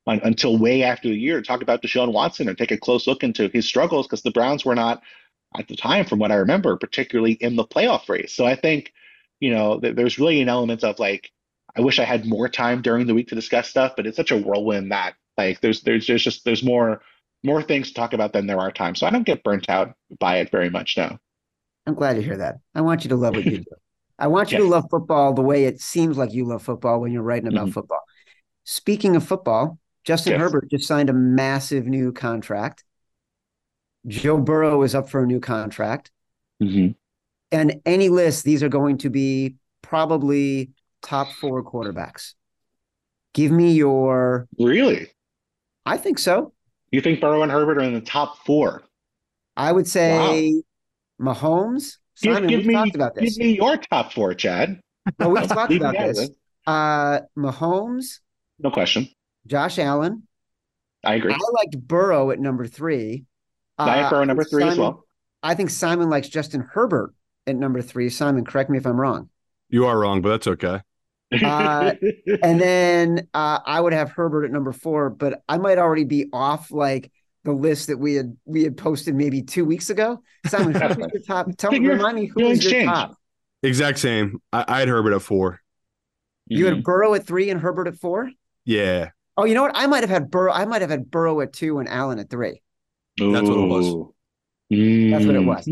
un 0.06 0.20
until 0.24 0.58
way 0.58 0.82
after 0.82 1.08
the 1.08 1.16
year 1.16 1.40
to 1.40 1.46
talk 1.46 1.62
about 1.62 1.82
Deshaun 1.82 2.12
Watson 2.12 2.48
or 2.48 2.54
take 2.54 2.70
a 2.70 2.78
close 2.78 3.06
look 3.06 3.22
into 3.22 3.48
his 3.52 3.66
struggles 3.66 4.06
because 4.06 4.22
the 4.22 4.30
Browns 4.30 4.64
were 4.64 4.74
not 4.74 5.02
at 5.56 5.68
the 5.68 5.76
time, 5.76 6.04
from 6.04 6.18
what 6.18 6.32
I 6.32 6.36
remember, 6.36 6.76
particularly 6.76 7.32
in 7.32 7.56
the 7.56 7.64
playoff 7.64 8.08
race. 8.08 8.32
So 8.32 8.44
I 8.44 8.56
think, 8.56 8.92
you 9.40 9.50
know, 9.50 9.80
th 9.80 9.94
there's 9.94 10.18
really 10.18 10.40
an 10.40 10.48
element 10.48 10.82
of 10.84 10.98
like, 10.98 11.30
I 11.76 11.80
wish 11.80 11.98
I 11.98 12.04
had 12.04 12.26
more 12.26 12.48
time 12.48 12.82
during 12.82 13.06
the 13.06 13.14
week 13.14 13.28
to 13.28 13.34
discuss 13.34 13.68
stuff, 13.68 13.92
but 13.96 14.06
it's 14.06 14.16
such 14.16 14.30
a 14.30 14.36
whirlwind 14.36 14.92
that 14.92 15.14
like 15.38 15.60
there's 15.60 15.82
there's 15.82 16.06
there's 16.06 16.22
just 16.22 16.44
there's 16.44 16.62
more 16.62 17.00
more 17.42 17.62
things 17.62 17.88
to 17.88 17.94
talk 17.94 18.12
about 18.12 18.32
than 18.32 18.46
there 18.46 18.60
are 18.60 18.70
time. 18.70 18.94
So 18.94 19.06
I 19.06 19.10
don't 19.10 19.26
get 19.26 19.42
burnt 19.42 19.68
out 19.68 19.94
by 20.20 20.38
it 20.38 20.50
very 20.50 20.70
much 20.70 20.96
now. 20.96 21.18
I'm 21.86 21.94
glad 21.94 22.14
to 22.14 22.22
hear 22.22 22.36
that. 22.36 22.56
I 22.74 22.82
want 22.82 23.04
you 23.04 23.08
to 23.10 23.16
love 23.16 23.34
what 23.34 23.44
you 23.44 23.58
do. 23.58 23.64
I 24.18 24.28
want 24.28 24.52
you 24.52 24.58
to 24.58 24.64
love 24.64 24.84
football 24.90 25.32
the 25.32 25.42
way 25.42 25.64
it 25.64 25.80
seems 25.80 26.16
like 26.16 26.32
you 26.32 26.44
love 26.44 26.62
football 26.62 27.00
when 27.00 27.10
you're 27.10 27.22
writing 27.22 27.48
about 27.48 27.68
Mhm. 27.68 27.72
football. 27.72 28.00
Speaking 28.64 29.16
of 29.16 29.26
football, 29.26 29.78
Justin 30.04 30.34
Yes. 30.34 30.40
Herbert 30.42 30.70
just 30.70 30.86
signed 30.86 31.10
a 31.10 31.14
massive 31.14 31.86
new 31.86 32.12
contract. 32.12 32.84
Joe 34.06 34.38
Burrow 34.38 34.82
is 34.82 34.94
up 34.94 35.08
for 35.08 35.22
a 35.22 35.26
new 35.26 35.40
contract. 35.40 36.10
Mhm. 36.62 36.94
And 37.50 37.80
any 37.84 38.08
list, 38.08 38.44
these 38.44 38.62
are 38.62 38.68
going 38.68 38.98
to 38.98 39.10
be 39.10 39.56
probably 39.80 40.70
top 41.02 41.32
four 41.32 41.62
quarterbacks. 41.64 42.34
Give 43.34 43.50
me 43.50 43.72
your, 43.72 44.46
Really? 44.58 45.08
I 45.86 45.96
think 45.96 46.18
so. 46.18 46.52
You 46.90 47.00
think 47.00 47.20
Burrow 47.20 47.42
and 47.42 47.50
Herbert 47.50 47.78
are 47.78 47.82
in 47.82 47.94
the 47.94 48.00
top 48.00 48.44
four? 48.44 48.82
I 49.56 49.72
would 49.72 49.88
say 49.88 50.62
Mahomes. 51.20 51.96
Simon, 52.14 52.46
give 52.46 52.58
we've 52.58 52.66
me 52.66 52.74
talked 52.74 52.94
about 52.94 53.14
this. 53.14 53.36
give 53.36 53.46
me 53.46 53.56
your 53.56 53.76
top 53.78 54.12
four, 54.12 54.34
Chad. 54.34 54.80
No, 55.18 55.30
we've 55.30 55.46
talked 55.48 55.72
about 55.72 55.94
this. 55.94 56.30
Uh, 56.66 57.20
Mahomes, 57.36 58.20
No 58.58 58.70
question. 58.70 59.08
Josh 59.46 59.78
Allen. 59.78 60.28
I 61.04 61.14
agree. 61.14 61.32
I 61.32 61.38
liked 61.64 61.80
Burrow 61.80 62.30
at 62.30 62.38
number 62.38 62.66
three. 62.66 63.24
I 63.78 63.96
have 63.96 64.06
Uh, 64.06 64.10
Burrow 64.10 64.24
number 64.24 64.44
three 64.44 64.62
as 64.64 64.78
well. 64.78 65.04
I 65.42 65.54
think 65.54 65.70
Simon 65.70 66.08
likes 66.10 66.28
Justin 66.28 66.60
Herbert 66.72 67.14
at 67.46 67.56
number 67.56 67.82
three. 67.82 68.08
Simon, 68.10 68.44
correct 68.44 68.70
me 68.70 68.78
if 68.78 68.86
I'm 68.86 69.00
wrong. 69.00 69.28
You 69.70 69.86
are 69.86 69.98
wrong, 69.98 70.22
but 70.22 70.28
that's 70.28 70.46
okay. 70.46 70.80
Uh, 71.32 71.94
And 72.42 72.60
then 72.60 73.28
uh, 73.34 73.60
I 73.64 73.80
would 73.80 73.92
have 73.92 74.10
Herbert 74.10 74.44
at 74.44 74.50
number 74.50 74.72
four, 74.72 75.10
but 75.10 75.42
I 75.48 75.58
might 75.58 75.78
already 75.78 76.04
be 76.04 76.26
off 76.32 76.70
like 76.70 77.10
the 77.44 77.52
list 77.52 77.88
that 77.88 77.98
we 77.98 78.14
had 78.14 78.36
we 78.44 78.62
had 78.62 78.76
posted 78.76 79.14
maybe 79.14 79.42
two 79.42 79.64
weeks 79.64 79.90
ago. 79.90 80.22
Simon, 80.46 80.74
who 80.74 80.80
was 80.88 81.10
your 81.14 81.22
top? 81.26 81.48
Tell 81.56 81.72
me, 81.72 81.78
remind 81.80 82.16
me 82.16 82.26
who 82.26 82.40
you'll 82.40 82.50
was 82.50 82.62
your 82.64 82.72
exchange. 82.72 82.88
top? 82.90 83.16
Exact 83.62 83.98
same. 83.98 84.40
I, 84.52 84.64
I 84.68 84.78
had 84.80 84.88
Herbert 84.88 85.14
at 85.14 85.22
four. 85.22 85.60
You 86.48 86.64
Mhm. 86.66 86.74
had 86.76 86.84
Burrow 86.84 87.14
at 87.14 87.26
three 87.26 87.50
and 87.50 87.60
Herbert 87.60 87.88
at 87.88 87.96
four. 87.96 88.30
Yeah. 88.64 89.10
Oh, 89.36 89.44
you 89.44 89.54
know 89.54 89.62
what? 89.62 89.72
I 89.74 89.86
might 89.86 90.02
have 90.02 90.10
had 90.10 90.30
Burrow. 90.30 90.52
I 90.52 90.64
might 90.66 90.82
have 90.82 90.90
had 90.90 91.10
Burrow 91.10 91.40
at 91.40 91.52
two 91.52 91.78
and 91.78 91.88
Allen 91.88 92.18
at 92.18 92.28
three. 92.28 92.60
That's 93.18 93.48
what 93.48 93.58
it 93.58 93.66
was. 93.66 93.86
Ooh. 93.86 94.14
That's 95.10 95.24
what 95.26 95.34
it 95.34 95.44
was. 95.44 95.68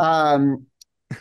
Um, 0.00 0.66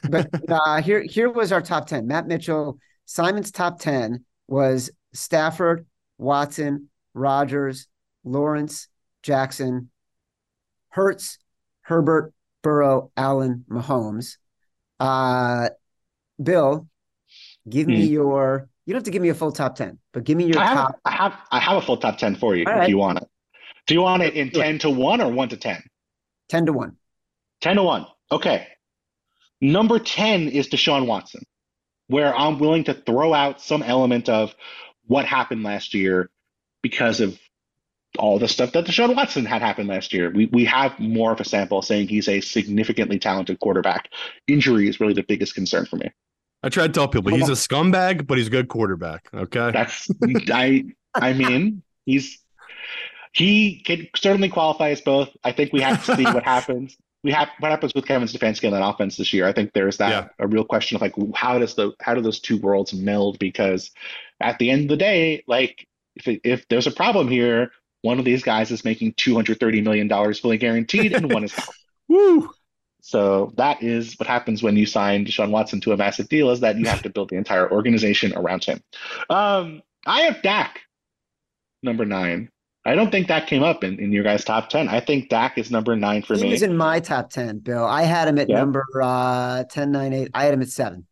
but 0.10 0.30
uh, 0.50 0.82
here, 0.82 1.02
here 1.02 1.30
was 1.30 1.52
our 1.52 1.62
top 1.62 1.88
ten. 1.88 2.08
Matt 2.08 2.28
Mitchell, 2.28 2.78
Simon's 3.08 3.52
top 3.52 3.80
ten 3.80 4.26
was 4.48 4.92
Stafford, 5.14 5.88
Watson, 6.20 6.90
Rodgers, 7.16 7.88
Lawrence, 8.24 8.90
Jackson, 9.24 9.90
Hurts, 10.90 11.40
Herbert, 11.82 12.34
Burrow, 12.62 13.12
Allen, 13.18 13.66
Mahomes. 13.70 14.38
Uh, 15.00 15.70
Bill, 16.42 16.88
give 17.68 17.88
me 17.88 18.08
Hmm. 18.08 18.14
your. 18.14 18.70
You 18.86 18.94
don't 18.94 19.00
have 19.00 19.06
to 19.06 19.12
give 19.12 19.22
me 19.22 19.30
a 19.30 19.34
full 19.36 19.52
top 19.52 19.76
ten, 19.76 20.00
but 20.14 20.24
give 20.24 20.38
me 20.38 20.46
your 20.46 20.60
I 20.60 20.66
have, 20.66 20.78
top. 20.78 21.00
I 21.06 21.12
have 21.12 21.34
I 21.52 21.60
have 21.60 21.78
a 21.78 21.82
full 21.82 21.98
top 21.98 22.18
ten 22.18 22.36
for 22.36 22.56
you 22.56 22.66
All 22.66 22.74
if 22.74 22.80
right. 22.80 22.90
you 22.90 22.98
want 22.98 23.20
it. 23.22 23.28
Do 23.86 23.94
you 23.94 24.02
want 24.02 24.24
it 24.24 24.34
in 24.34 24.52
ten 24.52 24.80
to 24.80 24.90
one 24.90 25.22
or 25.22 25.32
one 25.32 25.50
to 25.50 25.58
ten? 25.58 25.82
10 26.50 26.66
to 26.68 26.74
1. 26.74 26.96
10 27.62 27.76
to 27.76 27.84
1. 27.84 28.06
Okay. 28.32 28.68
Number 29.60 30.00
10 30.00 30.48
is 30.48 30.70
Deshaun 30.70 31.06
Watson, 31.06 31.44
where 32.08 32.36
I'm 32.36 32.60
willing 32.60 32.86
to 32.86 32.94
throw 32.94 33.34
out 33.34 33.62
some 33.62 33.84
element 33.84 34.30
of 34.30 34.56
what 35.06 35.26
happened 35.26 35.64
last 35.64 35.94
year 35.94 36.30
because 36.82 37.20
of 37.20 37.40
all 38.18 38.40
the 38.40 38.48
stuff 38.48 38.72
that 38.72 38.86
Deshaun 38.86 39.16
Watson 39.16 39.46
had 39.46 39.62
happened 39.62 39.90
last 39.90 40.14
year. 40.14 40.32
We 40.32 40.48
we 40.48 40.66
have 40.66 40.98
more 41.00 41.32
of 41.32 41.40
a 41.40 41.46
sample 41.46 41.82
saying 41.82 42.08
he's 42.08 42.28
a 42.28 42.42
significantly 42.42 43.20
talented 43.20 43.60
quarterback. 43.60 44.10
Injury 44.48 44.88
is 44.88 45.00
really 45.00 45.14
the 45.14 45.24
biggest 45.24 45.56
concern 45.56 45.86
for 45.86 45.98
me. 45.98 46.12
I 46.64 46.70
try 46.70 46.88
to 46.88 46.94
tell 46.94 47.08
people 47.08 47.36
he's 47.36 47.50
a 47.50 47.54
scumbag, 47.54 48.26
but 48.26 48.38
he's 48.38 48.48
a 48.48 48.52
good 48.52 48.68
quarterback. 48.68 49.30
Okay. 49.34 49.72
That's 49.72 50.10
I 50.52 50.86
I 51.14 51.34
mean, 51.34 51.84
he's 52.06 52.40
he 53.34 53.82
can 53.86 54.08
certainly 54.16 54.50
qualify 54.50 54.90
as 54.90 55.02
both. 55.02 55.30
I 55.44 55.52
think 55.52 55.72
we 55.72 55.82
have 55.82 56.04
to 56.06 56.16
see 56.16 56.24
what 56.24 56.44
happens 56.56 56.98
we 57.24 57.32
have 57.32 57.50
what 57.60 57.72
happens 57.72 57.94
with 57.94 58.06
Kevin 58.06 58.28
Stefanski 58.28 58.66
on 58.66 58.74
that 58.80 58.88
offense 58.88 59.18
this 59.18 59.34
year. 59.34 59.48
I 59.48 59.54
think 59.54 59.74
there's 59.74 59.98
that 59.98 60.10
Yeah. 60.10 60.28
a 60.40 60.48
real 60.48 60.64
question 60.64 60.96
of 60.96 61.02
like 61.02 61.16
how 61.36 61.60
does 61.60 61.76
the 61.76 61.94
how 62.02 62.14
do 62.14 62.22
those 62.22 62.40
two 62.40 62.58
worlds 62.58 62.94
meld? 62.94 63.40
Because 63.40 63.92
at 64.40 64.60
the 64.60 64.70
end 64.70 64.84
of 64.84 64.90
the 64.90 64.98
day, 64.98 65.44
like 65.48 65.88
if 66.16 66.40
if 66.44 66.68
there's 66.70 66.88
a 66.88 66.92
problem 66.92 67.28
here, 67.28 67.72
one 68.02 68.20
of 68.20 68.26
these 68.26 68.44
guys 68.44 68.72
is 68.72 68.86
making 68.86 69.14
two 69.14 69.36
hundred 69.36 69.60
thirty 69.60 69.82
million 69.82 70.08
dollars 70.08 70.40
fully 70.40 70.58
guaranteed, 70.58 71.14
and 71.14 71.30
one 71.30 71.44
is 71.44 71.54
out. 71.58 71.74
Woo! 72.08 72.52
So 73.02 73.54
that 73.58 73.84
is 73.84 74.16
what 74.20 74.28
happens 74.28 74.62
when 74.62 74.76
you 74.76 74.86
sign 74.86 75.26
Deshaun 75.26 75.50
Watson 75.52 75.80
to 75.82 75.94
a 75.94 75.98
massive 75.98 76.28
deal 76.30 76.50
is 76.52 76.60
that 76.62 76.78
you 76.78 76.88
have 76.88 77.02
to 77.04 77.10
build 77.10 77.30
the 77.30 77.36
entire 77.38 77.70
organization 77.72 78.34
around 78.36 78.66
him. 78.66 78.82
Um, 79.30 79.82
I 80.06 80.22
have 80.22 80.42
Dak 80.42 80.82
number 81.84 82.06
nine. 82.06 82.50
I 82.88 82.96
don't 82.96 83.12
think 83.12 83.28
that 83.28 83.48
came 83.48 83.64
up 83.64 83.84
in, 83.84 84.00
in 84.00 84.12
your 84.14 84.24
guys' 84.24 84.46
top 84.46 84.70
10. 84.70 84.88
I 84.88 85.02
think 85.02 85.28
Dak 85.30 85.58
is 85.58 85.70
number 85.70 85.96
nine 85.96 86.22
for 86.24 86.36
He 86.36 86.44
me. 86.44 86.52
was 86.52 86.62
in 86.64 86.78
my 86.78 87.00
top 87.02 87.30
10, 87.30 87.60
Bill. 87.60 87.84
I 87.84 88.04
had 88.04 88.28
him 88.30 88.40
at 88.40 88.50
Yeah. 88.50 88.60
number 88.60 88.86
uh 89.02 89.66
10, 89.66 89.92
9, 89.92 90.14
8. 90.14 90.32
I 90.34 90.46
had 90.46 90.54
him 90.54 90.62
at 90.62 90.70
seven. 90.70 91.06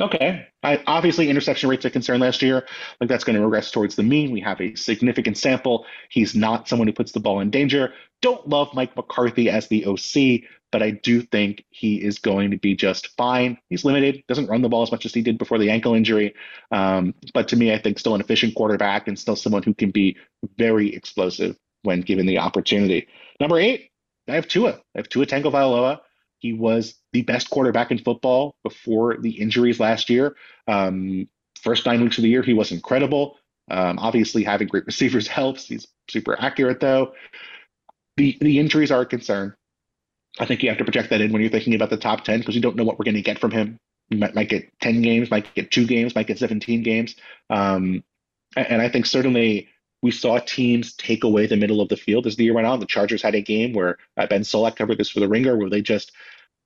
Okay. 0.00 0.46
I, 0.62 0.82
obviously, 0.86 1.30
interception 1.30 1.68
rates 1.70 1.84
a 1.84 1.90
concern 1.90 2.20
last 2.20 2.42
year. 2.42 2.66
Like 3.00 3.08
that's 3.08 3.24
going 3.24 3.36
to 3.36 3.42
regress 3.42 3.70
towards 3.70 3.94
the 3.96 4.02
mean. 4.02 4.32
We 4.32 4.40
have 4.40 4.60
a 4.60 4.74
significant 4.74 5.38
sample. 5.38 5.86
He's 6.10 6.34
not 6.34 6.68
someone 6.68 6.88
who 6.88 6.94
puts 6.94 7.12
the 7.12 7.20
ball 7.20 7.40
in 7.40 7.50
danger. 7.50 7.92
Don't 8.20 8.46
love 8.48 8.68
Mike 8.74 8.96
McCarthy 8.96 9.48
as 9.48 9.68
the 9.68 9.86
OC, 9.86 10.42
but 10.74 10.82
I 10.82 10.90
do 10.90 11.22
think 11.22 11.64
he 11.70 12.02
is 12.02 12.18
going 12.18 12.50
to 12.50 12.56
be 12.56 12.74
just 12.74 13.16
fine. 13.16 13.58
He's 13.70 13.84
limited, 13.84 14.24
doesn't 14.26 14.48
run 14.48 14.60
the 14.60 14.68
ball 14.68 14.82
as 14.82 14.90
much 14.90 15.06
as 15.06 15.14
he 15.14 15.22
did 15.22 15.38
before 15.38 15.56
the 15.56 15.70
ankle 15.70 15.94
injury. 15.94 16.34
Um, 16.72 17.14
but 17.32 17.46
to 17.50 17.56
me, 17.56 17.72
I 17.72 17.78
think 17.78 17.96
still 17.96 18.16
an 18.16 18.20
efficient 18.20 18.56
quarterback 18.56 19.06
and 19.06 19.16
still 19.16 19.36
someone 19.36 19.62
who 19.62 19.72
can 19.72 19.92
be 19.92 20.16
very 20.58 20.92
explosive 20.92 21.56
when 21.84 22.00
given 22.00 22.26
the 22.26 22.38
opportunity. 22.38 23.06
Number 23.38 23.56
eight, 23.60 23.92
I 24.28 24.34
have 24.34 24.48
Tua. 24.48 24.70
I 24.72 24.98
have 24.98 25.08
Tua 25.08 25.26
Tagovailoa. 25.26 26.00
He 26.38 26.52
was 26.52 26.96
the 27.12 27.22
best 27.22 27.50
quarterback 27.50 27.92
in 27.92 27.98
football 27.98 28.56
before 28.64 29.18
the 29.18 29.40
injuries 29.40 29.78
last 29.78 30.10
year. 30.10 30.34
Um, 30.66 31.28
first 31.62 31.86
nine 31.86 32.02
weeks 32.02 32.18
of 32.18 32.22
the 32.22 32.30
year, 32.30 32.42
he 32.42 32.52
was 32.52 32.72
incredible. 32.72 33.38
Um, 33.70 34.00
obviously, 34.00 34.42
having 34.42 34.66
great 34.66 34.86
receivers 34.88 35.28
helps. 35.28 35.68
He's 35.68 35.86
super 36.10 36.36
accurate, 36.36 36.80
though. 36.80 37.12
The 38.16 38.36
the 38.40 38.58
injuries 38.58 38.90
are 38.90 39.02
a 39.02 39.06
concern. 39.06 39.54
I 40.38 40.46
think 40.46 40.62
you 40.62 40.68
have 40.68 40.78
to 40.78 40.84
project 40.84 41.10
that 41.10 41.20
in 41.20 41.32
when 41.32 41.42
you're 41.42 41.50
thinking 41.50 41.74
about 41.74 41.90
the 41.90 41.96
top 41.96 42.24
ten 42.24 42.40
because 42.40 42.54
you 42.54 42.60
don't 42.60 42.76
know 42.76 42.84
what 42.84 42.98
we're 42.98 43.04
going 43.04 43.14
to 43.14 43.22
get 43.22 43.38
from 43.38 43.50
him. 43.50 43.78
You 44.10 44.18
might, 44.18 44.34
might 44.34 44.48
get 44.48 44.68
ten 44.80 45.00
games, 45.02 45.30
might 45.30 45.52
get 45.54 45.70
two 45.70 45.86
games, 45.86 46.14
might 46.14 46.26
get 46.26 46.38
seventeen 46.38 46.82
games. 46.82 47.16
Um, 47.50 48.02
and, 48.56 48.66
and 48.66 48.82
I 48.82 48.88
think 48.88 49.06
certainly 49.06 49.68
we 50.02 50.10
saw 50.10 50.38
teams 50.38 50.94
take 50.94 51.24
away 51.24 51.46
the 51.46 51.56
middle 51.56 51.80
of 51.80 51.88
the 51.88 51.96
field 51.96 52.26
as 52.26 52.36
the 52.36 52.44
year 52.44 52.54
went 52.54 52.66
on. 52.66 52.80
The 52.80 52.86
Chargers 52.86 53.22
had 53.22 53.34
a 53.34 53.40
game 53.40 53.72
where 53.72 53.96
uh, 54.16 54.26
Ben 54.26 54.42
Solak 54.42 54.76
covered 54.76 54.98
this 54.98 55.10
for 55.10 55.20
the 55.20 55.28
Ringer, 55.28 55.56
where 55.56 55.70
they 55.70 55.80
just 55.80 56.12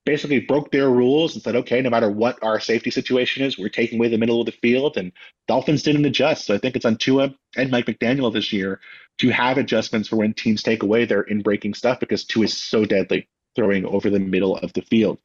basically 0.04 0.40
broke 0.40 0.72
their 0.72 0.90
rules 0.90 1.34
and 1.34 1.42
said, 1.42 1.54
okay, 1.54 1.82
no 1.82 1.90
matter 1.90 2.10
what 2.10 2.42
our 2.42 2.58
safety 2.58 2.90
situation 2.90 3.44
is, 3.44 3.58
we're 3.58 3.68
taking 3.68 3.98
away 3.98 4.08
the 4.08 4.18
middle 4.18 4.40
of 4.40 4.46
the 4.46 4.52
field. 4.52 4.96
And 4.96 5.12
Dolphins 5.46 5.82
didn't 5.82 6.06
adjust. 6.06 6.46
So 6.46 6.54
I 6.54 6.58
think 6.58 6.74
it's 6.74 6.86
on 6.86 6.96
Tua 6.96 7.34
and 7.56 7.70
Mike 7.70 7.86
McDaniel 7.86 8.32
this 8.32 8.52
year 8.52 8.80
to 9.18 9.28
have 9.28 9.58
adjustments 9.58 10.08
for 10.08 10.16
when 10.16 10.32
teams 10.32 10.62
take 10.62 10.82
away 10.82 11.04
their 11.04 11.22
in 11.22 11.42
breaking 11.42 11.74
stuff 11.74 12.00
because 12.00 12.24
Tua 12.24 12.46
is 12.46 12.56
so 12.56 12.84
deadly 12.84 13.28
throwing 13.56 13.86
over 13.86 14.10
the 14.10 14.20
middle 14.20 14.56
of 14.56 14.72
the 14.72 14.82
field. 14.82 15.18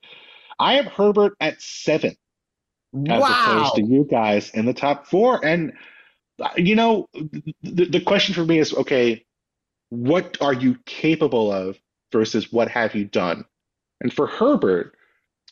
I 0.60 0.76
have 0.76 0.86
Herbert 0.88 1.34
at 1.40 1.62
seven 1.62 2.16
as 3.10 3.30
Wow. 3.30 3.30
opposed 3.30 3.76
to 3.76 3.84
you 3.84 4.06
guys 4.10 4.52
in 4.52 4.66
the 4.66 4.74
top 4.74 5.08
four. 5.08 5.44
And 5.46 5.74
uh, 6.42 6.50
you 6.58 6.76
know, 6.76 7.10
the, 7.64 7.86
the 7.86 8.02
question 8.02 8.36
for 8.36 8.46
me 8.46 8.60
is, 8.60 8.74
okay, 8.74 9.26
what 9.90 10.38
are 10.42 10.54
you 10.54 10.78
capable 10.86 11.52
of 11.52 11.78
versus 12.12 12.52
what 12.52 12.70
have 12.70 12.96
you 12.96 13.06
done? 13.06 13.46
And 14.02 14.14
for 14.14 14.28
Herbert, 14.28 14.96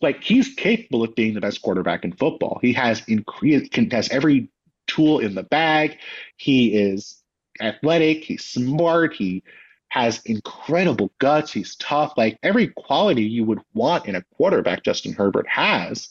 like 0.01 0.23
he's 0.23 0.53
capable 0.55 1.03
of 1.03 1.15
being 1.15 1.33
the 1.35 1.41
best 1.41 1.61
quarterback 1.61 2.03
in 2.05 2.13
football. 2.13 2.59
He 2.61 2.73
has 2.73 3.01
incre- 3.03 3.71
can, 3.71 3.89
has 3.91 4.09
every 4.09 4.49
tool 4.87 5.19
in 5.19 5.35
the 5.35 5.43
bag. 5.43 5.97
He 6.37 6.75
is 6.75 7.21
athletic. 7.61 8.23
He's 8.23 8.45
smart. 8.45 9.13
He 9.15 9.43
has 9.91 10.21
incredible 10.23 11.11
guts. 11.19 11.51
He's 11.51 11.75
tough. 11.75 12.13
Like 12.15 12.39
every 12.43 12.67
quality 12.67 13.23
you 13.23 13.43
would 13.43 13.59
want 13.73 14.05
in 14.05 14.15
a 14.15 14.23
quarterback, 14.37 14.83
Justin 14.83 15.11
Herbert 15.11 15.45
has. 15.49 16.07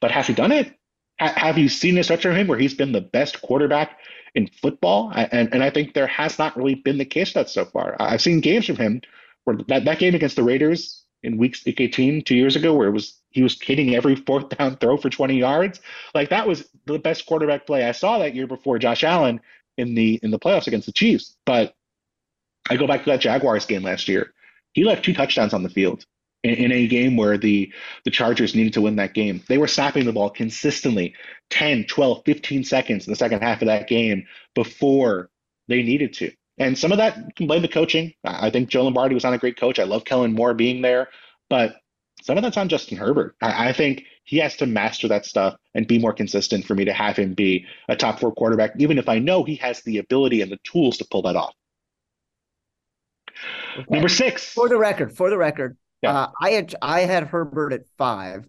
But 0.00 0.12
has 0.12 0.28
he 0.28 0.32
done 0.32 0.52
it? 0.52 0.72
Ha- 1.20 1.34
have 1.34 1.58
you 1.58 1.68
seen 1.68 1.98
a 1.98 2.04
stretch 2.04 2.22
from 2.22 2.36
him 2.36 2.46
where 2.46 2.58
he's 2.58 2.74
been 2.74 2.92
the 2.92 3.00
best 3.00 3.42
quarterback 3.42 3.98
in 4.36 4.46
football? 4.46 5.10
I, 5.12 5.24
and 5.24 5.52
and 5.52 5.60
I 5.64 5.70
think 5.70 5.94
there 5.94 6.06
has 6.06 6.38
not 6.38 6.56
really 6.56 6.76
been 6.76 6.98
the 6.98 7.04
case 7.04 7.32
that 7.32 7.50
so 7.50 7.64
far. 7.64 7.96
I've 7.98 8.22
seen 8.22 8.38
games 8.38 8.66
from 8.66 8.76
him 8.76 9.00
where 9.42 9.56
that, 9.66 9.84
that 9.84 9.98
game 9.98 10.14
against 10.14 10.36
the 10.36 10.44
Raiders 10.44 11.04
in 11.24 11.36
week 11.36 11.56
18 11.66 12.22
two 12.22 12.36
years 12.36 12.54
ago, 12.54 12.74
where 12.74 12.86
it 12.86 12.92
was 12.92 13.20
he 13.30 13.42
was 13.42 13.60
hitting 13.60 13.96
every 13.96 14.14
fourth 14.14 14.50
down 14.50 14.76
throw 14.76 14.98
for 14.98 15.10
20 15.10 15.36
yards. 15.36 15.80
Like 16.14 16.30
that 16.30 16.46
was 16.46 16.68
the 16.86 17.00
best 17.00 17.26
quarterback 17.26 17.66
play 17.66 17.88
I 17.88 17.90
saw 17.92 18.20
that 18.20 18.36
year 18.36 18.46
before 18.46 18.78
Josh 18.78 19.02
Allen 19.02 19.40
in 19.76 19.96
the 19.96 20.20
in 20.22 20.30
the 20.30 20.38
playoffs 20.38 20.68
against 20.68 20.86
the 20.86 20.92
Chiefs. 20.92 21.34
But 21.44 21.74
I 22.70 22.76
go 22.76 22.86
back 22.86 23.04
to 23.04 23.10
that 23.10 23.20
Jaguars 23.20 23.66
game 23.66 23.82
last 23.82 24.08
year. 24.08 24.32
He 24.72 24.84
left 24.84 25.04
two 25.04 25.14
touchdowns 25.14 25.54
on 25.54 25.62
the 25.62 25.70
field 25.70 26.04
in, 26.42 26.54
in 26.54 26.72
a 26.72 26.86
game 26.86 27.16
where 27.16 27.38
the 27.38 27.72
the 28.04 28.10
Chargers 28.10 28.54
needed 28.54 28.74
to 28.74 28.80
win 28.80 28.96
that 28.96 29.14
game. 29.14 29.42
They 29.48 29.58
were 29.58 29.68
snapping 29.68 30.04
the 30.04 30.12
ball 30.12 30.30
consistently 30.30 31.14
10, 31.50 31.84
12, 31.84 32.22
15 32.24 32.64
seconds 32.64 33.06
in 33.06 33.12
the 33.12 33.16
second 33.16 33.42
half 33.42 33.62
of 33.62 33.66
that 33.66 33.88
game 33.88 34.26
before 34.54 35.30
they 35.68 35.82
needed 35.82 36.12
to. 36.14 36.32
And 36.58 36.76
some 36.76 36.92
of 36.92 36.98
that 36.98 37.36
can 37.36 37.46
blame 37.46 37.62
the 37.62 37.68
coaching. 37.68 38.14
I 38.24 38.48
I 38.48 38.50
think 38.50 38.68
Joe 38.68 38.84
Lombardi 38.84 39.14
was 39.14 39.24
not 39.24 39.34
a 39.34 39.38
great 39.38 39.58
coach. 39.58 39.78
I 39.78 39.84
love 39.84 40.04
Kellen 40.04 40.34
Moore 40.34 40.54
being 40.54 40.82
there, 40.82 41.08
but 41.48 41.76
some 42.22 42.36
of 42.36 42.42
that's 42.42 42.56
on 42.56 42.68
Justin 42.68 42.98
Herbert. 42.98 43.36
I, 43.40 43.68
I 43.68 43.72
think 43.72 44.04
he 44.24 44.38
has 44.38 44.56
to 44.56 44.66
master 44.66 45.08
that 45.08 45.24
stuff 45.24 45.56
and 45.74 45.86
be 45.86 45.98
more 45.98 46.12
consistent 46.12 46.66
for 46.66 46.74
me 46.74 46.84
to 46.84 46.92
have 46.92 47.16
him 47.16 47.34
be 47.34 47.64
a 47.88 47.96
top 47.96 48.20
four 48.20 48.32
quarterback, 48.32 48.72
even 48.78 48.98
if 48.98 49.08
I 49.08 49.18
know 49.18 49.44
he 49.44 49.54
has 49.56 49.82
the 49.82 49.98
ability 49.98 50.42
and 50.42 50.50
the 50.50 50.58
tools 50.64 50.98
to 50.98 51.06
pull 51.10 51.22
that 51.22 51.36
off. 51.36 51.54
Number 53.88 54.08
six. 54.08 54.44
For 54.52 54.68
the 54.68 54.76
record, 54.78 55.16
for 55.16 55.30
the 55.30 55.38
record, 55.38 55.76
Yeah. 56.02 56.14
uh, 56.14 56.30
I 56.40 56.50
had 56.50 56.74
I 56.82 57.00
had 57.00 57.24
Herbert 57.24 57.72
at 57.72 57.82
five. 57.96 58.44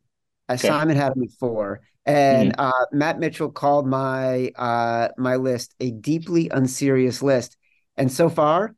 Uh, 0.47 0.53
Okay. 0.53 0.67
Simon 0.67 0.95
had 0.97 1.15
him 1.15 1.23
at 1.23 1.31
four, 1.39 1.81
and 2.05 2.55
uh, 2.57 2.71
Matt 2.91 3.19
Mitchell 3.19 3.51
called 3.51 3.85
my 3.87 4.51
uh, 4.55 5.09
my 5.17 5.35
list 5.35 5.75
a 5.79 5.91
deeply 5.91 6.49
unserious 6.49 7.21
list. 7.21 7.55
And 7.97 8.11
so 8.11 8.29
far, 8.29 8.75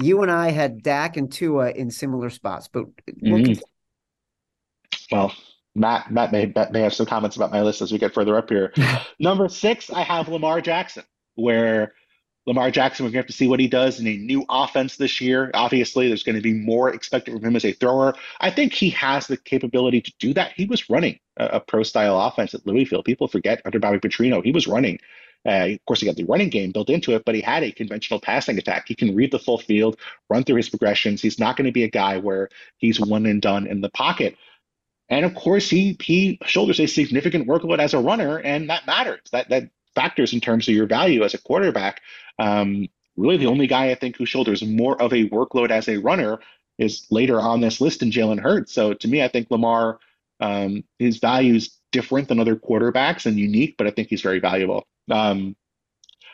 you 0.00 0.22
and 0.22 0.30
I 0.30 0.50
had 0.50 0.82
Dak 0.82 1.16
and 1.16 1.30
Tua 1.32 1.70
in 1.70 1.90
similar 1.90 2.30
spots, 2.30 2.68
but 2.68 2.84
we'll 3.20 3.38
Mhm. 3.40 3.60
Well, 5.10 5.32
Matt, 5.74 6.10
Matt 6.10 6.32
may, 6.32 6.46
Matt 6.54 6.72
may 6.72 6.80
have 6.82 6.94
some 6.94 7.06
comments 7.06 7.36
about 7.36 7.50
my 7.50 7.62
list 7.62 7.82
as 7.82 7.92
we 7.92 7.98
get 7.98 8.14
further 8.14 8.36
up 8.36 8.48
here. 8.48 8.72
Number 9.18 9.48
six, 9.48 9.90
I 9.90 10.02
have 10.02 10.28
Lamar 10.28 10.60
Jackson, 10.60 11.04
where 11.34 11.92
Lamar 12.46 12.70
Jackson, 12.70 13.04
we're 13.04 13.08
going 13.08 13.14
to 13.14 13.18
have 13.18 13.26
to 13.26 13.32
see 13.32 13.46
what 13.46 13.60
he 13.60 13.68
does 13.68 14.00
in 14.00 14.06
a 14.06 14.16
new 14.16 14.44
offense 14.48 14.96
this 14.96 15.20
year. 15.20 15.50
Obviously, 15.54 16.08
there's 16.08 16.24
going 16.24 16.36
to 16.36 16.42
be 16.42 16.52
more 16.52 16.92
expected 16.92 17.34
from 17.34 17.44
him 17.44 17.56
as 17.56 17.64
a 17.64 17.72
thrower. 17.72 18.14
I 18.40 18.50
think 18.50 18.72
he 18.72 18.90
has 18.90 19.28
the 19.28 19.36
capability 19.36 20.00
to 20.00 20.12
do 20.18 20.34
that. 20.34 20.52
He 20.52 20.64
was 20.64 20.90
running 20.90 21.20
a, 21.36 21.46
a 21.46 21.60
pro 21.60 21.84
style 21.84 22.20
offense 22.20 22.54
at 22.54 22.66
Louisville. 22.66 23.02
People 23.04 23.28
forget 23.28 23.62
under 23.64 23.78
Bobby 23.78 24.00
Petrino, 24.00 24.42
he 24.44 24.50
was 24.50 24.66
running. 24.66 24.98
Uh, 25.46 25.70
of 25.70 25.84
course, 25.86 26.00
he 26.00 26.06
got 26.06 26.16
the 26.16 26.24
running 26.24 26.50
game 26.50 26.70
built 26.70 26.90
into 26.90 27.14
it, 27.14 27.24
but 27.24 27.34
he 27.34 27.40
had 27.40 27.62
a 27.62 27.72
conventional 27.72 28.20
passing 28.20 28.58
attack. 28.58 28.84
He 28.86 28.94
can 28.94 29.14
read 29.14 29.32
the 29.32 29.38
full 29.38 29.58
field, 29.58 29.98
run 30.30 30.44
through 30.44 30.56
his 30.56 30.68
progressions. 30.68 31.20
He's 31.20 31.38
not 31.38 31.56
going 31.56 31.66
to 31.66 31.72
be 31.72 31.84
a 31.84 31.90
guy 31.90 32.18
where 32.18 32.48
he's 32.78 33.00
one 33.00 33.26
and 33.26 33.42
done 33.42 33.66
in 33.66 33.80
the 33.80 33.90
pocket. 33.90 34.36
And 35.08 35.24
of 35.24 35.34
course, 35.34 35.68
he 35.68 35.96
he 36.00 36.38
shoulders 36.46 36.80
a 36.80 36.86
significant 36.86 37.46
workload 37.46 37.80
as 37.80 37.92
a 37.92 37.98
runner, 37.98 38.38
and 38.38 38.70
that 38.70 38.86
matters. 38.86 39.20
That 39.32 39.48
that 39.50 39.68
factors 39.94 40.32
in 40.32 40.40
terms 40.40 40.68
of 40.68 40.74
your 40.74 40.86
value 40.86 41.22
as 41.22 41.34
a 41.34 41.38
quarterback. 41.38 42.00
Um, 42.38 42.88
really, 43.16 43.36
the 43.36 43.46
only 43.46 43.66
guy 43.66 43.90
I 43.90 43.94
think 43.94 44.16
who 44.16 44.26
shoulders 44.26 44.62
more 44.62 45.00
of 45.00 45.12
a 45.12 45.28
workload 45.28 45.70
as 45.70 45.88
a 45.88 45.98
runner 45.98 46.38
is 46.78 47.06
later 47.10 47.40
on 47.40 47.60
this 47.60 47.80
list 47.80 48.02
in 48.02 48.10
Jalen 48.10 48.40
Hurts. 48.40 48.72
So 48.72 48.94
to 48.94 49.08
me, 49.08 49.22
I 49.22 49.28
think 49.28 49.50
Lamar, 49.50 49.98
um, 50.40 50.84
his 50.98 51.18
value 51.18 51.54
is 51.54 51.76
different 51.92 52.28
than 52.28 52.40
other 52.40 52.56
quarterbacks 52.56 53.26
and 53.26 53.38
unique, 53.38 53.76
but 53.76 53.86
I 53.86 53.90
think 53.90 54.08
he's 54.08 54.22
very 54.22 54.40
valuable. 54.40 54.86
Um, 55.10 55.54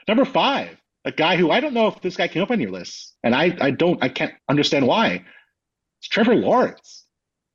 number 0.07 0.25
five, 0.25 0.77
a 1.05 1.12
guy 1.12 1.37
who 1.37 1.51
I 1.51 1.61
don't 1.61 1.75
know 1.75 1.88
if 1.88 2.00
this 2.00 2.17
guy 2.17 2.29
came 2.29 2.42
up 2.42 2.50
on 2.50 2.61
your 2.61 2.71
list, 2.71 3.17
and 3.23 3.35
I 3.35 3.56
I 3.61 3.71
don't 3.71 4.02
I 4.02 4.09
can't 4.09 4.35
understand 4.48 4.87
why. 4.87 5.25
It's 6.00 6.09
Trevor 6.09 6.37
Lawrence. 6.37 7.04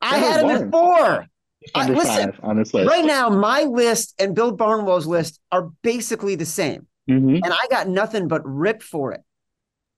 I 0.01 0.19
Trevor 0.19 0.25
had 0.25 0.41
him 0.41 0.49
at 0.49 0.71
Lawrence. 0.71 1.29
Four. 1.73 1.83
I- 1.83 1.87
listen, 1.87 2.31
five 2.31 2.39
on 2.43 2.57
this 2.57 2.73
list. 2.73 2.89
Right 2.89 3.05
now, 3.05 3.29
my 3.29 3.63
list 3.63 4.15
and 4.19 4.33
Bill 4.35 4.51
Barnwell's 4.55 5.07
list 5.07 5.39
are 5.51 5.69
basically 5.81 6.35
the 6.35 6.45
same, 6.45 6.87
Mhm. 7.09 7.41
and 7.43 7.53
I 7.53 7.67
got 7.69 7.87
nothing 7.87 8.27
but 8.27 8.41
rip 8.45 8.81
for 8.83 9.11
it. 9.13 9.21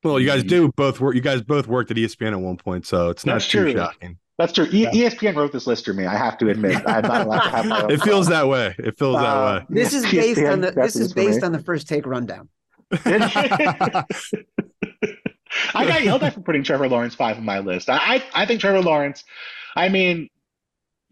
Well, 0.03 0.20
you 0.20 0.28
guys 0.28 0.43
Mhm. 0.43 0.47
do 0.49 0.72
both 0.76 0.99
work. 1.01 1.16
You 1.16 1.22
guys 1.22 1.41
both 1.41 1.68
worked 1.68 1.89
at 1.91 1.97
ESPN 1.97 2.34
at 2.34 2.39
one 2.39 2.57
point, 2.57 2.86
so 2.86 3.09
it's 3.09 3.26
not 3.26 3.34
That's 3.34 3.47
too 3.47 3.61
true. 3.61 3.74
shocking. 3.74 4.18
That's 4.38 4.51
true. 4.53 4.68
E- 4.72 4.86
ESPN 4.88 5.36
wrote 5.36 5.51
this 5.53 5.66
list 5.66 5.86
for 5.86 5.93
me. 5.93 6.05
I 6.05 6.16
have 6.18 6.38
to 6.39 6.49
admit, 6.49 6.76
I'm 6.88 7.01
not 7.03 7.26
allowed 7.26 7.39
to 7.41 7.49
have 7.49 7.66
my 7.68 7.82
own. 7.84 7.91
It 7.91 8.01
feels 8.03 8.28
that 8.28 8.47
way. 8.47 8.76
It 8.78 8.97
feels 8.99 9.16
Uh, 9.16 9.22
that 9.22 9.70
way. 9.70 9.82
This 9.82 9.93
is 9.93 10.03
ESPN 10.05 10.11
based 10.11 10.43
on 10.51 10.61
the 10.61 10.72
this 10.72 10.95
is 10.97 11.13
based 11.13 11.43
on 11.43 11.51
the 11.53 11.59
first 11.63 11.88
take 11.88 12.05
rundown. 12.05 12.49
I 15.74 15.86
got 15.88 16.03
yelled 16.03 16.24
at 16.24 16.34
for 16.34 16.41
putting 16.41 16.63
Trevor 16.63 16.89
Lawrence 16.89 17.16
five 17.16 17.38
on 17.38 17.45
my 17.45 17.59
list. 17.59 17.89
I 17.89 18.24
I 18.34 18.45
think 18.45 18.59
Trevor 18.61 18.82
Lawrence. 18.82 19.24
I 19.76 19.89
mean, 19.89 20.30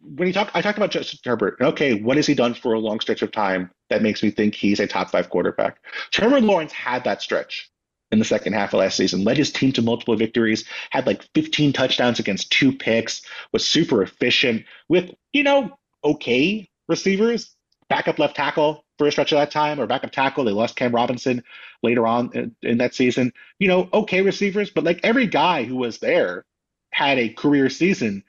when 0.04 0.28
you 0.28 0.34
talk, 0.34 0.52
I 0.54 0.62
talked 0.62 0.78
about 0.78 0.92
Justin 0.92 1.20
Herbert. 1.24 1.58
Okay, 1.62 2.02
what 2.02 2.18
has 2.18 2.28
he 2.28 2.34
done 2.34 2.54
for 2.54 2.74
a 2.74 2.80
long 2.80 3.00
stretch 3.00 3.22
of 3.22 3.32
time 3.32 3.72
that 3.90 4.02
makes 4.02 4.22
me 4.22 4.32
think 4.32 4.56
he's 4.56 4.80
a 4.80 4.88
top 4.88 5.12
five 5.12 5.30
quarterback? 5.30 5.80
Trevor 6.12 6.42
Lawrence 6.42 6.72
had 6.72 7.04
that 7.06 7.22
stretch 7.22 7.70
in 8.12 8.20
the 8.20 8.26
second 8.26 8.54
half 8.54 8.74
of 8.74 8.80
last 8.80 8.96
season, 8.98 9.24
led 9.24 9.38
his 9.38 9.52
team 9.52 9.72
to 9.74 9.82
multiple 9.82 10.16
victories, 10.16 10.66
had 10.92 11.08
like 11.08 11.28
15 11.34 11.74
touchdowns 11.74 12.20
against 12.20 12.52
two 12.52 12.72
picks, 12.72 13.24
was 13.52 13.66
super 13.66 14.04
efficient 14.04 14.66
with, 14.88 15.12
you 15.32 15.44
know, 15.44 15.78
okay 16.04 16.70
receivers, 16.88 17.56
backup 17.90 18.20
left 18.20 18.36
tackle 18.36 18.86
for 18.98 19.08
a 19.08 19.12
stretch 19.12 19.32
of 19.32 19.40
that 19.40 19.52
time, 19.52 19.80
or 19.80 19.88
backup 19.88 20.12
tackle. 20.12 20.44
They 20.44 20.52
lost 20.52 20.76
Cam 20.76 20.94
Robinson 20.94 21.44
later 21.82 22.06
on 22.06 22.30
in, 22.34 22.56
in 22.62 22.78
that 22.78 22.94
season. 22.94 23.34
You 23.58 23.68
know, 23.68 23.90
okay 23.94 24.22
receivers, 24.22 24.70
but 24.70 24.84
like 24.84 25.00
every 25.04 25.26
guy 25.26 25.64
who 25.64 25.76
was 25.76 25.98
there 25.98 26.46
had 26.92 27.18
a 27.18 27.30
career 27.30 27.70
season. 27.70 28.24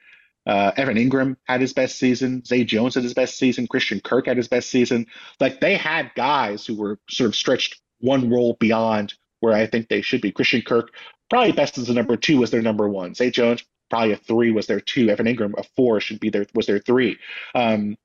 Uh, 0.45 0.71
Evan 0.77 0.97
Engram 0.97 1.35
had 1.45 1.61
his 1.61 1.73
best 1.73 1.97
season. 1.97 2.43
Zay 2.45 2.63
Jones 2.63 2.95
had 2.95 3.03
his 3.03 3.13
best 3.13 3.37
season. 3.37 3.67
Christian 3.67 3.99
Kirk 3.99 4.27
had 4.27 4.37
his 4.37 4.47
best 4.47 4.69
season. 4.69 5.07
Like 5.39 5.59
they 5.59 5.75
had 5.75 6.11
guys 6.15 6.65
who 6.65 6.75
were 6.75 6.99
sort 7.09 7.29
of 7.29 7.35
stretched 7.35 7.81
one 7.99 8.29
role 8.29 8.57
beyond 8.59 9.13
where 9.39 9.53
I 9.53 9.65
think 9.65 9.87
they 9.87 10.01
should 10.01 10.21
be. 10.21 10.31
Christian 10.31 10.61
Kirk, 10.61 10.91
probably 11.29 11.51
best 11.51 11.77
as 11.77 11.89
a 11.89 11.93
number 11.93 12.15
two, 12.15 12.39
was 12.39 12.51
their 12.51 12.61
number 12.61 12.87
one. 12.87 13.15
Zay 13.15 13.31
Jones, 13.31 13.63
probably 13.89 14.13
a 14.13 14.17
three 14.17 14.51
was 14.51 14.67
their 14.67 14.79
two. 14.79 15.09
Evan 15.09 15.25
Engram 15.25 15.53
a 15.57 15.63
four 15.75 15.99
should 15.99 16.19
be 16.19 16.29
their 16.29 16.45
was 16.53 16.67
their 16.67 16.79
three. 16.79 17.17
Um, 17.53 17.97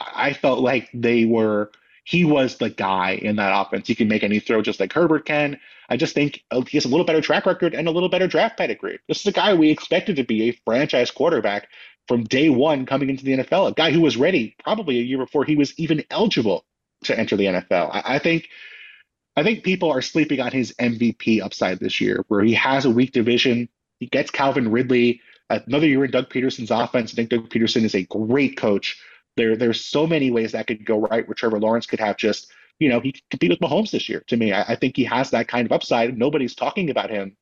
I 0.00 0.32
felt 0.32 0.60
like 0.60 0.90
they 0.92 1.24
were 1.24 1.70
he 2.04 2.24
was 2.24 2.58
the 2.58 2.70
guy 2.70 3.12
in 3.12 3.36
that 3.36 3.52
offense. 3.58 3.88
He 3.88 3.94
can 3.94 4.08
make 4.08 4.22
any 4.22 4.38
throw 4.38 4.62
just 4.62 4.78
like 4.78 4.92
Herbert 4.92 5.24
can. 5.24 5.58
I 5.88 5.96
just 5.96 6.14
think 6.14 6.44
he 6.68 6.76
has 6.76 6.84
a 6.84 6.88
little 6.88 7.06
better 7.06 7.20
track 7.20 7.46
record 7.46 7.74
and 7.74 7.88
a 7.88 7.90
little 7.90 8.08
better 8.08 8.26
draft 8.26 8.56
pedigree. 8.56 8.98
This 9.08 9.20
is 9.20 9.26
a 9.26 9.32
guy 9.32 9.54
we 9.54 9.70
expected 9.70 10.16
to 10.16 10.24
be 10.24 10.48
a 10.48 10.58
franchise 10.64 11.10
quarterback 11.10 11.68
from 12.06 12.24
day 12.24 12.50
one 12.50 12.84
coming 12.86 13.08
into 13.08 13.24
the 13.24 13.38
NFL, 13.38 13.70
a 13.70 13.72
guy 13.72 13.90
who 13.90 14.02
was 14.02 14.16
ready 14.16 14.54
probably 14.62 14.98
a 14.98 15.02
year 15.02 15.18
before 15.18 15.44
he 15.44 15.56
was 15.56 15.78
even 15.78 16.04
eligible 16.10 16.64
to 17.04 17.18
enter 17.18 17.36
the 17.36 17.46
NFL. 17.46 17.90
I, 17.92 18.16
I 18.16 18.18
think 18.18 18.48
I 19.36 19.42
think 19.42 19.64
people 19.64 19.90
are 19.90 20.02
sleeping 20.02 20.40
on 20.40 20.52
his 20.52 20.72
MVP 20.74 21.42
upside 21.42 21.80
this 21.80 22.00
year, 22.00 22.24
where 22.28 22.42
he 22.42 22.54
has 22.54 22.84
a 22.84 22.90
weak 22.90 23.12
division. 23.12 23.68
He 23.98 24.06
gets 24.06 24.30
Calvin 24.30 24.70
Ridley 24.70 25.20
another 25.50 25.86
year 25.86 26.04
in 26.04 26.10
Doug 26.10 26.30
Pederson's 26.30 26.70
offense. 26.70 27.12
I 27.12 27.16
think 27.16 27.30
Doug 27.30 27.48
Pederson 27.48 27.84
is 27.84 27.94
a 27.94 28.04
great 28.04 28.56
coach 28.56 29.00
there, 29.36 29.56
there's 29.56 29.84
so 29.84 30.06
many 30.06 30.30
ways 30.30 30.52
that 30.52 30.66
could 30.66 30.84
go 30.84 31.00
right 31.00 31.26
where 31.26 31.34
Trevor 31.34 31.58
Lawrence 31.58 31.86
could 31.86 32.00
have 32.00 32.16
just, 32.16 32.52
you 32.78 32.88
know, 32.88 33.00
he 33.00 33.12
could 33.12 33.22
compete 33.30 33.50
with 33.50 33.60
Mahomes 33.60 33.90
this 33.90 34.08
year. 34.08 34.22
To 34.28 34.36
me, 34.36 34.52
I, 34.52 34.62
I 34.72 34.76
think 34.76 34.96
he 34.96 35.04
has 35.04 35.30
that 35.30 35.48
kind 35.48 35.66
of 35.66 35.72
upside. 35.72 36.16
Nobody's 36.16 36.54
talking 36.54 36.90
about 36.90 37.10
him 37.10 37.36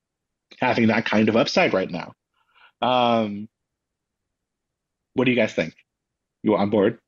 having 0.60 0.88
that 0.88 1.04
kind 1.04 1.28
of 1.28 1.36
upside 1.36 1.72
right 1.72 1.90
now. 1.90 2.12
Um, 2.80 3.48
what 5.14 5.24
do 5.24 5.30
you 5.30 5.36
guys 5.36 5.52
think? 5.52 5.74
You 6.42 6.56
on 6.56 6.70
board? 6.70 6.98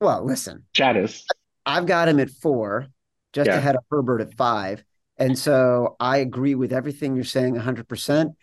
Well, 0.00 0.24
listen, 0.24 0.64
Chad 0.74 0.96
is. 0.96 1.24
I've 1.66 1.86
got 1.86 2.08
him 2.08 2.20
at 2.20 2.30
four, 2.30 2.86
just 3.32 3.48
Yeah. 3.48 3.58
ahead 3.58 3.76
of 3.76 3.82
Herbert 3.90 4.20
at 4.20 4.34
five. 4.34 4.84
And 5.16 5.36
so 5.36 5.96
I 5.98 6.18
agree 6.18 6.54
with 6.54 6.72
everything 6.72 7.16
you're 7.16 7.24
saying 7.24 7.56
100%. 7.56 8.36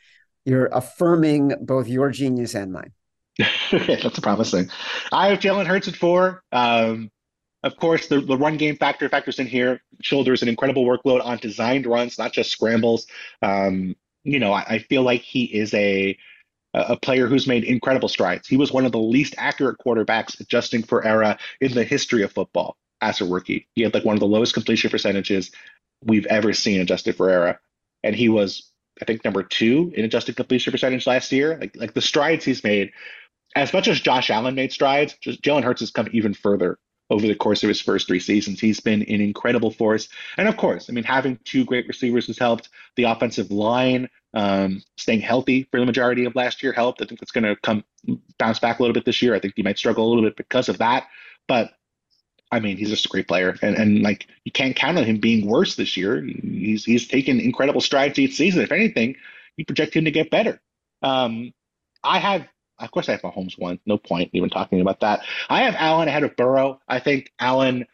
You're 0.44 0.68
affirming 0.68 1.54
both 1.62 1.88
your 1.88 2.12
genius 2.12 2.54
and 2.54 2.74
mine. 2.74 2.92
That's 3.72 4.20
promising. 4.20 4.70
I 5.12 5.30
have 5.30 5.40
Jalen 5.40 5.68
Hurts 5.68 5.88
at 5.88 5.96
four. 5.96 6.44
Um, 6.52 7.12
of 7.64 7.78
course, 7.78 8.08
the, 8.08 8.22
the 8.22 8.38
run 8.38 8.58
game 8.58 8.78
factor 8.78 9.10
factors 9.10 9.40
in 9.40 9.48
here. 9.48 9.82
Shoulders 10.02 10.42
an 10.42 10.48
incredible 10.48 10.86
workload 10.86 11.26
on 11.26 11.38
designed 11.38 11.88
runs, 11.88 12.18
not 12.18 12.32
just 12.32 12.52
scrambles. 12.52 13.08
Um, 13.42 13.96
you 14.24 14.40
know, 14.40 14.54
I, 14.54 14.66
I 14.68 14.80
feel 14.80 15.02
like 15.02 15.22
he 15.22 15.46
is 15.46 15.74
a 15.74 16.18
a 16.76 16.98
player 16.98 17.28
who's 17.28 17.48
made 17.48 17.64
incredible 17.64 18.10
strides. 18.10 18.48
He 18.48 18.58
was 18.58 18.72
one 18.72 18.86
of 18.86 18.92
the 18.92 19.00
least 19.00 19.34
accurate 19.38 19.78
quarterbacks 19.80 20.40
adjusting 20.40 20.84
for 20.84 21.06
era 21.06 21.38
in 21.62 21.74
the 21.74 21.86
history 21.86 22.22
of 22.22 22.34
football 22.34 22.76
as 23.02 23.22
a 23.22 23.26
rookie. 23.26 23.68
He 23.76 23.82
had 23.82 23.94
like 23.94 24.04
one 24.04 24.16
of 24.16 24.20
the 24.20 24.28
lowest 24.28 24.54
completion 24.54 24.90
percentages 24.90 25.52
we've 26.04 26.26
ever 26.26 26.52
seen 26.54 26.82
adjusted 26.82 27.16
for 27.16 27.30
era. 27.30 27.60
And 28.04 28.16
he 28.16 28.28
was, 28.28 28.72
I 29.02 29.06
think, 29.06 29.24
number 29.24 29.42
two 29.42 29.94
in 29.96 30.04
adjusted 30.04 30.36
completion 30.36 30.72
percentage 30.72 31.08
last 31.08 31.32
year. 31.32 31.58
Like 31.60 31.76
like 31.78 31.94
the 31.94 32.02
strides 32.02 32.44
he's 32.44 32.64
made, 32.64 32.92
as 33.56 33.74
much 33.74 33.88
as 33.88 34.00
Josh 34.02 34.30
Allen 34.30 34.56
made 34.56 34.72
strides, 34.72 35.16
Jalen 35.24 35.64
Hurts 35.64 35.80
has 35.82 35.92
come 35.92 36.08
even 36.12 36.34
further 36.34 36.78
over 37.10 37.26
the 37.26 37.36
course 37.36 37.64
of 37.64 37.70
his 37.70 37.82
first 37.82 38.08
three 38.08 38.20
seasons. 38.20 38.60
He's 38.60 38.80
been 38.80 39.02
an 39.04 39.22
incredible 39.22 39.72
force. 39.72 40.10
And 40.38 40.48
of 40.48 40.58
course, 40.58 40.90
I 40.90 40.94
mean, 40.94 41.04
having 41.04 41.40
two 41.46 41.64
great 41.64 41.88
receivers 41.88 42.28
has 42.28 42.38
helped. 42.38 42.70
The 42.96 43.04
offensive 43.04 43.52
line 43.52 44.10
um, 44.34 44.82
staying 44.98 45.22
healthy 45.22 45.68
for 45.72 45.80
the 45.80 45.86
majority 45.86 46.26
of 46.26 46.36
last 46.36 46.64
year 46.64 46.74
helped. 46.74 47.02
I 47.02 47.06
think 47.06 47.20
that's 47.20 47.32
going 47.32 47.44
to 47.44 47.56
come 47.62 47.84
bounce 48.38 48.60
back 48.60 48.80
a 48.80 48.82
little 48.82 48.94
bit 48.94 49.06
this 49.06 49.22
year. 49.22 49.36
I 49.36 49.40
think 49.40 49.54
he 49.56 49.64
might 49.64 49.78
struggle 49.78 50.06
a 50.06 50.10
little 50.10 50.24
bit 50.24 50.36
because 50.36 50.68
of 50.68 50.80
that. 50.80 51.08
But 51.48 51.72
I 52.52 52.60
mean, 52.60 52.78
he's 52.78 52.90
just 52.90 53.06
a 53.06 53.10
great 53.10 53.28
player, 53.28 53.58
and 53.62 53.76
and 53.76 54.02
like 54.02 54.28
you 54.44 54.52
can't 54.52 54.76
count 54.76 54.98
on 54.98 55.04
him 55.04 55.20
being 55.20 55.48
worse 55.48 55.76
this 55.76 55.98
year. 55.98 56.22
He's 56.22 56.86
he's 56.86 57.08
taken 57.08 57.40
incredible 57.40 57.82
strides 57.82 58.20
each 58.20 58.36
season. 58.36 58.62
If 58.62 58.72
anything, 58.72 59.16
you 59.58 59.66
project 59.66 59.96
him 59.96 60.06
to 60.06 60.12
get 60.12 60.30
better. 60.30 60.62
Um, 61.02 61.54
I 62.04 62.20
have, 62.20 62.48
of 62.80 62.92
course, 62.92 63.10
I 63.10 63.14
have 63.14 63.22
Mahomes 63.22 63.58
one. 63.58 63.80
No 63.86 63.98
point 63.98 64.32
even 64.34 64.50
talking 64.50 64.82
about 64.82 65.00
that. 65.02 65.22
I 65.50 65.64
have 65.64 65.76
Allen 65.76 66.08
ahead 66.08 66.24
of 66.24 66.36
Burrow. 66.36 66.80
I 66.88 67.00
think 67.00 67.32
Allen 67.40 67.86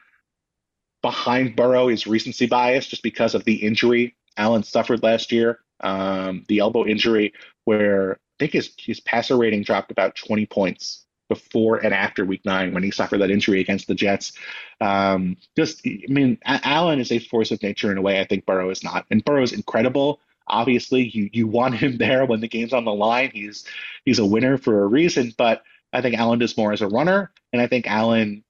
behind 1.01 1.55
Burrow 1.55 1.89
is 1.89 2.07
recency 2.07 2.45
bias 2.45 2.87
just 2.87 3.03
because 3.03 3.33
of 3.35 3.43
the 3.43 3.55
injury 3.55 4.15
Allen 4.37 4.63
suffered 4.63 5.03
last 5.03 5.31
year, 5.31 5.59
um, 5.81 6.45
the 6.47 6.59
elbow 6.59 6.85
injury, 6.85 7.33
where 7.65 8.13
I 8.13 8.17
think 8.39 8.53
his 8.53 8.73
his 8.77 8.99
passer 8.99 9.37
rating 9.37 9.63
dropped 9.63 9.91
about 9.91 10.15
20 10.15 10.45
points 10.47 11.05
before 11.29 11.77
and 11.77 11.93
after 11.93 12.25
week 12.25 12.41
nine 12.43 12.73
when 12.73 12.83
he 12.83 12.91
suffered 12.91 13.19
that 13.19 13.31
injury 13.31 13.61
against 13.61 13.87
the 13.87 13.95
Jets. 13.95 14.33
Um, 14.81 15.37
just, 15.55 15.81
I 15.85 16.01
mean, 16.09 16.37
Allen 16.43 16.99
is 16.99 17.11
a 17.11 17.19
force 17.19 17.51
of 17.51 17.63
nature 17.63 17.91
in 17.91 17.97
a 17.97 18.01
way 18.01 18.19
I 18.19 18.25
think 18.25 18.45
Burrow 18.45 18.69
is 18.69 18.83
not. 18.83 19.05
And 19.09 19.23
Burrow 19.23 19.43
is 19.43 19.53
incredible. 19.53 20.19
Obviously, 20.51 21.07
you 21.07 21.29
you 21.33 21.47
want 21.47 21.75
him 21.75 21.97
there 21.97 22.25
when 22.25 22.41
the 22.41 22.47
game's 22.47 22.73
on 22.73 22.85
the 22.85 22.93
line. 22.93 23.31
He's 23.33 23.65
he's 24.05 24.19
a 24.19 24.25
winner 24.25 24.57
for 24.57 24.83
a 24.83 24.87
reason, 24.87 25.33
but 25.37 25.63
I 25.93 26.01
think 26.01 26.17
Allen 26.17 26.39
does 26.39 26.57
more 26.57 26.73
as 26.73 26.81
a 26.81 26.87
runner, 26.87 27.31
and 27.51 27.61
I 27.61 27.67
think 27.67 27.87
Allen, 27.87 28.43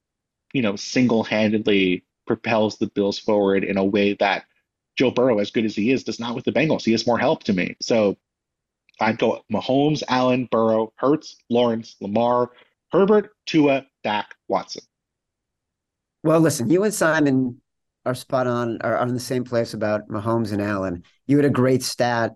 you 0.52 0.62
know, 0.62 0.76
single-handedly 0.76 2.04
propels 2.26 2.78
the 2.78 2.86
Bills 2.86 3.18
forward 3.18 3.64
in 3.64 3.76
a 3.76 3.84
way 3.84 4.14
that 4.14 4.44
Joe 4.96 5.10
Burrow, 5.10 5.38
as 5.38 5.50
good 5.50 5.64
as 5.64 5.74
he 5.74 5.90
is, 5.90 6.04
does 6.04 6.20
not 6.20 6.34
with 6.34 6.44
the 6.44 6.52
Bengals. 6.52 6.84
He 6.84 6.92
has 6.92 7.06
more 7.06 7.18
help 7.18 7.44
to 7.44 7.52
me. 7.52 7.76
So 7.80 8.16
I'd 9.00 9.18
go 9.18 9.44
Mahomes, 9.52 10.02
Allen, 10.08 10.48
Burrow, 10.50 10.92
Hurts, 10.96 11.36
Lawrence, 11.48 11.96
Lamar, 12.00 12.50
Herbert, 12.92 13.32
Tua, 13.46 13.86
Dak, 14.04 14.34
Watson. 14.48 14.82
Well, 16.22 16.40
listen, 16.40 16.70
you 16.70 16.84
and 16.84 16.94
Simon 16.94 17.60
are 18.04 18.14
spot 18.14 18.46
on, 18.46 18.78
are 18.82 18.98
on 18.98 19.14
the 19.14 19.20
same 19.20 19.44
place 19.44 19.74
about 19.74 20.08
Mahomes 20.08 20.52
and 20.52 20.60
Allen. 20.60 21.04
You 21.26 21.36
had 21.36 21.46
a 21.46 21.50
great 21.50 21.82
stat 21.82 22.32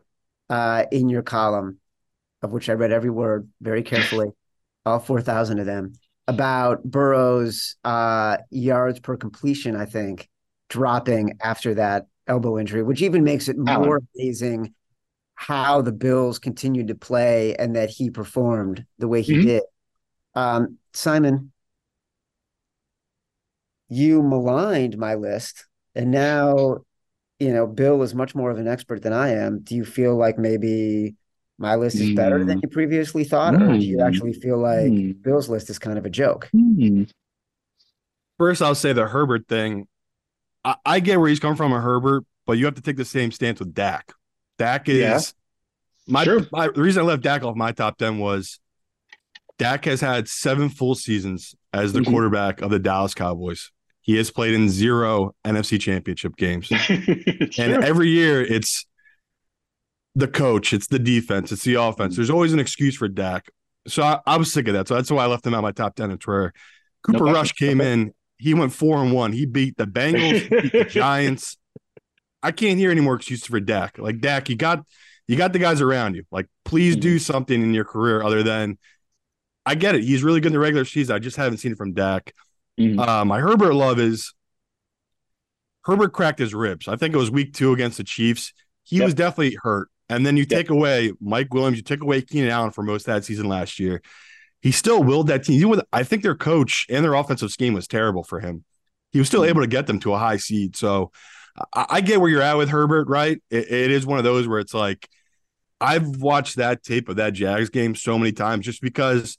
uh, 0.48 0.84
in 0.92 1.08
your 1.08 1.22
column, 1.22 1.78
of 2.42 2.52
which 2.52 2.68
I 2.68 2.74
read 2.74 2.92
every 2.92 3.10
word 3.10 3.48
very 3.60 3.82
carefully, 3.82 4.28
all 4.86 5.00
4,000 5.00 5.58
of 5.58 5.66
them, 5.66 5.94
about 6.28 6.84
Burrow's 6.84 7.76
uh, 7.84 8.38
yards 8.50 9.00
per 9.00 9.16
completion, 9.16 9.74
I 9.76 9.86
think, 9.86 10.28
dropping 10.68 11.38
after 11.42 11.74
that 11.74 12.06
elbow 12.26 12.58
injury, 12.58 12.82
which 12.82 13.02
even 13.02 13.24
makes 13.24 13.48
it 13.48 13.56
Allen. 13.66 13.82
more 13.88 14.02
amazing 14.14 14.74
how 15.34 15.82
the 15.82 15.92
Bills 15.92 16.38
continued 16.38 16.88
to 16.88 16.94
play 16.94 17.54
and 17.56 17.76
that 17.76 17.90
he 17.90 18.10
performed 18.10 18.84
the 18.98 19.08
way 19.08 19.22
he 19.22 19.34
Mhm. 19.34 19.42
did. 19.42 19.62
Um, 20.34 20.78
Simon, 20.92 21.52
you 23.88 24.22
maligned 24.22 24.98
my 24.98 25.14
list, 25.14 25.66
and 25.94 26.10
now, 26.10 26.78
you 27.38 27.52
know, 27.52 27.66
Bill 27.66 28.02
is 28.02 28.14
much 28.14 28.34
more 28.34 28.50
of 28.50 28.58
an 28.58 28.66
expert 28.68 29.02
than 29.02 29.12
I 29.12 29.30
am. 29.30 29.60
Do 29.60 29.74
you 29.76 29.84
feel 29.84 30.16
like 30.16 30.38
maybe 30.38 31.14
my 31.58 31.74
list 31.76 31.96
is 31.96 32.14
better 32.14 32.44
than 32.44 32.58
Mm. 32.58 32.62
you 32.64 32.68
previously 32.68 33.24
thought, 33.24 33.54
or 33.54 33.68
do 33.68 33.76
you 33.78 33.98
Mm. 33.98 34.06
actually 34.06 34.32
feel 34.34 34.58
like 34.58 34.88
Hmm. 34.88 35.12
Bill's 35.12 35.48
list 35.48 35.70
is 35.70 35.78
kind 35.78 35.96
of 35.98 36.04
a 36.04 36.10
joke? 36.10 36.48
Hmm. 36.52 37.04
First, 38.38 38.60
I'll 38.60 38.74
say 38.74 38.92
the 38.92 39.06
Herbert 39.06 39.48
thing. 39.48 39.86
I, 40.64 40.76
I 40.84 41.00
get 41.00 41.18
where 41.18 41.28
he's 41.28 41.40
coming 41.40 41.56
from, 41.56 41.72
a 41.72 41.80
Herbert, 41.80 42.24
but 42.46 42.58
you 42.58 42.66
have 42.66 42.74
to 42.74 42.82
take 42.82 42.96
the 42.96 43.04
same 43.04 43.32
stance 43.32 43.58
with 43.60 43.72
Dak. 43.72 44.12
Dak 44.58 44.88
is 44.88 44.98
Yeah. 44.98 45.20
my, 46.06 46.24
Sure. 46.24 46.40
my 46.52 46.68
the 46.68 46.82
reason 46.82 47.02
I 47.02 47.06
left 47.06 47.22
Dak 47.22 47.42
off 47.42 47.56
my 47.56 47.72
top 47.72 47.96
ten 47.96 48.18
was 48.18 48.60
Dak 49.58 49.86
has 49.86 50.02
had 50.02 50.28
seven 50.28 50.68
full 50.68 50.94
seasons 50.94 51.54
as 51.72 51.94
the 51.94 52.00
Mhm. 52.00 52.06
quarterback 52.10 52.60
of 52.60 52.70
the 52.70 52.78
Dallas 52.78 53.14
Cowboys. 53.14 53.70
He 54.06 54.16
has 54.16 54.30
played 54.30 54.54
in 54.54 54.68
zero 54.68 55.34
NFC 55.44 55.80
Championship 55.80 56.36
games, 56.36 56.70
and 57.58 57.84
every 57.84 58.08
year 58.08 58.40
it's 58.40 58.86
the 60.14 60.28
coach, 60.28 60.72
it's 60.72 60.86
the 60.86 61.00
defense, 61.00 61.50
it's 61.50 61.64
the 61.64 61.74
offense. 61.74 62.14
There's 62.14 62.30
always 62.30 62.52
an 62.52 62.60
excuse 62.60 62.96
for 62.96 63.08
Dak. 63.08 63.46
So 63.88 64.04
I, 64.04 64.20
I 64.24 64.36
was 64.36 64.52
sick 64.52 64.68
of 64.68 64.74
that. 64.74 64.86
So 64.86 64.94
that's 64.94 65.10
why 65.10 65.24
I 65.24 65.26
left 65.26 65.44
him 65.44 65.54
out 65.54 65.62
my 65.62 65.72
top 65.72 65.96
ten. 65.96 66.12
It's 66.12 66.26
where 66.26 66.52
Cooper 67.02 67.18
question. 67.18 67.34
Rush 67.34 67.52
came 67.52 67.80
in. 67.80 68.12
He 68.38 68.54
went 68.54 68.72
four 68.72 69.02
and 69.02 69.12
one. 69.12 69.32
He 69.32 69.44
beat 69.44 69.76
the 69.76 69.86
Bengals, 69.86 70.48
beat 70.50 70.72
the 70.72 70.84
Giants. 70.88 71.56
I 72.42 72.52
can't 72.52 72.78
hear 72.78 72.92
any 72.92 73.00
more 73.00 73.16
excuses 73.16 73.46
for 73.46 73.58
Dak. 73.58 73.98
Like 73.98 74.20
Dak, 74.20 74.48
you 74.48 74.54
got 74.56 74.84
you 75.26 75.36
got 75.36 75.52
the 75.52 75.58
guys 75.58 75.80
around 75.80 76.14
you. 76.14 76.24
Like, 76.30 76.46
please 76.64 76.94
mm-hmm. 76.94 77.00
do 77.00 77.18
something 77.18 77.60
in 77.60 77.74
your 77.74 77.84
career 77.84 78.22
other 78.22 78.42
than. 78.42 78.78
I 79.68 79.74
get 79.74 79.96
it. 79.96 80.04
He's 80.04 80.22
really 80.22 80.38
good 80.38 80.48
in 80.48 80.52
the 80.52 80.60
regular 80.60 80.84
season. 80.84 81.16
I 81.16 81.18
just 81.18 81.36
haven't 81.36 81.58
seen 81.58 81.72
it 81.72 81.78
from 81.78 81.92
Dak. 81.92 82.32
Mm-hmm. 82.78 82.98
Uh, 82.98 83.24
my 83.24 83.40
Herbert 83.40 83.74
love 83.74 83.98
is 83.98 84.34
Herbert 85.84 86.12
cracked 86.12 86.38
his 86.38 86.54
ribs. 86.54 86.88
I 86.88 86.96
think 86.96 87.14
it 87.14 87.18
was 87.18 87.30
week 87.30 87.54
two 87.54 87.72
against 87.72 87.96
the 87.96 88.04
Chiefs. 88.04 88.52
He 88.82 88.96
yep. 88.96 89.06
was 89.06 89.14
definitely 89.14 89.56
hurt. 89.62 89.88
And 90.08 90.24
then 90.24 90.36
you 90.36 90.42
yep. 90.48 90.60
take 90.60 90.70
away 90.70 91.12
Mike 91.20 91.52
Williams, 91.54 91.76
you 91.76 91.82
take 91.82 92.02
away 92.02 92.22
Keenan 92.22 92.50
Allen 92.50 92.70
for 92.70 92.82
most 92.82 93.08
of 93.08 93.14
that 93.14 93.24
season 93.24 93.48
last 93.48 93.78
year. 93.78 94.02
He 94.60 94.72
still 94.72 95.02
willed 95.02 95.28
that 95.28 95.44
team. 95.44 95.68
With, 95.68 95.82
I 95.92 96.02
think 96.02 96.22
their 96.22 96.34
coach 96.34 96.86
and 96.88 97.04
their 97.04 97.14
offensive 97.14 97.50
scheme 97.50 97.74
was 97.74 97.86
terrible 97.86 98.24
for 98.24 98.40
him. 98.40 98.64
He 99.12 99.18
was 99.18 99.28
still 99.28 99.42
mm-hmm. 99.42 99.50
able 99.50 99.60
to 99.62 99.66
get 99.68 99.86
them 99.86 100.00
to 100.00 100.12
a 100.12 100.18
high 100.18 100.38
seed. 100.38 100.76
So 100.76 101.12
I, 101.72 101.86
I 101.88 102.00
get 102.00 102.20
where 102.20 102.30
you're 102.30 102.42
at 102.42 102.56
with 102.56 102.68
Herbert, 102.68 103.08
right? 103.08 103.40
It, 103.50 103.70
it 103.70 103.90
is 103.90 104.04
one 104.04 104.18
of 104.18 104.24
those 104.24 104.48
where 104.48 104.58
it's 104.58 104.74
like 104.74 105.08
I've 105.80 106.16
watched 106.16 106.56
that 106.56 106.82
tape 106.82 107.08
of 107.08 107.16
that 107.16 107.32
Jags 107.32 107.70
game 107.70 107.94
so 107.94 108.18
many 108.18 108.32
times 108.32 108.64
just 108.64 108.80
because 108.80 109.38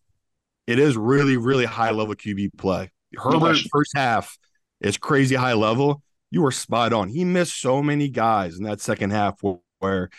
it 0.65 0.79
is 0.79 0.95
really, 0.97 1.37
really 1.37 1.65
high 1.65 1.91
level 1.91 2.15
QB 2.15 2.57
play. 2.57 2.91
Herbert 3.15 3.57
first 3.71 3.91
half 3.95 4.37
is 4.81 4.97
crazy 4.97 5.35
high 5.35 5.53
level. 5.53 6.01
You 6.31 6.41
were 6.41 6.51
spot 6.51 6.93
on. 6.93 7.09
He 7.09 7.23
missed 7.23 7.61
so 7.61 7.81
many 7.81 8.09
guys 8.09 8.57
in 8.57 8.63
that 8.63 8.81
second 8.81 9.11
half 9.11 9.41
where, 9.79 10.09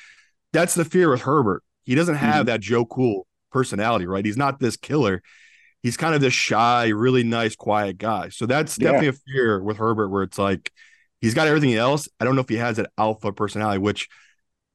that's 0.55 0.75
the 0.75 0.87
fear 0.87 1.11
with 1.11 1.21
Herbert. 1.21 1.63
He 1.85 1.95
doesn't 1.95 2.15
have 2.15 2.37
mm-hmm. 2.37 2.47
that 2.47 2.61
Joe 2.61 2.87
Cool 2.87 3.27
personality, 3.53 4.07
right? 4.07 4.25
He's 4.25 4.39
not 4.39 4.59
this 4.59 4.79
killer. 4.79 5.23
He's 5.83 5.99
kind 5.99 6.15
of 6.15 6.23
this 6.23 6.33
shy, 6.33 6.89
really 6.89 7.23
nice, 7.23 7.55
quiet 7.55 7.99
guy. 7.99 8.31
So 8.31 8.47
that's 8.47 8.79
yeah. 8.79 8.93
definitely 8.93 9.09
a 9.09 9.13
fear 9.13 9.63
with 9.63 9.77
Herbert 9.77 10.09
where 10.09 10.23
it's 10.23 10.39
like 10.39 10.73
he's 11.21 11.35
got 11.35 11.49
everything 11.49 11.75
else. 11.75 12.09
I 12.19 12.25
don't 12.25 12.35
know 12.35 12.41
if 12.41 12.49
he 12.49 12.57
has 12.57 12.79
that 12.79 12.91
alpha 12.97 13.31
personality, 13.31 13.79
which 13.79 14.09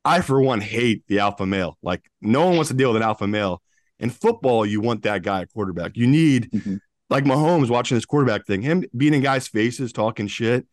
I, 0.05 0.21
for 0.21 0.39
one, 0.39 0.61
hate 0.61 1.03
the 1.07 1.19
alpha 1.19 1.47
male. 1.47 1.77
Like, 1.81 2.03
no 2.21 2.45
one 2.45 2.55
wants 2.55 2.69
to 2.69 2.75
deal 2.75 2.89
with 2.89 3.01
an 3.01 3.07
alpha 3.07 3.25
male. 3.25 3.63
In 3.99 4.11
football, 4.11 4.65
you 4.65 4.79
want 4.79 5.01
that 5.03 5.23
guy 5.23 5.41
at 5.41 5.53
quarterback. 5.53 5.97
You 5.97 6.05
need, 6.05 6.51
mm-hmm. 6.51 6.75
Like 7.13 7.25
Mahomes 7.25 7.69
watching 7.69 7.95
this 7.95 8.05
quarterback 8.05 8.47
thing, 8.47 8.63
him 8.63 8.83
being 8.97 9.13
in 9.13 9.21
guys' 9.21 9.47
faces, 9.47 9.93
talking 9.93 10.25
shit. 10.25 10.65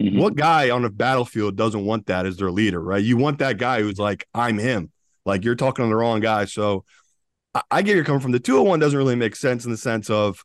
Mm-hmm. 0.00 0.20
What 0.20 0.36
guy 0.36 0.70
on 0.70 0.84
a 0.84 0.88
battlefield 0.88 1.56
doesn't 1.56 1.84
want 1.84 2.06
that 2.06 2.26
as 2.26 2.36
their 2.36 2.52
leader, 2.52 2.80
right? 2.80 3.02
You 3.02 3.16
want 3.16 3.40
that 3.40 3.58
guy 3.58 3.82
who's 3.82 3.98
like, 3.98 4.24
I'm 4.32 4.56
him. 4.56 4.92
Like, 5.26 5.44
you're 5.44 5.56
talking 5.56 5.84
to 5.84 5.88
the 5.88 5.96
wrong 5.96 6.20
guy. 6.20 6.44
So 6.44 6.84
I, 7.54 7.62
I 7.72 7.82
get 7.82 7.96
you're 7.96 8.04
coming 8.04 8.20
from. 8.20 8.30
The 8.30 8.38
201 8.38 8.78
doesn't 8.78 8.96
really 8.96 9.16
make 9.16 9.34
sense 9.34 9.64
in 9.64 9.72
the 9.72 9.76
sense 9.76 10.08
of, 10.10 10.44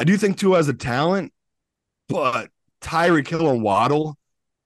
I 0.00 0.04
do 0.04 0.16
think 0.16 0.36
Tua 0.36 0.56
has 0.56 0.68
a 0.68 0.74
talent, 0.74 1.32
but 2.08 2.50
Tyreek 2.80 3.28
Hill 3.28 3.48
and 3.48 3.62
Waddle 3.62 4.18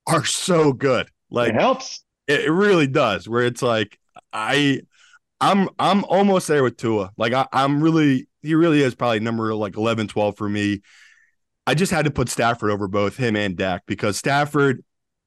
are 0.07 0.25
so 0.25 0.73
good. 0.73 1.11
Like, 1.31 1.51
it 1.51 1.57
helps. 1.57 2.03
It, 2.27 2.47
it 2.47 2.53
really 2.53 2.87
does. 2.87 3.29
Where 3.29 3.43
it's 3.43 3.61
like, 3.61 3.99
I, 4.33 4.81
I'm 5.41 5.69
I'm 5.79 6.05
almost 6.05 6.49
there 6.49 6.63
with 6.63 6.77
Tua. 6.79 7.13
Like 7.17 7.33
I, 7.33 7.47
I'm 7.53 7.83
really 7.83 8.28
he 8.43 8.55
really 8.55 8.83
is 8.83 8.95
probably 8.95 9.21
number 9.21 9.55
like 9.55 9.77
11, 9.77 10.09
12 10.09 10.37
for 10.37 10.49
me. 10.49 10.81
I 11.67 11.75
just 11.75 11.93
had 11.93 12.07
to 12.07 12.11
put 12.11 12.29
Stafford 12.29 12.71
over 12.71 12.89
both 12.89 13.17
him 13.17 13.37
and 13.37 13.57
Dak 13.57 13.83
because 13.87 14.17
Stafford, 14.17 14.83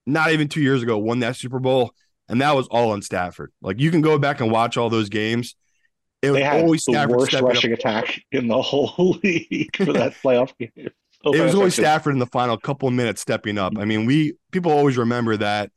not 0.05 0.31
even 0.31 0.47
two 0.47 0.61
years 0.61 0.81
ago, 0.81 0.97
won 0.97 1.19
that 1.19 1.35
Super 1.35 1.59
Bowl, 1.59 1.93
and 2.27 2.41
that 2.41 2.55
was 2.55 2.67
all 2.67 2.91
on 2.91 3.01
Stafford. 3.01 3.51
Like 3.61 3.79
you 3.79 3.91
can 3.91 4.01
go 4.01 4.17
back 4.17 4.41
and 4.41 4.51
watch 4.51 4.77
all 4.77 4.89
those 4.89 5.09
games. 5.09 5.55
It 6.21 6.31
was 6.31 6.41
always 6.41 6.83
the 6.85 6.93
Stafford 6.93 7.17
worst 7.17 7.33
rushing 7.33 7.73
up. 7.73 7.79
attack 7.79 8.21
in 8.31 8.47
the 8.47 8.61
whole 8.61 9.17
league 9.23 9.75
for 9.75 9.93
that 9.93 10.13
playoff 10.13 10.51
game. 10.57 10.71
it 11.25 11.41
was 11.41 11.55
always 11.55 11.75
Stafford 11.75 12.13
in 12.13 12.19
the 12.19 12.27
final 12.27 12.57
couple 12.57 12.87
of 12.87 12.93
minutes 12.93 13.21
stepping 13.21 13.57
up. 13.57 13.73
I 13.77 13.85
mean, 13.85 14.05
we 14.05 14.33
people 14.51 14.71
always 14.71 14.97
remember 14.97 15.37
that 15.37 15.71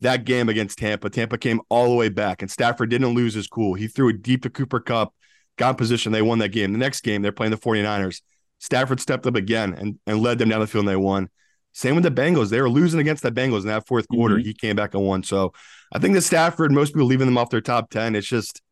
that 0.00 0.24
game 0.24 0.48
against 0.48 0.78
Tampa. 0.78 1.10
Tampa 1.10 1.38
came 1.38 1.60
all 1.68 1.88
the 1.88 1.94
way 1.94 2.08
back, 2.08 2.42
and 2.42 2.50
Stafford 2.50 2.90
didn't 2.90 3.14
lose 3.14 3.34
his 3.34 3.46
cool. 3.46 3.74
He 3.74 3.88
threw 3.88 4.10
it 4.10 4.22
deep 4.22 4.42
to 4.42 4.50
Cooper 4.50 4.80
Kupp, 4.80 5.14
got 5.56 5.70
in 5.70 5.76
position. 5.76 6.12
They 6.12 6.22
won 6.22 6.38
that 6.38 6.50
game. 6.50 6.72
The 6.72 6.78
next 6.78 7.02
game, 7.02 7.22
they're 7.22 7.32
playing 7.32 7.52
the 7.52 7.58
49ers. 7.58 8.20
Stafford 8.58 9.00
stepped 9.00 9.26
up 9.26 9.34
again 9.34 9.74
and, 9.74 9.98
and 10.06 10.20
led 10.20 10.38
them 10.38 10.48
down 10.48 10.60
the 10.60 10.66
field, 10.66 10.84
and 10.84 10.88
they 10.88 10.96
won. 10.96 11.28
Same 11.72 11.96
with 11.96 12.04
the 12.04 12.10
Bengals. 12.10 12.50
They 12.50 12.60
were 12.60 12.70
losing 12.70 13.00
against 13.00 13.22
the 13.22 13.32
Bengals 13.32 13.62
in 13.62 13.66
that 13.66 13.86
fourth 13.86 14.06
quarter. 14.08 14.36
Mm-hmm. 14.36 14.46
He 14.46 14.54
came 14.54 14.76
back 14.76 14.94
and 14.94 15.04
won. 15.04 15.24
So 15.24 15.52
I 15.92 15.98
think 15.98 16.14
that 16.14 16.22
Stafford, 16.22 16.70
most 16.70 16.94
people 16.94 17.06
leaving 17.06 17.26
them 17.26 17.36
off 17.36 17.50
their 17.50 17.60
top 17.60 17.90
10. 17.90 18.14
It's 18.14 18.28
just 18.28 18.62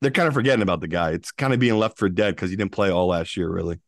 they're 0.00 0.12
kind 0.12 0.28
of 0.28 0.34
forgetting 0.34 0.62
about 0.62 0.80
the 0.80 0.88
guy. 0.88 1.10
It's 1.10 1.32
kind 1.32 1.52
of 1.52 1.58
being 1.58 1.78
left 1.78 1.98
for 1.98 2.08
dead 2.08 2.36
because 2.36 2.50
he 2.50 2.56
didn't 2.56 2.72
play 2.72 2.90
all 2.90 3.08
last 3.08 3.36
year, 3.36 3.50
really. 3.50 3.80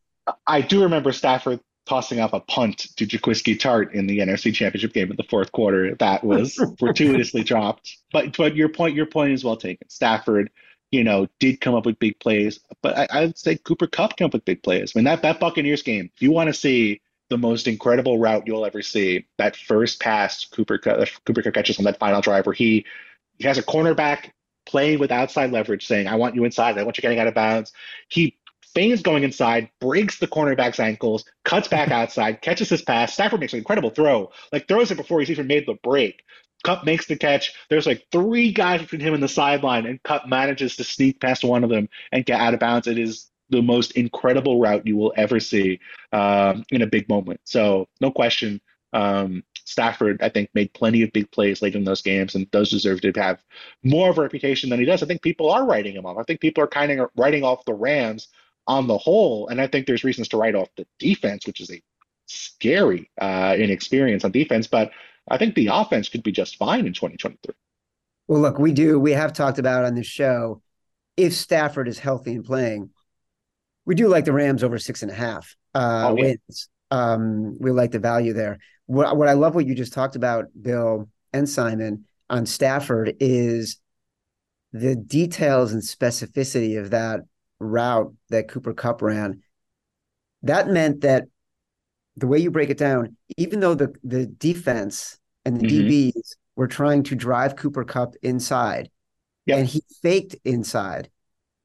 I 0.45 0.61
do 0.61 0.83
remember 0.83 1.13
Stafford 1.13 1.61
tossing 1.87 2.19
up 2.19 2.33
a 2.33 2.41
punt 2.41 2.87
to 2.97 3.05
Jaquiski 3.07 3.57
Tartt 3.57 3.93
in 3.93 4.07
the 4.07 4.19
NFC 4.19 4.53
Championship 4.53 4.93
game 4.93 5.09
in 5.09 5.15
the 5.15 5.23
fourth 5.23 5.51
quarter. 5.53 5.95
That 5.95 6.23
was 6.23 6.59
fortuitously 6.79 7.43
dropped. 7.43 7.97
But 8.11 8.35
but 8.35 8.55
your 8.55 8.69
point 8.69 8.95
your 8.95 9.05
point 9.05 9.31
is 9.31 9.43
well 9.43 9.57
taken. 9.57 9.87
Stafford, 9.89 10.49
you 10.91 11.03
know, 11.03 11.27
did 11.39 11.61
come 11.61 11.75
up 11.75 11.85
with 11.85 11.99
big 11.99 12.19
plays, 12.19 12.59
but 12.81 12.97
I, 12.97 13.07
I 13.11 13.21
would 13.25 13.37
say 13.37 13.57
Cooper 13.57 13.87
Kupp 13.87 14.15
came 14.15 14.27
up 14.27 14.33
with 14.33 14.45
big 14.45 14.63
plays. 14.63 14.93
I 14.95 14.99
mean 14.99 15.05
that 15.05 15.21
that 15.21 15.39
Buccaneers 15.39 15.81
game. 15.81 16.09
If 16.15 16.21
you 16.21 16.31
want 16.31 16.47
to 16.47 16.53
see 16.53 17.01
the 17.29 17.37
most 17.37 17.67
incredible 17.67 18.19
route 18.19 18.47
you'll 18.47 18.65
ever 18.65 18.81
see, 18.81 19.27
that 19.37 19.55
first 19.55 19.99
pass 19.99 20.45
Cooper 20.45 20.79
uh, 20.85 21.05
Cooper 21.25 21.41
Kupp 21.41 21.53
catches 21.53 21.79
on 21.79 21.85
that 21.85 21.99
final 21.99 22.21
drive 22.21 22.45
where 22.45 22.53
he 22.53 22.85
he 23.37 23.45
has 23.47 23.57
a 23.57 23.63
cornerback 23.63 24.31
playing 24.67 24.99
with 24.99 25.11
outside 25.11 25.51
leverage, 25.51 25.87
saying, 25.87 26.07
I 26.07 26.15
want 26.15 26.35
you 26.35 26.43
inside. 26.43 26.77
I 26.77 26.83
want 26.83 26.97
you 26.97 27.01
getting 27.01 27.19
out 27.19 27.27
of 27.27 27.33
bounds. 27.33 27.71
He 28.09 28.37
feigns 28.75 29.01
going 29.01 29.23
inside, 29.23 29.69
breaks 29.79 30.19
the 30.19 30.27
cornerback's 30.27 30.79
ankles, 30.79 31.25
cuts 31.43 31.67
back 31.67 31.89
outside, 31.91 32.41
catches 32.41 32.69
his 32.69 32.81
pass. 32.81 33.13
Stafford 33.13 33.39
makes 33.39 33.53
an 33.53 33.59
incredible 33.59 33.89
throw, 33.89 34.31
like 34.51 34.67
throws 34.67 34.91
it 34.91 34.97
before 34.97 35.19
he's 35.19 35.31
even 35.31 35.47
made 35.47 35.65
the 35.65 35.77
break. 35.83 36.23
Kupp 36.67 36.83
makes 36.83 37.05
the 37.05 37.15
catch. 37.15 37.53
There's 37.69 37.85
like 37.85 38.05
three 38.11 38.51
guys 38.51 38.81
between 38.81 38.99
him 38.99 39.13
and 39.13 39.23
the 39.23 39.29
sideline, 39.29 39.85
and 39.85 40.03
Kupp 40.03 40.27
manages 40.27 40.75
to 40.75 40.83
sneak 40.83 41.21
past 41.21 41.45
one 41.45 41.63
of 41.63 41.69
them 41.69 41.87
and 42.11 42.25
get 42.25 42.41
out 42.41 42.53
of 42.53 42.59
bounds. 42.59 42.87
It 42.87 42.97
is 42.97 43.31
the 43.49 43.61
most 43.61 43.93
incredible 43.93 44.59
route 44.59 44.85
you 44.85 44.97
will 44.97 45.13
ever 45.15 45.39
see 45.39 45.79
um, 46.11 46.65
in 46.69 46.81
a 46.81 46.85
big 46.85 47.07
moment. 47.07 47.39
So, 47.45 47.87
no 48.01 48.11
question, 48.11 48.59
um, 48.91 49.45
Stafford, 49.63 50.21
I 50.21 50.27
think, 50.27 50.49
made 50.53 50.73
plenty 50.73 51.03
of 51.03 51.13
big 51.13 51.31
plays 51.31 51.61
late 51.61 51.73
in 51.73 51.85
those 51.85 52.01
games 52.01 52.35
and 52.35 52.51
does 52.51 52.69
deserve 52.69 52.99
to 52.99 53.13
have 53.15 53.41
more 53.85 54.09
of 54.09 54.17
a 54.17 54.21
reputation 54.21 54.69
than 54.69 54.81
he 54.81 54.85
does. 54.85 55.01
I 55.01 55.05
think 55.05 55.21
people 55.21 55.49
are 55.49 55.65
writing 55.65 55.95
him 55.95 56.05
off. 56.05 56.17
I 56.17 56.23
think 56.23 56.41
people 56.41 56.65
are 56.65 56.67
kind 56.67 56.91
of 56.91 57.09
writing 57.15 57.45
off 57.45 57.63
the 57.63 57.73
Rams 57.73 58.27
on 58.67 58.87
the 58.87 58.97
whole. 58.97 59.47
And 59.47 59.61
I 59.61 59.67
think 59.67 59.87
there's 59.87 60.03
reasons 60.03 60.27
to 60.29 60.37
write 60.37 60.55
off 60.55 60.67
the 60.75 60.85
defense, 60.99 61.47
which 61.47 61.61
is 61.61 61.71
a 61.71 61.81
scary 62.25 63.09
uh, 63.21 63.55
inexperience 63.57 64.25
on 64.25 64.31
defense. 64.31 64.67
But 64.67 64.91
I 65.29 65.37
think 65.37 65.55
the 65.55 65.67
offense 65.67 66.09
could 66.09 66.23
be 66.23 66.31
just 66.31 66.57
fine 66.57 66.85
in 66.85 66.93
2023. 66.93 67.53
Well, 68.27 68.41
look, 68.41 68.59
we 68.59 68.71
do. 68.71 68.99
We 68.99 69.11
have 69.11 69.33
talked 69.33 69.59
about 69.59 69.85
on 69.85 69.95
this 69.95 70.07
show 70.07 70.61
if 71.15 71.33
Stafford 71.33 71.87
is 71.87 71.97
healthy 71.97 72.35
and 72.35 72.45
playing, 72.45 72.91
we 73.85 73.95
do 73.95 74.07
like 74.07 74.25
the 74.25 74.33
Rams 74.33 74.63
over 74.63 74.77
six 74.77 75.01
and 75.01 75.11
a 75.11 75.15
half 75.15 75.55
uh, 75.73 76.09
oh, 76.09 76.17
yeah. 76.17 76.23
wins. 76.23 76.69
Um, 76.91 77.57
we 77.59 77.71
like 77.71 77.91
the 77.91 77.99
value 77.99 78.33
there 78.33 78.59
what, 78.87 79.15
what 79.15 79.27
I 79.27 79.33
love 79.33 79.53
what 79.53 79.67
you 79.67 79.75
just 79.75 79.93
talked 79.93 80.15
about, 80.15 80.45
Bill 80.59 81.09
and 81.31 81.47
Simon, 81.47 82.05
on 82.29 82.45
Stafford 82.45 83.15
is 83.19 83.79
the 84.73 84.95
details 84.95 85.73
and 85.73 85.81
specificity 85.81 86.79
of 86.79 86.89
that 86.89 87.21
route 87.59 88.13
that 88.29 88.47
Cooper 88.47 88.73
Kupp 88.73 89.01
ran. 89.01 89.43
That 90.43 90.69
meant 90.69 91.01
that 91.01 91.25
the 92.17 92.27
way 92.27 92.39
you 92.39 92.51
break 92.51 92.69
it 92.69 92.77
down, 92.77 93.15
even 93.37 93.59
though 93.59 93.75
the 93.75 93.93
the 94.03 94.25
defense 94.25 95.17
and 95.45 95.59
the 95.59 95.65
mm-hmm. 95.65 95.87
DBs 95.87 96.35
were 96.55 96.67
trying 96.67 97.03
to 97.03 97.15
drive 97.15 97.55
Cooper 97.55 97.85
Kupp 97.85 98.15
inside, 98.21 98.89
yep. 99.45 99.59
and 99.59 99.67
he 99.67 99.81
faked 100.01 100.35
inside, 100.43 101.09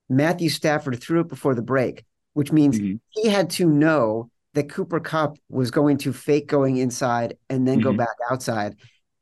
Matthew 0.09 0.51
Stafford 0.51 1.01
threw 1.01 1.21
it 1.21 1.29
before 1.29 1.55
the 1.55 1.63
break, 1.63 2.05
which 2.35 2.53
means 2.53 2.79
mm-hmm. 2.79 2.97
he 3.09 3.29
had 3.29 3.51
to 3.51 3.67
know 3.67 4.31
that 4.55 4.69
Cooper 4.69 5.01
Kupp 5.01 5.39
was 5.49 5.71
going 5.71 5.97
to 5.99 6.13
fake 6.13 6.47
going 6.47 6.77
inside 6.77 7.37
and 7.49 7.67
then 7.67 7.79
mm-hmm. 7.79 7.91
go 7.91 7.97
back 7.97 8.17
outside. 8.31 8.77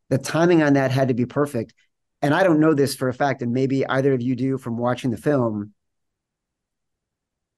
The 0.09 0.19
timing 0.19 0.63
on 0.63 0.73
that 0.73 0.91
had 0.91 1.09
to 1.09 1.15
be 1.15 1.27
perfect. 1.27 1.73
And 2.21 2.35
I 2.35 2.43
don't 2.43 2.61
know 2.61 2.75
this 2.75 2.97
for 2.97 3.09
a 3.09 3.15
fact, 3.15 3.41
and 3.41 3.53
maybe 3.53 3.87
either 3.87 4.13
of 4.13 4.21
you 4.21 4.35
do 4.35 4.59
from 4.59 4.77
watching 4.77 5.11
the 5.11 5.17
film. 5.17 5.73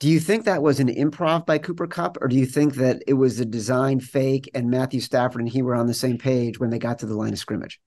Do 0.03 0.11
you 0.11 0.19
think 0.19 0.47
that 0.47 0.65
was 0.65 0.81
an 0.81 0.89
improv 0.89 1.47
by 1.47 1.59
Cooper 1.59 1.87
Kupp, 1.87 2.19
or 2.21 2.27
do 2.27 2.35
you 2.35 2.45
think 2.45 2.75
that 2.75 3.05
it 3.07 3.13
was 3.13 3.39
a 3.39 3.45
design 3.45 4.01
fake 4.01 4.51
and 4.53 4.69
Matthew 4.69 4.99
Stafford 4.99 5.43
and 5.43 5.49
he 5.49 5.63
were 5.63 5.77
on 5.77 5.87
the 5.87 5.95
same 5.95 6.19
page 6.19 6.59
when 6.59 6.71
they 6.71 6.81
got 6.81 6.99
to 6.99 7.07
the 7.07 7.15
line 7.15 7.33
of 7.33 7.39
scrimmage? 7.39 7.81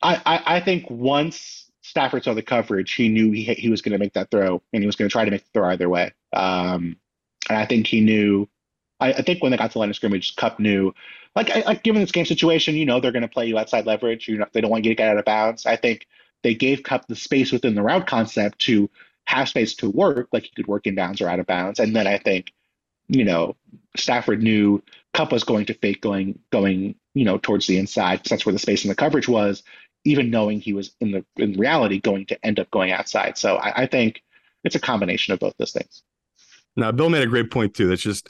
I, 0.00 0.22
I, 0.24 0.58
I 0.58 0.60
think 0.60 0.88
once 0.88 1.68
Stafford 1.82 2.22
saw 2.22 2.34
the 2.34 2.42
coverage, 2.42 2.92
he 2.92 3.08
knew 3.08 3.32
he 3.32 3.42
he 3.42 3.68
was 3.68 3.82
going 3.82 3.94
to 3.94 3.98
make 3.98 4.12
that 4.12 4.30
throw, 4.30 4.62
and 4.72 4.80
he 4.80 4.86
was 4.86 4.94
going 4.94 5.08
to 5.08 5.12
try 5.12 5.24
to 5.24 5.30
make 5.32 5.42
the 5.42 5.50
throw 5.52 5.70
either 5.70 5.88
way. 5.88 6.12
Um, 6.32 6.96
and 7.48 7.58
I 7.58 7.66
think 7.66 7.88
he 7.88 8.00
knew. 8.00 8.48
I, 9.00 9.12
I 9.14 9.22
think 9.22 9.42
when 9.42 9.50
they 9.50 9.58
got 9.58 9.66
to 9.66 9.72
the 9.72 9.80
line 9.80 9.90
of 9.90 9.96
scrimmage, 9.96 10.36
Kupp 10.36 10.60
knew, 10.60 10.94
like, 11.34 11.50
I, 11.50 11.62
like 11.62 11.82
given 11.82 12.00
this 12.00 12.12
game 12.12 12.26
situation, 12.26 12.76
you 12.76 12.86
know, 12.86 13.00
they're 13.00 13.10
going 13.10 13.22
to 13.22 13.28
play 13.28 13.46
you 13.46 13.58
outside 13.58 13.86
leverage. 13.86 14.28
You 14.28 14.38
know, 14.38 14.46
they 14.52 14.60
don't 14.60 14.70
want 14.70 14.84
you 14.84 14.92
to 14.92 14.94
get 14.94 15.08
out 15.08 15.18
of 15.18 15.24
bounds. 15.24 15.66
I 15.66 15.74
think 15.74 16.06
they 16.44 16.54
gave 16.54 16.84
Kupp 16.84 17.08
the 17.08 17.16
space 17.16 17.50
within 17.50 17.74
the 17.74 17.82
route 17.82 18.06
concept 18.06 18.60
to 18.60 18.88
have 19.30 19.48
space 19.48 19.74
to 19.76 19.88
work, 19.88 20.28
like 20.32 20.44
he 20.44 20.50
could 20.56 20.66
work 20.66 20.86
in 20.86 20.94
bounds 20.94 21.20
or 21.20 21.28
out 21.28 21.40
of 21.40 21.46
bounds. 21.46 21.78
And 21.78 21.94
then 21.94 22.06
I 22.06 22.18
think, 22.18 22.52
you 23.08 23.24
know, 23.24 23.56
Stafford 23.96 24.42
knew 24.42 24.82
Kupp 25.14 25.32
was 25.32 25.44
going 25.44 25.66
to 25.66 25.74
fake 25.74 26.00
going 26.00 26.38
going, 26.50 26.94
you 27.14 27.24
know, 27.24 27.38
towards 27.38 27.66
the 27.66 27.78
inside 27.78 28.16
because 28.16 28.30
that's 28.30 28.46
where 28.46 28.52
the 28.52 28.58
space 28.66 28.84
in 28.84 28.88
the 28.88 28.94
coverage 28.94 29.28
was. 29.28 29.62
even 30.04 30.30
knowing 30.30 30.60
he 30.60 30.72
was 30.72 30.94
in 31.00 31.12
the 31.12 31.24
in 31.36 31.52
reality 31.54 32.00
going 32.00 32.26
to 32.26 32.44
end 32.44 32.58
up 32.58 32.70
going 32.70 32.92
outside. 32.92 33.36
So 33.36 33.56
I, 33.56 33.82
I 33.82 33.86
think 33.86 34.22
it's 34.64 34.74
a 34.74 34.80
combination 34.80 35.34
of 35.34 35.40
both 35.40 35.54
those 35.58 35.72
things. 35.72 36.02
Now, 36.76 36.92
Bill 36.92 37.10
made 37.10 37.22
a 37.22 37.26
great 37.26 37.50
point 37.50 37.74
too. 37.74 37.88
That's 37.88 38.02
just 38.02 38.28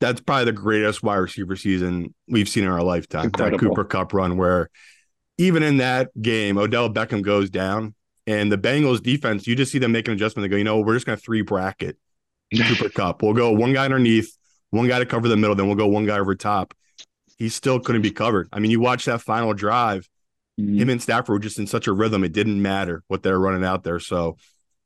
that's 0.00 0.20
probably 0.20 0.46
the 0.46 0.52
greatest 0.52 1.02
wide 1.02 1.16
receiver 1.16 1.56
season 1.56 2.14
we've 2.28 2.48
seen 2.48 2.64
in 2.64 2.70
our 2.70 2.82
lifetime. 2.82 3.26
Incredible. 3.26 3.58
That 3.58 3.64
Cooper 3.64 3.84
Kupp 3.84 4.12
run 4.12 4.36
where 4.36 4.70
even 5.38 5.62
in 5.62 5.78
that 5.78 6.10
game, 6.20 6.58
Odell 6.58 6.92
Beckham 6.92 7.22
goes 7.22 7.48
down 7.50 7.94
and 8.28 8.52
the 8.52 8.58
Bengals 8.58 9.02
defense, 9.02 9.46
you 9.46 9.56
just 9.56 9.72
see 9.72 9.78
them 9.78 9.92
make 9.92 10.06
an 10.06 10.14
adjustment. 10.14 10.44
They 10.44 10.48
go, 10.48 10.56
you 10.56 10.64
know, 10.64 10.80
we're 10.80 10.94
just 10.94 11.06
going 11.06 11.16
to 11.16 11.22
three 11.24 11.42
bracket 11.42 11.96
Cooper 12.56 12.90
Kupp. 12.90 13.22
We'll 13.22 13.32
go 13.32 13.50
one 13.52 13.72
guy 13.72 13.84
underneath, 13.86 14.36
one 14.70 14.86
guy 14.86 14.98
to 14.98 15.06
cover 15.06 15.28
the 15.28 15.36
middle, 15.36 15.56
then 15.56 15.66
we'll 15.66 15.76
go 15.76 15.88
one 15.88 16.06
guy 16.06 16.18
over 16.18 16.34
top. 16.34 16.74
He 17.38 17.48
still 17.48 17.80
couldn't 17.80 18.02
be 18.02 18.10
covered. 18.10 18.48
I 18.52 18.58
mean, 18.58 18.70
you 18.70 18.80
watch 18.80 19.06
that 19.06 19.22
final 19.22 19.54
drive, 19.54 20.08
Mhm. 20.60 20.76
him 20.80 20.90
and 20.90 21.00
Stafford 21.00 21.28
were 21.34 21.38
just 21.38 21.58
in 21.58 21.66
such 21.68 21.86
a 21.86 21.92
rhythm. 21.92 22.24
It 22.24 22.32
didn't 22.32 22.60
matter 22.60 23.02
what 23.06 23.22
they're 23.22 23.38
running 23.38 23.64
out 23.64 23.84
there. 23.84 24.00
So, 24.00 24.36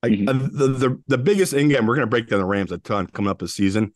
I, 0.02 0.08
Mhm. 0.10 0.28
uh, 0.28 0.32
the, 0.52 0.68
the 0.68 1.02
the 1.08 1.18
biggest 1.18 1.52
in 1.54 1.68
game, 1.68 1.86
we're 1.86 1.94
going 1.94 2.06
to 2.06 2.10
break 2.10 2.28
down 2.28 2.40
the 2.40 2.44
Rams 2.44 2.70
a 2.72 2.78
ton 2.78 3.06
coming 3.06 3.30
up 3.30 3.38
this 3.38 3.54
season. 3.54 3.92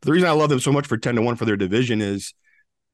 The 0.00 0.10
reason 0.12 0.26
I 0.28 0.32
love 0.32 0.48
them 0.48 0.58
so 0.60 0.72
much 0.72 0.86
for 0.86 0.96
10 0.96 1.14
to 1.16 1.22
1 1.22 1.36
for 1.36 1.44
their 1.44 1.56
division 1.56 2.00
is 2.00 2.32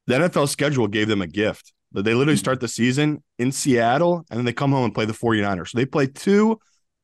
the 0.05 0.15
NFL 0.15 0.47
schedule 0.47 0.87
gave 0.87 1.07
them 1.07 1.21
a 1.21 1.27
gift. 1.27 1.71
They 1.91 2.13
literally 2.13 2.37
start 2.37 2.59
the 2.59 2.67
season 2.67 3.23
in 3.39 3.51
Seattle 3.51 4.25
and 4.29 4.37
then 4.37 4.45
they 4.45 4.53
come 4.53 4.71
home 4.71 4.85
and 4.85 4.93
play 4.93 5.05
the 5.05 5.13
49ers. 5.13 5.69
So 5.69 5.77
they 5.77 5.85
play 5.85 6.05
two 6.07 6.59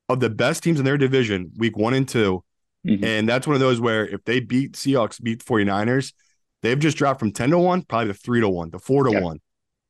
of 0.10 0.20
the 0.20 0.30
best 0.30 0.62
teams 0.64 0.78
in 0.80 0.86
their 0.86 0.98
division 0.98 1.52
week 1.58 1.76
one 1.78 1.94
and 1.94 2.08
2 2.08 2.44
Mhm. 2.86 3.04
And 3.04 3.28
that's 3.28 3.48
one 3.48 3.56
of 3.56 3.60
those 3.60 3.82
where 3.82 4.08
if 4.08 4.24
they 4.26 4.40
beat 4.40 4.74
Seahawks, 4.74 5.20
beat 5.20 5.44
49ers, 5.44 6.14
they've 6.62 6.78
just 6.78 6.98
dropped 6.98 7.20
from 7.20 7.32
10 7.32 7.50
to 7.50 7.58
1, 7.58 7.82
probably 7.82 8.14
to 8.14 8.14
3 8.14 8.42
to 8.42 8.48
1, 8.50 8.70
to 8.72 8.80
4 8.80 9.06
to 9.06 9.12
Yeah. 9.12 9.22
1 9.22 9.40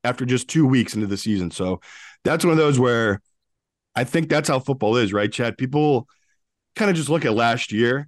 after 0.06 0.24
just 0.26 0.48
two 0.48 0.66
weeks 0.66 0.96
into 0.96 1.08
the 1.08 1.18
season. 1.18 1.52
So 1.52 1.82
that's 2.24 2.46
one 2.46 2.54
of 2.54 2.58
those 2.58 2.80
where 2.80 3.22
I 3.96 4.06
think 4.06 4.30
that's 4.30 4.48
how 4.48 4.60
football 4.60 4.96
is, 4.96 5.12
right, 5.12 5.30
Chad? 5.32 5.58
People 5.58 6.08
kind 6.78 6.89
of 6.89 6.96
just 6.96 7.10
look 7.10 7.26
at 7.26 7.34
last 7.34 7.74
year 7.74 8.08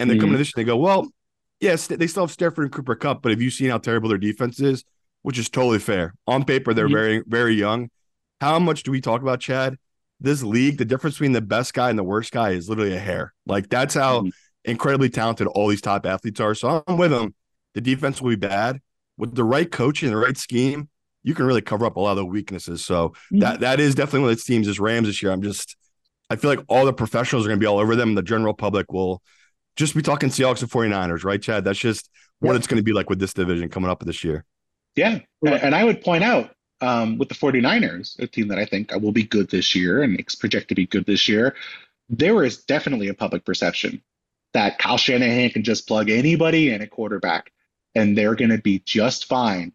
and 0.00 0.08
they 0.08 0.14
come 0.16 0.30
Mhm. 0.30 0.32
into 0.32 0.38
this 0.38 0.52
they 0.54 0.64
go, 0.64 0.78
well, 0.78 1.12
yes, 1.60 1.86
they 1.88 2.06
still 2.06 2.24
have 2.24 2.30
Stafford 2.32 2.64
and 2.64 2.72
Cooper 2.72 2.94
Kupp, 2.94 3.20
but 3.22 3.32
have 3.32 3.42
you 3.42 3.50
seen 3.50 3.68
how 3.68 3.78
terrible 3.78 4.08
their 4.08 4.18
defense 4.18 4.60
is? 4.60 4.82
Which 5.22 5.38
is 5.38 5.48
totally 5.48 5.78
fair. 5.78 6.14
On 6.26 6.44
paper, 6.44 6.74
they're 6.74 6.88
Mhm. 6.88 6.92
very, 6.92 7.22
very 7.26 7.54
young. 7.54 7.90
How 8.40 8.58
much 8.58 8.82
do 8.82 8.90
we 8.90 9.00
talk 9.00 9.22
about, 9.22 9.40
Chad? 9.40 9.76
This 10.20 10.42
league, 10.42 10.78
the 10.78 10.84
difference 10.84 11.16
between 11.16 11.32
the 11.32 11.40
best 11.40 11.74
guy 11.74 11.90
and 11.90 11.98
the 11.98 12.04
worst 12.04 12.32
guy 12.32 12.50
is 12.50 12.68
literally 12.68 12.94
a 12.94 12.98
hair. 13.00 13.32
Like 13.46 13.68
that's 13.68 13.94
how 13.94 14.22
Mhm. 14.22 14.30
incredibly 14.64 15.08
talented 15.10 15.46
all 15.48 15.68
these 15.68 15.80
top 15.80 16.06
athletes 16.06 16.40
are. 16.40 16.54
So 16.54 16.82
I'm 16.86 16.96
with 16.96 17.10
them. 17.10 17.34
The 17.74 17.80
defense 17.80 18.20
will 18.20 18.30
be 18.30 18.36
bad. 18.36 18.80
With 19.16 19.34
the 19.34 19.44
right 19.44 19.70
coaching 19.70 20.08
and 20.08 20.16
the 20.16 20.20
right 20.20 20.36
scheme, 20.36 20.88
you 21.22 21.34
can 21.34 21.46
really 21.46 21.62
cover 21.62 21.86
up 21.86 21.96
a 21.96 22.00
lot 22.00 22.12
of 22.12 22.16
the 22.18 22.26
weaknesses. 22.26 22.84
So 22.84 23.14
that 23.32 23.60
that 23.60 23.78
is 23.80 23.94
definitely 23.94 24.20
one 24.20 24.30
of 24.32 24.38
the 24.38 24.42
teams 24.42 24.66
is 24.68 24.80
Rams 24.80 25.06
this 25.06 25.22
year. 25.22 25.30
I'm 25.32 25.42
just 25.42 25.76
I 26.30 26.36
feel 26.36 26.50
like 26.50 26.64
all 26.68 26.84
the 26.86 26.92
professionals 26.92 27.44
are 27.44 27.48
going 27.48 27.58
to 27.60 27.62
be 27.62 27.66
all 27.66 27.78
over 27.78 27.94
them. 27.94 28.08
And 28.10 28.18
the 28.18 28.22
general 28.22 28.54
public 28.54 28.90
will 28.92 29.22
just 29.76 29.94
be 29.94 30.02
talking 30.02 30.30
Seahawks 30.30 30.62
and 30.62 30.70
49ers, 30.70 31.24
right, 31.24 31.40
Chad? 31.42 31.62
That's 31.64 31.78
just 31.78 32.08
what 32.40 32.52
Yep. 32.52 32.58
it's 32.58 32.66
going 32.66 32.78
to 32.78 32.82
be 32.82 32.92
like 32.92 33.10
with 33.10 33.18
this 33.20 33.34
division 33.34 33.68
coming 33.68 33.90
up 33.90 34.00
this 34.04 34.24
year. 34.24 34.44
Yeah. 34.96 35.20
And, 35.44 35.74
I 35.74 35.84
would 35.84 36.02
point 36.02 36.24
out 36.24 36.54
um, 36.80 37.18
with 37.18 37.28
the 37.28 37.34
49ers, 37.34 38.18
a 38.18 38.26
team 38.26 38.48
that 38.48 38.58
I 38.58 38.64
think 38.64 38.92
will 39.00 39.12
be 39.12 39.22
good 39.22 39.50
this 39.50 39.74
year 39.74 40.02
and 40.02 40.18
is 40.20 40.34
projected 40.34 40.68
to 40.68 40.74
be 40.74 40.86
good 40.86 41.06
this 41.06 41.28
year, 41.28 41.54
there 42.08 42.44
is 42.44 42.58
definitely 42.64 43.08
a 43.08 43.14
public 43.14 43.44
perception 43.44 44.02
that 44.52 44.78
Kyle 44.78 44.98
Shanahan 44.98 45.50
can 45.50 45.64
just 45.64 45.88
plug 45.88 46.10
anybody 46.10 46.70
in 46.70 46.82
at 46.82 46.90
quarterback 46.90 47.52
and 47.94 48.16
they're 48.16 48.34
going 48.34 48.50
to 48.50 48.58
be 48.58 48.80
just 48.84 49.26
fine. 49.26 49.72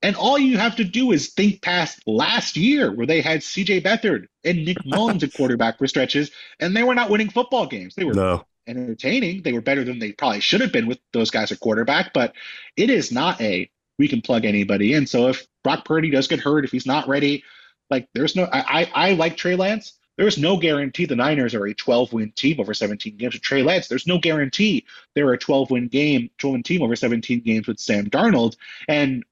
And 0.00 0.14
all 0.14 0.38
you 0.38 0.58
have 0.58 0.76
to 0.76 0.84
do 0.84 1.10
is 1.10 1.30
think 1.30 1.60
past 1.60 2.00
last 2.06 2.56
year 2.56 2.92
where 2.92 3.06
they 3.06 3.20
had 3.20 3.40
CJ 3.40 3.82
Beathard 3.82 4.26
and 4.44 4.64
Nick 4.64 4.78
Mullens 4.86 5.24
at 5.24 5.34
quarterback 5.34 5.78
for 5.78 5.88
stretches, 5.88 6.30
and 6.60 6.76
they 6.76 6.84
were 6.84 6.94
not 6.94 7.10
winning 7.10 7.30
football 7.30 7.66
games. 7.66 7.94
They 7.96 8.04
were 8.04 8.14
No. 8.14 8.44
entertaining. 8.68 9.42
They 9.42 9.52
were 9.52 9.60
better 9.60 9.82
than 9.82 9.98
they 9.98 10.12
probably 10.12 10.40
should 10.40 10.60
have 10.60 10.72
been 10.72 10.86
with 10.86 11.00
those 11.12 11.30
guys 11.30 11.50
at 11.50 11.58
quarterback, 11.58 12.12
but 12.12 12.34
it 12.76 12.90
is 12.90 13.10
not 13.10 13.40
a 13.40 13.68
we 13.98 14.08
can 14.08 14.20
plug 14.20 14.44
anybody 14.44 14.94
in. 14.94 15.06
So 15.06 15.28
if 15.28 15.46
Brock 15.64 15.84
Purdy 15.84 16.10
does 16.10 16.28
get 16.28 16.40
hurt, 16.40 16.64
if 16.64 16.70
he's 16.70 16.86
not 16.86 17.08
ready, 17.08 17.44
like 17.90 18.08
there's 18.14 18.36
no 18.36 18.44
I 18.52 18.82
I, 18.94 19.08
I 19.10 19.12
like 19.14 19.36
Trey 19.36 19.56
Lance. 19.56 19.94
There's 20.16 20.38
no 20.38 20.56
guarantee 20.56 21.04
the 21.04 21.14
Niners 21.14 21.54
are 21.54 21.66
a 21.66 21.74
12 21.74 22.12
win 22.12 22.32
team 22.32 22.58
over 22.58 22.74
17 22.74 23.16
games 23.16 23.34
with 23.34 23.42
Trey 23.42 23.62
Lance. 23.62 23.86
There's 23.86 24.06
no 24.06 24.18
guarantee 24.18 24.84
they're 25.14 25.32
a 25.32 25.38
12 25.38 25.70
win 25.70 25.86
game, 25.86 26.28
12 26.38 26.52
win 26.52 26.62
team 26.64 26.82
over 26.82 26.96
17 26.96 27.40
games 27.40 27.68
with 27.68 27.78
Sam 27.78 28.10
Darnold. 28.10 28.56
And 28.88 29.24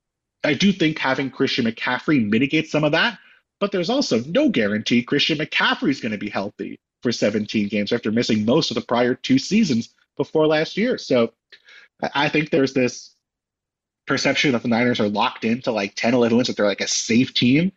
I 0.45 0.55
do 0.55 0.73
think 0.73 0.99
having 0.99 1.31
Christian 1.31 1.65
McCaffrey 1.65 2.25
mitigates 2.25 2.71
some 2.71 2.85
of 2.85 2.93
that, 2.93 3.19
but 3.59 3.73
there's 3.73 3.91
also 3.91 4.21
no 4.21 4.49
guarantee 4.49 5.03
Christian 5.03 5.39
McCaffrey 5.39 5.91
is 5.91 6.01
going 6.01 6.13
to 6.13 6.19
be 6.19 6.31
healthy 6.31 6.79
for 7.03 7.11
17 7.11 7.67
games 7.69 7.93
after 7.93 8.13
missing 8.13 8.45
most 8.45 8.71
of 8.71 8.77
the 8.77 8.81
prior 8.81 9.15
two 9.15 9.39
seasons 9.39 9.93
before 10.17 10.47
last 10.47 10.77
year. 10.77 10.99
So 10.99 11.33
I 12.01 12.11
I 12.15 12.29
think 12.29 12.51
there's 12.51 12.75
this 12.75 13.16
perception 14.07 14.53
that 14.53 14.63
the 14.63 14.69
Niners 14.69 15.01
are 15.01 15.09
locked 15.09 15.45
into 15.45 15.73
like 15.73 15.95
10, 15.97 16.15
11 16.15 16.37
wins, 16.37 16.49
that 16.49 16.57
they're 16.57 16.67
like 16.67 16.81
a 16.81 16.89
safe 16.89 17.35
team. 17.35 17.73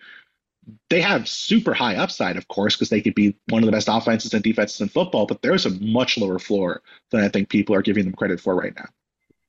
They 0.90 1.02
have 1.02 1.28
super 1.28 1.74
high 1.74 1.96
upside, 1.96 2.38
of 2.38 2.48
course, 2.48 2.76
because 2.76 2.90
they 2.90 3.02
could 3.02 3.16
be 3.16 3.36
one 3.50 3.64
of 3.64 3.66
the 3.66 3.72
best 3.72 3.88
offenses 3.90 4.34
and 4.34 4.44
defenses 4.44 4.80
in 4.82 4.90
football, 4.90 5.26
but 5.26 5.42
there's 5.42 5.66
a 5.66 5.72
much 5.80 6.18
lower 6.18 6.38
floor 6.38 6.82
than 7.12 7.22
I 7.24 7.30
think 7.30 7.50
people 7.50 7.74
are 7.76 7.82
giving 7.82 8.06
them 8.06 8.14
credit 8.14 8.40
for 8.40 8.56
right 8.56 8.74
now. 8.76 8.86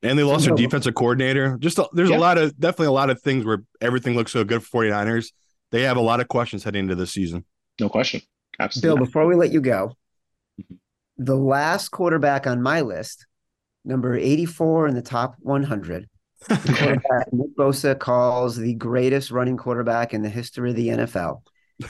And 0.03 0.18
they 0.18 0.22
lost 0.22 0.47
their 0.47 0.55
defensive 0.55 0.95
coordinator. 0.95 1.59
Just 1.59 1.78
a, 1.78 1.87
there's 1.93 2.09
Yeah. 2.09 2.16
a 2.16 2.20
lot 2.20 2.39
of 2.39 2.59
definitely 2.59 2.87
a 2.87 2.93
lot 2.93 3.11
of 3.11 3.20
things 3.20 3.45
where 3.45 3.62
everything 3.83 4.14
looks 4.14 4.33
so 4.33 4.45
good 4.45 4.62
for 4.64 4.83
49ers. 4.85 5.33
They 5.72 5.83
have 5.83 5.99
a 5.99 6.01
lot 6.01 6.20
of 6.20 6.28
questions 6.28 6.64
heading 6.64 6.85
into 6.85 6.95
this 6.95 7.12
season. 7.12 7.45
No 7.78 7.91
question. 7.91 8.22
Absolutely. 8.59 8.97
Bill, 8.97 9.05
before 9.05 9.26
we 9.26 9.35
let 9.35 9.53
you 9.53 9.61
go, 9.61 9.97
Mhm. 10.61 10.78
the 11.18 11.37
last 11.37 11.91
quarterback 11.91 12.47
on 12.47 12.62
my 12.62 12.81
list, 12.81 13.26
number 13.85 14.14
84 14.16 14.89
in 14.89 14.95
the 14.95 15.03
top 15.03 15.37
100, 15.41 15.66
the 15.93 16.07
quarterback 16.07 16.09
Nick 16.49 17.57
Bosa 17.57 17.99
calls 17.99 18.57
the 18.57 18.74
greatest 18.74 19.30
running 19.30 19.57
quarterback 19.57 20.14
in 20.14 20.22
the 20.22 20.28
history 20.28 20.70
of 20.70 20.76
the 20.76 20.88
NFL. 20.88 21.43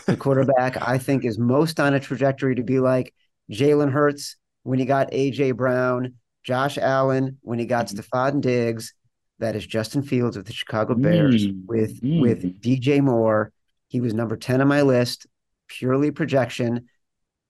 The 0.07 0.17
quarterback 0.17 0.81
I 0.87 0.99
think 0.99 1.25
is 1.25 1.39
most 1.39 1.79
on 1.81 1.95
a 1.95 2.01
trajectory 2.01 2.55
to 2.57 2.63
be 2.63 2.81
like 2.81 3.15
Jalen 3.51 3.91
Hurts 3.93 4.37
when 4.63 4.79
he 4.79 4.85
got 4.85 5.11
AJ 5.13 5.57
Brown, 5.57 6.15
Josh 6.45 6.79
Allen 6.79 7.39
when 7.43 7.59
he 7.59 7.67
got 7.67 7.87
Mhm. 7.87 8.01
Stefon 8.01 8.41
Diggs. 8.41 8.95
That 9.39 9.57
is 9.57 9.67
Justin 9.67 10.03
Fields 10.03 10.37
with 10.37 10.47
the 10.47 10.53
Chicago 10.53 10.95
Bears 10.95 11.47
Mm. 11.47 11.67
with 11.67 12.01
Mm. 12.03 12.21
with 12.21 12.61
DJ 12.61 13.01
Moore. 13.01 13.53
He 13.89 14.01
was 14.01 14.15
number 14.15 14.37
10 14.37 14.61
on 14.61 14.69
my 14.69 14.83
list, 14.83 15.27
purely 15.69 16.11
projection 16.11 16.89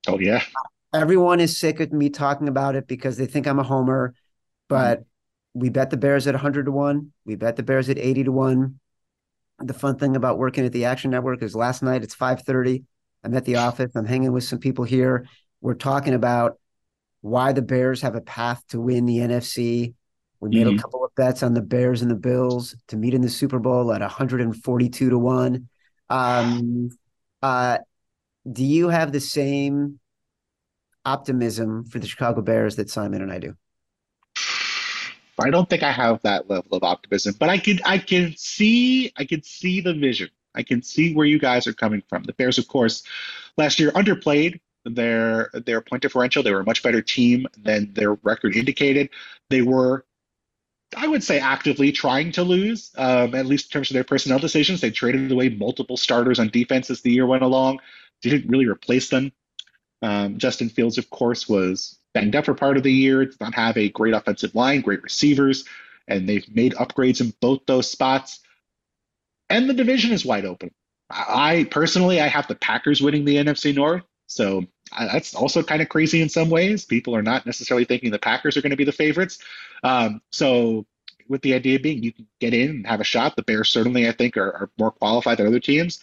Oh, 0.07 0.19
yeah. 0.19 0.43
everyone 0.95 1.41
is 1.41 1.59
sick 1.59 1.81
of 1.81 1.93
me 1.93 2.09
talking 2.11 2.49
about 2.49 2.75
it 2.77 2.87
because 2.87 3.17
they 3.17 3.27
think 3.27 3.47
I'm 3.47 3.59
a 3.59 3.63
homer, 3.65 4.15
but 4.69 5.05
we 5.55 5.69
bet 5.69 5.91
the 5.91 5.97
Bears 5.97 6.27
at 6.27 6.35
100 6.35 6.67
to 6.67 6.73
1. 6.73 7.13
We 7.25 7.35
bet 7.37 7.57
the 7.57 7.63
Bears 7.63 7.89
at 7.89 7.99
80 7.99 8.25
to 8.25 8.33
1. 8.33 8.79
The 9.61 9.75
fun 9.75 9.99
thing 9.99 10.17
about 10.17 10.39
working 10.39 10.65
at 10.65 10.73
the 10.73 10.87
Action 10.87 11.11
Network 11.11 11.43
is 11.43 11.55
last 11.55 11.83
night 11.83 12.03
it's 12.03 12.15
5:30. 12.15 12.85
I'm 13.23 13.35
at 13.35 13.45
the 13.45 13.57
office. 13.57 13.93
I'm 13.95 14.07
hanging 14.07 14.33
with 14.33 14.45
some 14.45 14.59
people 14.59 14.85
here. 14.85 15.27
We're 15.61 15.75
talking 15.75 16.15
about 16.15 16.59
why 17.21 17.53
the 17.53 17.63
Bears 17.63 18.01
have 18.01 18.15
a 18.15 18.21
path 18.23 18.63
to 18.69 18.81
win 18.81 19.05
the 19.05 19.19
NFC. 19.21 19.95
We 20.41 20.49
made 20.49 20.67
a 20.67 20.73
Mhm. 20.73 20.79
couple 20.79 21.05
of 21.05 21.15
bets 21.15 21.43
on 21.43 21.53
the 21.53 21.61
Bears 21.61 22.01
and 22.01 22.11
the 22.11 22.15
Bills 22.15 22.75
to 22.89 22.97
meet 22.97 23.13
in 23.13 23.21
the 23.21 23.29
Super 23.29 23.59
Bowl 23.59 23.93
at 23.93 24.01
142 24.01 25.11
to 25.11 25.19
1. 25.19 25.69
Um, 26.09 26.89
uh, 27.43 27.79
do 28.51 28.65
you 28.65 28.89
have 28.89 29.13
the 29.13 29.21
same 29.21 30.01
optimism 31.05 31.85
for 31.85 31.99
the 31.99 32.07
Chicago 32.07 32.41
Bears 32.41 32.77
that 32.77 32.89
Simon 32.89 33.21
and 33.21 33.31
I 33.31 33.39
do? 33.39 33.55
I 35.39 35.51
don't 35.51 35.69
think 35.69 35.83
I 35.83 35.93
have 35.93 36.23
that 36.23 36.51
level 36.51 36.77
of 36.77 36.83
optimism, 36.83 37.35
but 37.39 37.49
I 37.49 37.59
can 37.59 37.81
I 37.85 37.99
can 37.99 38.35
see 38.37 39.13
I 39.17 39.25
can 39.25 39.43
see 39.43 39.81
the 39.81 39.95
vision. 39.95 40.31
I 40.55 40.63
can 40.63 40.83
see 40.83 41.15
where 41.15 41.27
you 41.27 41.39
guys 41.39 41.67
are 41.67 41.73
coming 41.73 42.03
from. 42.09 42.25
The 42.25 42.33
Bears, 42.33 42.59
of 42.59 42.69
course, 42.69 43.03
last 43.57 43.79
year 43.79 43.93
underplayed 43.93 44.61
their 44.85 45.51
their 45.53 45.81
point 45.81 46.03
differential. 46.03 46.43
They 46.43 46.53
were 46.53 46.61
a 46.61 46.65
much 46.65 46.83
better 46.83 47.03
team 47.03 47.47
than 47.57 47.93
their 47.95 48.15
record 48.15 48.57
indicated. 48.57 49.11
They 49.49 49.63
were, 49.63 50.05
I 50.97 51.07
would 51.07 51.23
say, 51.23 51.39
actively 51.39 51.93
trying 51.93 52.33
to 52.33 52.43
lose, 52.43 52.91
um, 52.97 53.35
at 53.35 53.47
least 53.47 53.67
in 53.67 53.71
terms 53.71 53.91
of 53.91 53.95
their 53.95 54.05
personnel 54.05 54.39
decisions. 54.39 54.81
They 54.81 54.91
traded 54.91 55.31
away 55.31 55.51
multiple 55.51 55.97
starters 55.97 56.39
on 56.39 56.49
defense 56.49 56.91
as 56.91 57.03
the 57.03 57.13
year 57.13 57.27
went 57.27 57.43
along. 57.45 57.81
Didn't 58.23 58.49
really 58.49 58.67
replace 58.67 59.09
them. 59.09 59.33
Um, 60.03 60.39
Justin 60.39 60.71
Fields, 60.71 60.99
of 60.99 61.11
course, 61.11 61.49
was 61.49 62.00
banged 62.15 62.37
up 62.37 62.45
for 62.45 62.55
part 62.55 62.77
of 62.77 62.83
the 62.83 62.93
year. 62.93 63.25
does 63.25 63.41
not 63.41 63.55
have 63.55 63.77
a 63.77 63.89
great 63.91 64.15
offensive 64.15 64.55
line, 64.55 64.81
great 64.81 65.03
receivers, 65.03 65.65
and 66.09 66.29
they've 66.29 66.49
made 66.55 66.75
upgrades 66.75 67.21
in 67.21 67.33
both 67.41 67.61
those 67.67 67.91
spots. 67.91 68.41
And 69.49 69.69
the 69.69 69.75
division 69.75 70.13
is 70.13 70.25
wide 70.25 70.45
open. 70.45 70.71
I 71.11 71.67
personally, 71.71 72.21
I 72.21 72.29
have 72.29 72.47
the 72.47 72.55
Packers 72.55 73.03
winning 73.03 73.25
the 73.25 73.37
NFC 73.37 73.75
North, 73.75 74.03
so 74.27 74.65
that's 74.97 75.35
also 75.35 75.63
kind 75.63 75.83
of 75.83 75.89
crazy 75.89 76.23
in 76.23 76.29
some 76.29 76.51
ways. 76.51 76.85
People 76.85 77.17
are 77.17 77.23
not 77.23 77.47
necessarily 77.47 77.85
thinking 77.85 78.11
the 78.11 78.19
Packers 78.19 78.57
are 78.57 78.63
going 78.63 78.71
to 78.71 78.77
be 78.77 78.85
the 78.85 78.93
favorites. 78.93 79.39
Um, 79.83 80.23
so, 80.31 80.87
with 81.29 81.43
the 81.43 81.55
idea 81.55 81.79
being 81.81 82.03
you 82.03 82.13
can 82.13 82.27
get 82.41 82.55
in 82.55 82.71
and 82.71 82.87
have 82.87 83.01
a 83.01 83.05
shot, 83.05 83.35
the 83.35 83.43
Bears 83.43 83.71
certainly, 83.71 84.09
I 84.09 84.13
think, 84.13 84.37
are, 84.37 84.53
are 84.53 84.71
more 84.79 84.91
qualified 84.93 85.39
than 85.39 85.47
other 85.47 85.61
teams. 85.61 86.01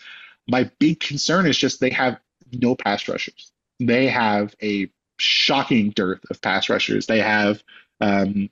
My 0.47 0.69
big 0.79 0.99
concern 0.99 1.45
is 1.45 1.57
just 1.57 1.79
they 1.79 1.89
have 1.89 2.19
no 2.51 2.75
pass 2.75 3.07
rushers. 3.07 3.51
They 3.79 4.07
have 4.07 4.55
a 4.61 4.89
shocking 5.17 5.91
dearth 5.91 6.21
of 6.29 6.41
pass 6.41 6.69
rushers. 6.69 7.05
They 7.07 7.19
have 7.19 7.63
um, 8.01 8.49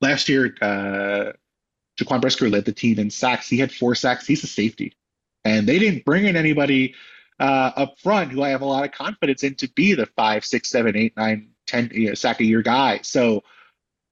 last 0.00 0.28
year, 0.28 0.54
uh, 0.60 1.32
Jaquan 1.98 2.20
Brisker 2.20 2.48
led 2.48 2.64
the 2.64 2.72
team 2.72 2.98
in 2.98 3.10
sacks. 3.10 3.48
He 3.48 3.58
had 3.58 3.72
four 3.72 3.94
sacks. 3.94 4.26
He's 4.26 4.42
a 4.42 4.48
safety, 4.48 4.94
and 5.44 5.68
they 5.68 5.78
didn't 5.78 6.04
bring 6.04 6.26
in 6.26 6.36
anybody 6.36 6.94
uh, 7.38 7.70
up 7.76 7.98
front 7.98 8.32
who 8.32 8.42
I 8.42 8.50
have 8.50 8.62
a 8.62 8.66
lot 8.66 8.84
of 8.84 8.92
confidence 8.92 9.42
in 9.42 9.54
to 9.56 9.68
be 9.68 9.94
the 9.94 10.06
five, 10.06 10.44
six, 10.44 10.70
seven, 10.70 10.96
eight, 10.96 11.16
nine, 11.16 11.50
ten 11.66 11.90
you 11.92 12.08
know, 12.08 12.14
sack 12.14 12.40
a 12.40 12.44
year 12.44 12.62
guy. 12.62 13.00
So 13.02 13.44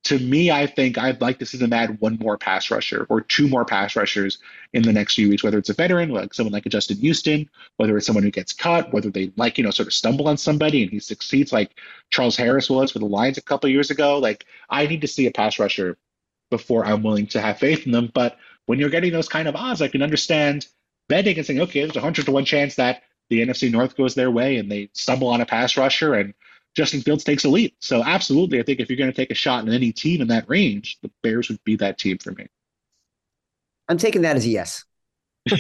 to 0.05 0.19
me, 0.19 0.51
I 0.51 0.67
think 0.67 0.99
I'd 0.99 1.21
like 1.21 1.39
to 1.39 1.47
see 1.47 1.59
them 1.59 1.73
add 1.73 2.01
one 2.01 2.19
more 2.21 2.37
pass 2.37 2.71
rusher 2.71 3.07
or 3.09 3.21
two 3.21 3.47
more 3.49 3.65
pass 3.65 3.95
rushers 3.95 4.39
in 4.73 4.83
the 4.83 4.93
next 4.93 5.15
few 5.15 5.29
weeks, 5.29 5.45
whether 5.45 5.59
it's 5.59 5.69
a 5.69 5.75
veteran, 5.75 6.11
like 6.11 6.35
someone 6.35 6.53
like 6.53 6.67
a 6.67 6.71
Justin 6.71 6.97
Houston, 6.99 7.49
whether 7.77 7.97
it's 7.97 8.07
someone 8.07 8.25
who 8.25 8.31
gets 8.31 8.53
cut, 8.53 8.93
whether 8.93 9.11
they 9.11 9.33
like, 9.37 9.59
you 9.59 9.65
know, 9.65 9.71
sort 9.71 9.87
of 9.87 9.93
stumble 9.93 10.27
on 10.27 10.37
somebody 10.37 10.83
and 10.83 10.91
he 10.91 10.99
succeeds 10.99 11.53
like 11.53 11.77
Charles 12.11 12.37
Harris 12.37 12.69
was 12.69 12.91
for 12.91 12.99
the 12.99 13.07
Lions 13.07 13.39
a 13.39 13.43
couple 13.43 13.71
years 13.71 13.91
ago. 13.91 14.19
Like 14.19 14.45
I 14.69 14.87
need 14.87 15.03
to 15.03 15.09
see 15.09 15.27
a 15.27 15.31
pass 15.31 15.61
rusher 15.61 15.97
before 16.51 16.85
I'm 16.85 17.05
willing 17.05 17.29
to 17.29 17.41
have 17.41 17.59
faith 17.59 17.87
in 17.87 17.93
them. 17.93 18.11
But 18.13 18.39
when 18.67 18.81
you're 18.81 18.91
getting 18.91 19.13
those 19.13 19.29
kind 19.29 19.47
of 19.47 19.55
odds, 19.55 19.83
I 19.83 19.89
can 19.89 20.03
understand 20.03 20.67
betting 21.09 21.37
and 21.37 21.47
saying, 21.47 21.61
okay, 21.61 21.81
there's 21.81 21.97
a 21.97 22.01
hundred 22.01 22.25
to 22.27 22.33
one 22.33 22.45
chance 22.45 22.75
that 22.75 23.03
the 23.31 23.41
NFC 23.41 23.71
North 23.71 23.97
goes 23.97 24.15
their 24.15 24.31
way 24.31 24.57
and 24.57 24.71
they 24.71 24.91
stumble 24.95 25.29
on 25.29 25.41
a 25.41 25.47
pass 25.47 25.77
rusher 25.77 26.15
and 26.15 26.35
Justin 26.75 27.01
Fields 27.03 27.25
takes 27.25 27.45
a 27.45 27.49
leap. 27.49 27.77
So 27.81 28.03
absolutely, 28.03 28.59
I 28.59 28.63
think 28.63 28.81
if 28.81 28.89
you're 28.89 28.97
going 28.97 29.11
to 29.11 29.17
take 29.17 29.31
a 29.31 29.35
shot 29.35 29.67
in 29.67 29.73
any 29.73 29.93
team 29.93 30.21
in 30.23 30.29
that 30.29 30.49
range, 30.49 30.99
the 31.03 31.11
Bears 31.23 31.49
would 31.49 31.63
be 31.65 31.77
that 31.77 31.99
team 31.99 32.19
for 32.19 32.33
me. 32.33 32.47
I'm 33.89 33.99
taking 33.99 34.23
that 34.23 34.37
as 34.37 34.47
a 34.47 34.49
yes. 34.49 34.85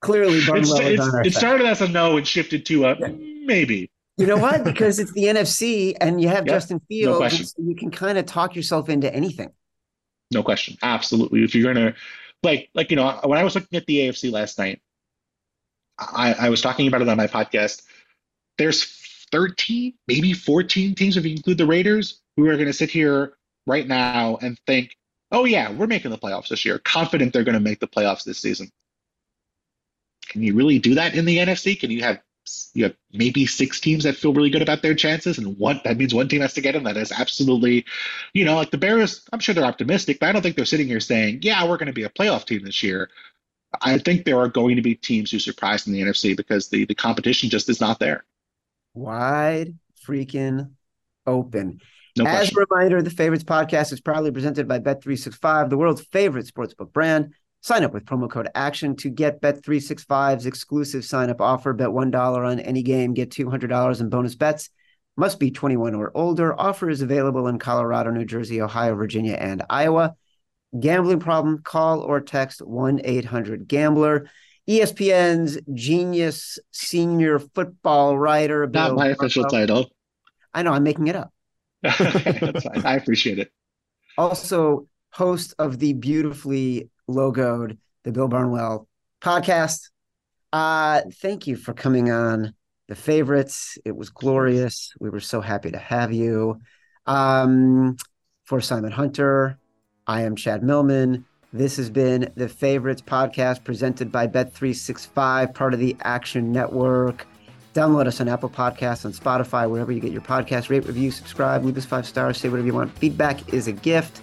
Clearly, 0.00 0.40
Barnwell 0.46 0.76
it's, 0.80 1.00
our 1.00 1.22
it 1.22 1.32
side. 1.32 1.38
started 1.38 1.66
as 1.66 1.80
a 1.80 1.88
no 1.88 2.16
and 2.16 2.26
shifted 2.26 2.66
to 2.66 2.84
a 2.84 2.96
Yeah. 2.98 3.08
maybe. 3.44 3.90
You 4.16 4.26
know 4.26 4.36
what? 4.36 4.62
Because 4.62 4.98
it's 4.98 5.12
the 5.12 5.22
NFC, 5.24 5.96
and 6.00 6.20
you 6.20 6.28
have 6.28 6.46
Yeah, 6.46 6.52
Justin 6.54 6.80
Fields, 6.88 7.18
question. 7.18 7.46
so 7.46 7.62
you 7.62 7.74
can 7.74 7.90
kind 7.90 8.18
of 8.18 8.26
talk 8.26 8.54
yourself 8.54 8.88
into 8.88 9.12
anything. 9.12 9.50
No 10.30 10.42
question. 10.42 10.76
Absolutely. 10.82 11.42
If 11.42 11.54
you're 11.54 11.72
gonna 11.72 11.94
like 12.42 12.68
like 12.74 12.90
you 12.90 12.96
know, 12.96 13.18
when 13.24 13.38
I 13.38 13.44
was 13.44 13.54
looking 13.54 13.76
at 13.76 13.86
the 13.86 13.98
AFC 14.00 14.30
last 14.30 14.58
night, 14.58 14.80
I, 15.98 16.34
I 16.34 16.48
was 16.50 16.60
talking 16.60 16.86
about 16.86 17.02
it 17.02 17.08
on 17.08 17.16
my 17.16 17.26
podcast. 17.26 17.82
There's 18.58 18.82
13, 19.34 19.92
maybe 20.06 20.32
14 20.32 20.94
teams 20.94 21.16
if 21.16 21.24
you 21.24 21.32
include 21.32 21.58
the 21.58 21.66
Raiders, 21.66 22.20
who 22.36 22.48
are 22.48 22.56
gonna 22.56 22.72
sit 22.72 22.88
here 22.88 23.34
right 23.66 23.86
now 23.86 24.38
and 24.40 24.56
think, 24.64 24.96
oh 25.32 25.44
yeah, 25.44 25.72
we're 25.72 25.88
making 25.88 26.12
the 26.12 26.18
playoffs 26.18 26.48
this 26.48 26.64
year, 26.64 26.78
confident 26.78 27.32
they're 27.32 27.42
gonna 27.42 27.58
make 27.58 27.80
the 27.80 27.88
playoffs 27.88 28.22
this 28.22 28.38
season. 28.38 28.70
Can 30.28 30.42
you 30.44 30.54
really 30.54 30.78
do 30.78 30.94
that 30.94 31.16
in 31.16 31.24
the 31.24 31.38
NFC? 31.38 31.78
Can 31.78 31.90
you 31.90 32.02
have 32.02 32.20
you 32.74 32.84
have 32.84 32.94
maybe 33.12 33.44
six 33.46 33.80
teams 33.80 34.04
that 34.04 34.16
feel 34.16 34.32
really 34.32 34.50
good 34.50 34.62
about 34.62 34.82
their 34.82 34.94
chances, 34.94 35.38
and 35.38 35.58
one 35.58 35.80
that 35.82 35.96
means 35.96 36.14
one 36.14 36.28
team 36.28 36.42
has 36.42 36.54
to 36.54 36.60
get 36.60 36.76
in 36.76 36.84
that 36.84 36.96
is 36.96 37.10
absolutely, 37.10 37.86
you 38.34 38.44
know, 38.44 38.54
like 38.54 38.70
the 38.70 38.78
Bears. 38.78 39.26
I'm 39.32 39.40
sure 39.40 39.52
they're 39.54 39.64
optimistic, 39.64 40.20
but 40.20 40.28
I 40.28 40.32
don't 40.32 40.42
think 40.42 40.54
they're 40.54 40.64
sitting 40.64 40.86
here 40.86 41.00
saying, 41.00 41.40
"Yeah, 41.42 41.64
we're 41.64 41.78
going 41.78 41.86
to 41.86 41.92
be 41.92 42.04
a 42.04 42.08
playoff 42.08 42.44
team 42.44 42.64
this 42.64 42.82
year." 42.82 43.10
I 43.80 43.98
think 43.98 44.24
there 44.24 44.38
are 44.38 44.48
going 44.48 44.76
to 44.76 44.82
be 44.82 44.94
teams 44.94 45.32
who 45.32 45.40
surprise 45.40 45.86
in 45.86 45.92
the 45.92 46.02
NFC 46.02 46.36
because 46.36 46.68
the 46.68 46.84
the 46.84 46.94
competition 46.94 47.50
just 47.50 47.68
is 47.68 47.80
not 47.80 47.98
there. 47.98 48.24
Wide 48.94 49.74
freaking 50.06 50.70
open. 51.26 51.80
No 52.16 52.24
As 52.24 52.50
question. 52.50 52.58
a 52.58 52.66
reminder, 52.70 53.02
the 53.02 53.10
Favorites 53.10 53.44
podcast 53.44 53.92
is 53.92 54.00
proudly 54.00 54.30
presented 54.30 54.68
by 54.68 54.78
Bet365, 54.78 55.68
the 55.68 55.76
world's 55.76 56.02
favorite 56.12 56.46
sportsbook 56.46 56.92
brand. 56.92 57.34
Sign 57.60 57.82
up 57.82 57.92
with 57.92 58.04
promo 58.04 58.30
code 58.30 58.48
ACTION 58.54 58.94
to 58.96 59.10
get 59.10 59.40
Bet365's 59.40 60.46
exclusive 60.46 61.04
sign 61.04 61.30
up 61.30 61.40
offer. 61.40 61.72
Bet 61.72 61.88
$1 61.88 62.46
on 62.46 62.60
any 62.60 62.82
game, 62.82 63.14
get 63.14 63.30
$200 63.30 64.00
in 64.00 64.08
bonus 64.10 64.34
bets. 64.34 64.70
Must 65.16 65.40
be 65.40 65.50
21 65.50 65.94
or 65.94 66.12
older. 66.14 66.58
Offer 66.60 66.90
is 66.90 67.00
available 67.00 67.48
in 67.48 67.58
Colorado, 67.58 68.10
New 68.10 68.24
Jersey, 68.24 68.60
Ohio, 68.60 68.94
Virginia, 68.94 69.34
and 69.34 69.62
Iowa. 69.70 70.14
Gambling 70.78 71.20
problem, 71.20 71.62
call 71.62 72.00
or 72.00 72.20
text 72.20 72.60
1 72.60 73.00
800 73.02 73.66
Gambler. 73.66 74.28
ESPN's 74.68 75.58
genius 75.74 76.58
senior 76.70 77.38
football 77.38 78.18
writer. 78.18 78.66
Not 78.66 78.88
Bill 78.88 78.96
my 78.96 79.08
official 79.08 79.44
title. 79.44 79.90
I 80.52 80.62
know, 80.62 80.72
I'm 80.72 80.82
making 80.82 81.08
it 81.08 81.16
up. 81.16 81.32
I 81.84 82.98
appreciate 83.00 83.38
it. 83.38 83.50
also 84.16 84.86
host 85.10 85.54
of 85.58 85.78
the 85.78 85.92
beautifully 85.92 86.90
logoed 87.08 87.76
the 88.04 88.12
Bill 88.12 88.28
Barnwell 88.28 88.88
podcast. 89.20 89.90
Uh, 90.52 91.02
thank 91.20 91.46
you 91.46 91.56
for 91.56 91.72
coming 91.74 92.10
on 92.10 92.54
the 92.88 92.94
favorites. 92.94 93.78
It 93.84 93.96
was 93.96 94.10
glorious. 94.10 94.92
We 95.00 95.10
were 95.10 95.20
so 95.20 95.40
happy 95.40 95.70
to 95.70 95.78
have 95.78 96.12
you. 96.12 96.60
Um, 97.06 97.96
for 98.44 98.60
Simon 98.60 98.92
Hunter, 98.92 99.58
I 100.06 100.22
am 100.22 100.36
Chad 100.36 100.62
Millman. 100.62 101.24
This 101.54 101.76
has 101.76 101.88
been 101.88 102.32
the 102.34 102.48
Favorites 102.48 103.00
podcast 103.00 103.62
presented 103.62 104.10
by 104.10 104.26
Bet365, 104.26 105.54
part 105.54 105.72
of 105.72 105.78
the 105.78 105.96
Action 106.00 106.50
Network. 106.50 107.28
Download 107.74 108.08
us 108.08 108.20
on 108.20 108.26
Apple 108.26 108.50
Podcasts, 108.50 109.04
on 109.04 109.12
Spotify, 109.12 109.70
wherever 109.70 109.92
you 109.92 110.00
get 110.00 110.10
your 110.10 110.20
podcast. 110.20 110.68
Rate, 110.68 110.84
review, 110.84 111.12
subscribe, 111.12 111.64
leave 111.64 111.78
us 111.78 111.84
five 111.84 112.08
stars, 112.08 112.38
say 112.38 112.48
whatever 112.48 112.66
you 112.66 112.74
want. 112.74 112.98
Feedback 112.98 113.54
is 113.54 113.68
a 113.68 113.72
gift. 113.72 114.20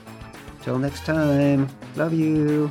Till 0.61 0.77
next 0.77 1.05
time, 1.05 1.69
love 1.95 2.11
you. 2.11 2.69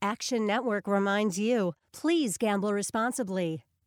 Action 0.00 0.46
Network 0.46 0.86
reminds 0.86 1.40
you 1.40 1.72
please 1.92 2.36
gamble 2.36 2.72
responsibly. 2.72 3.64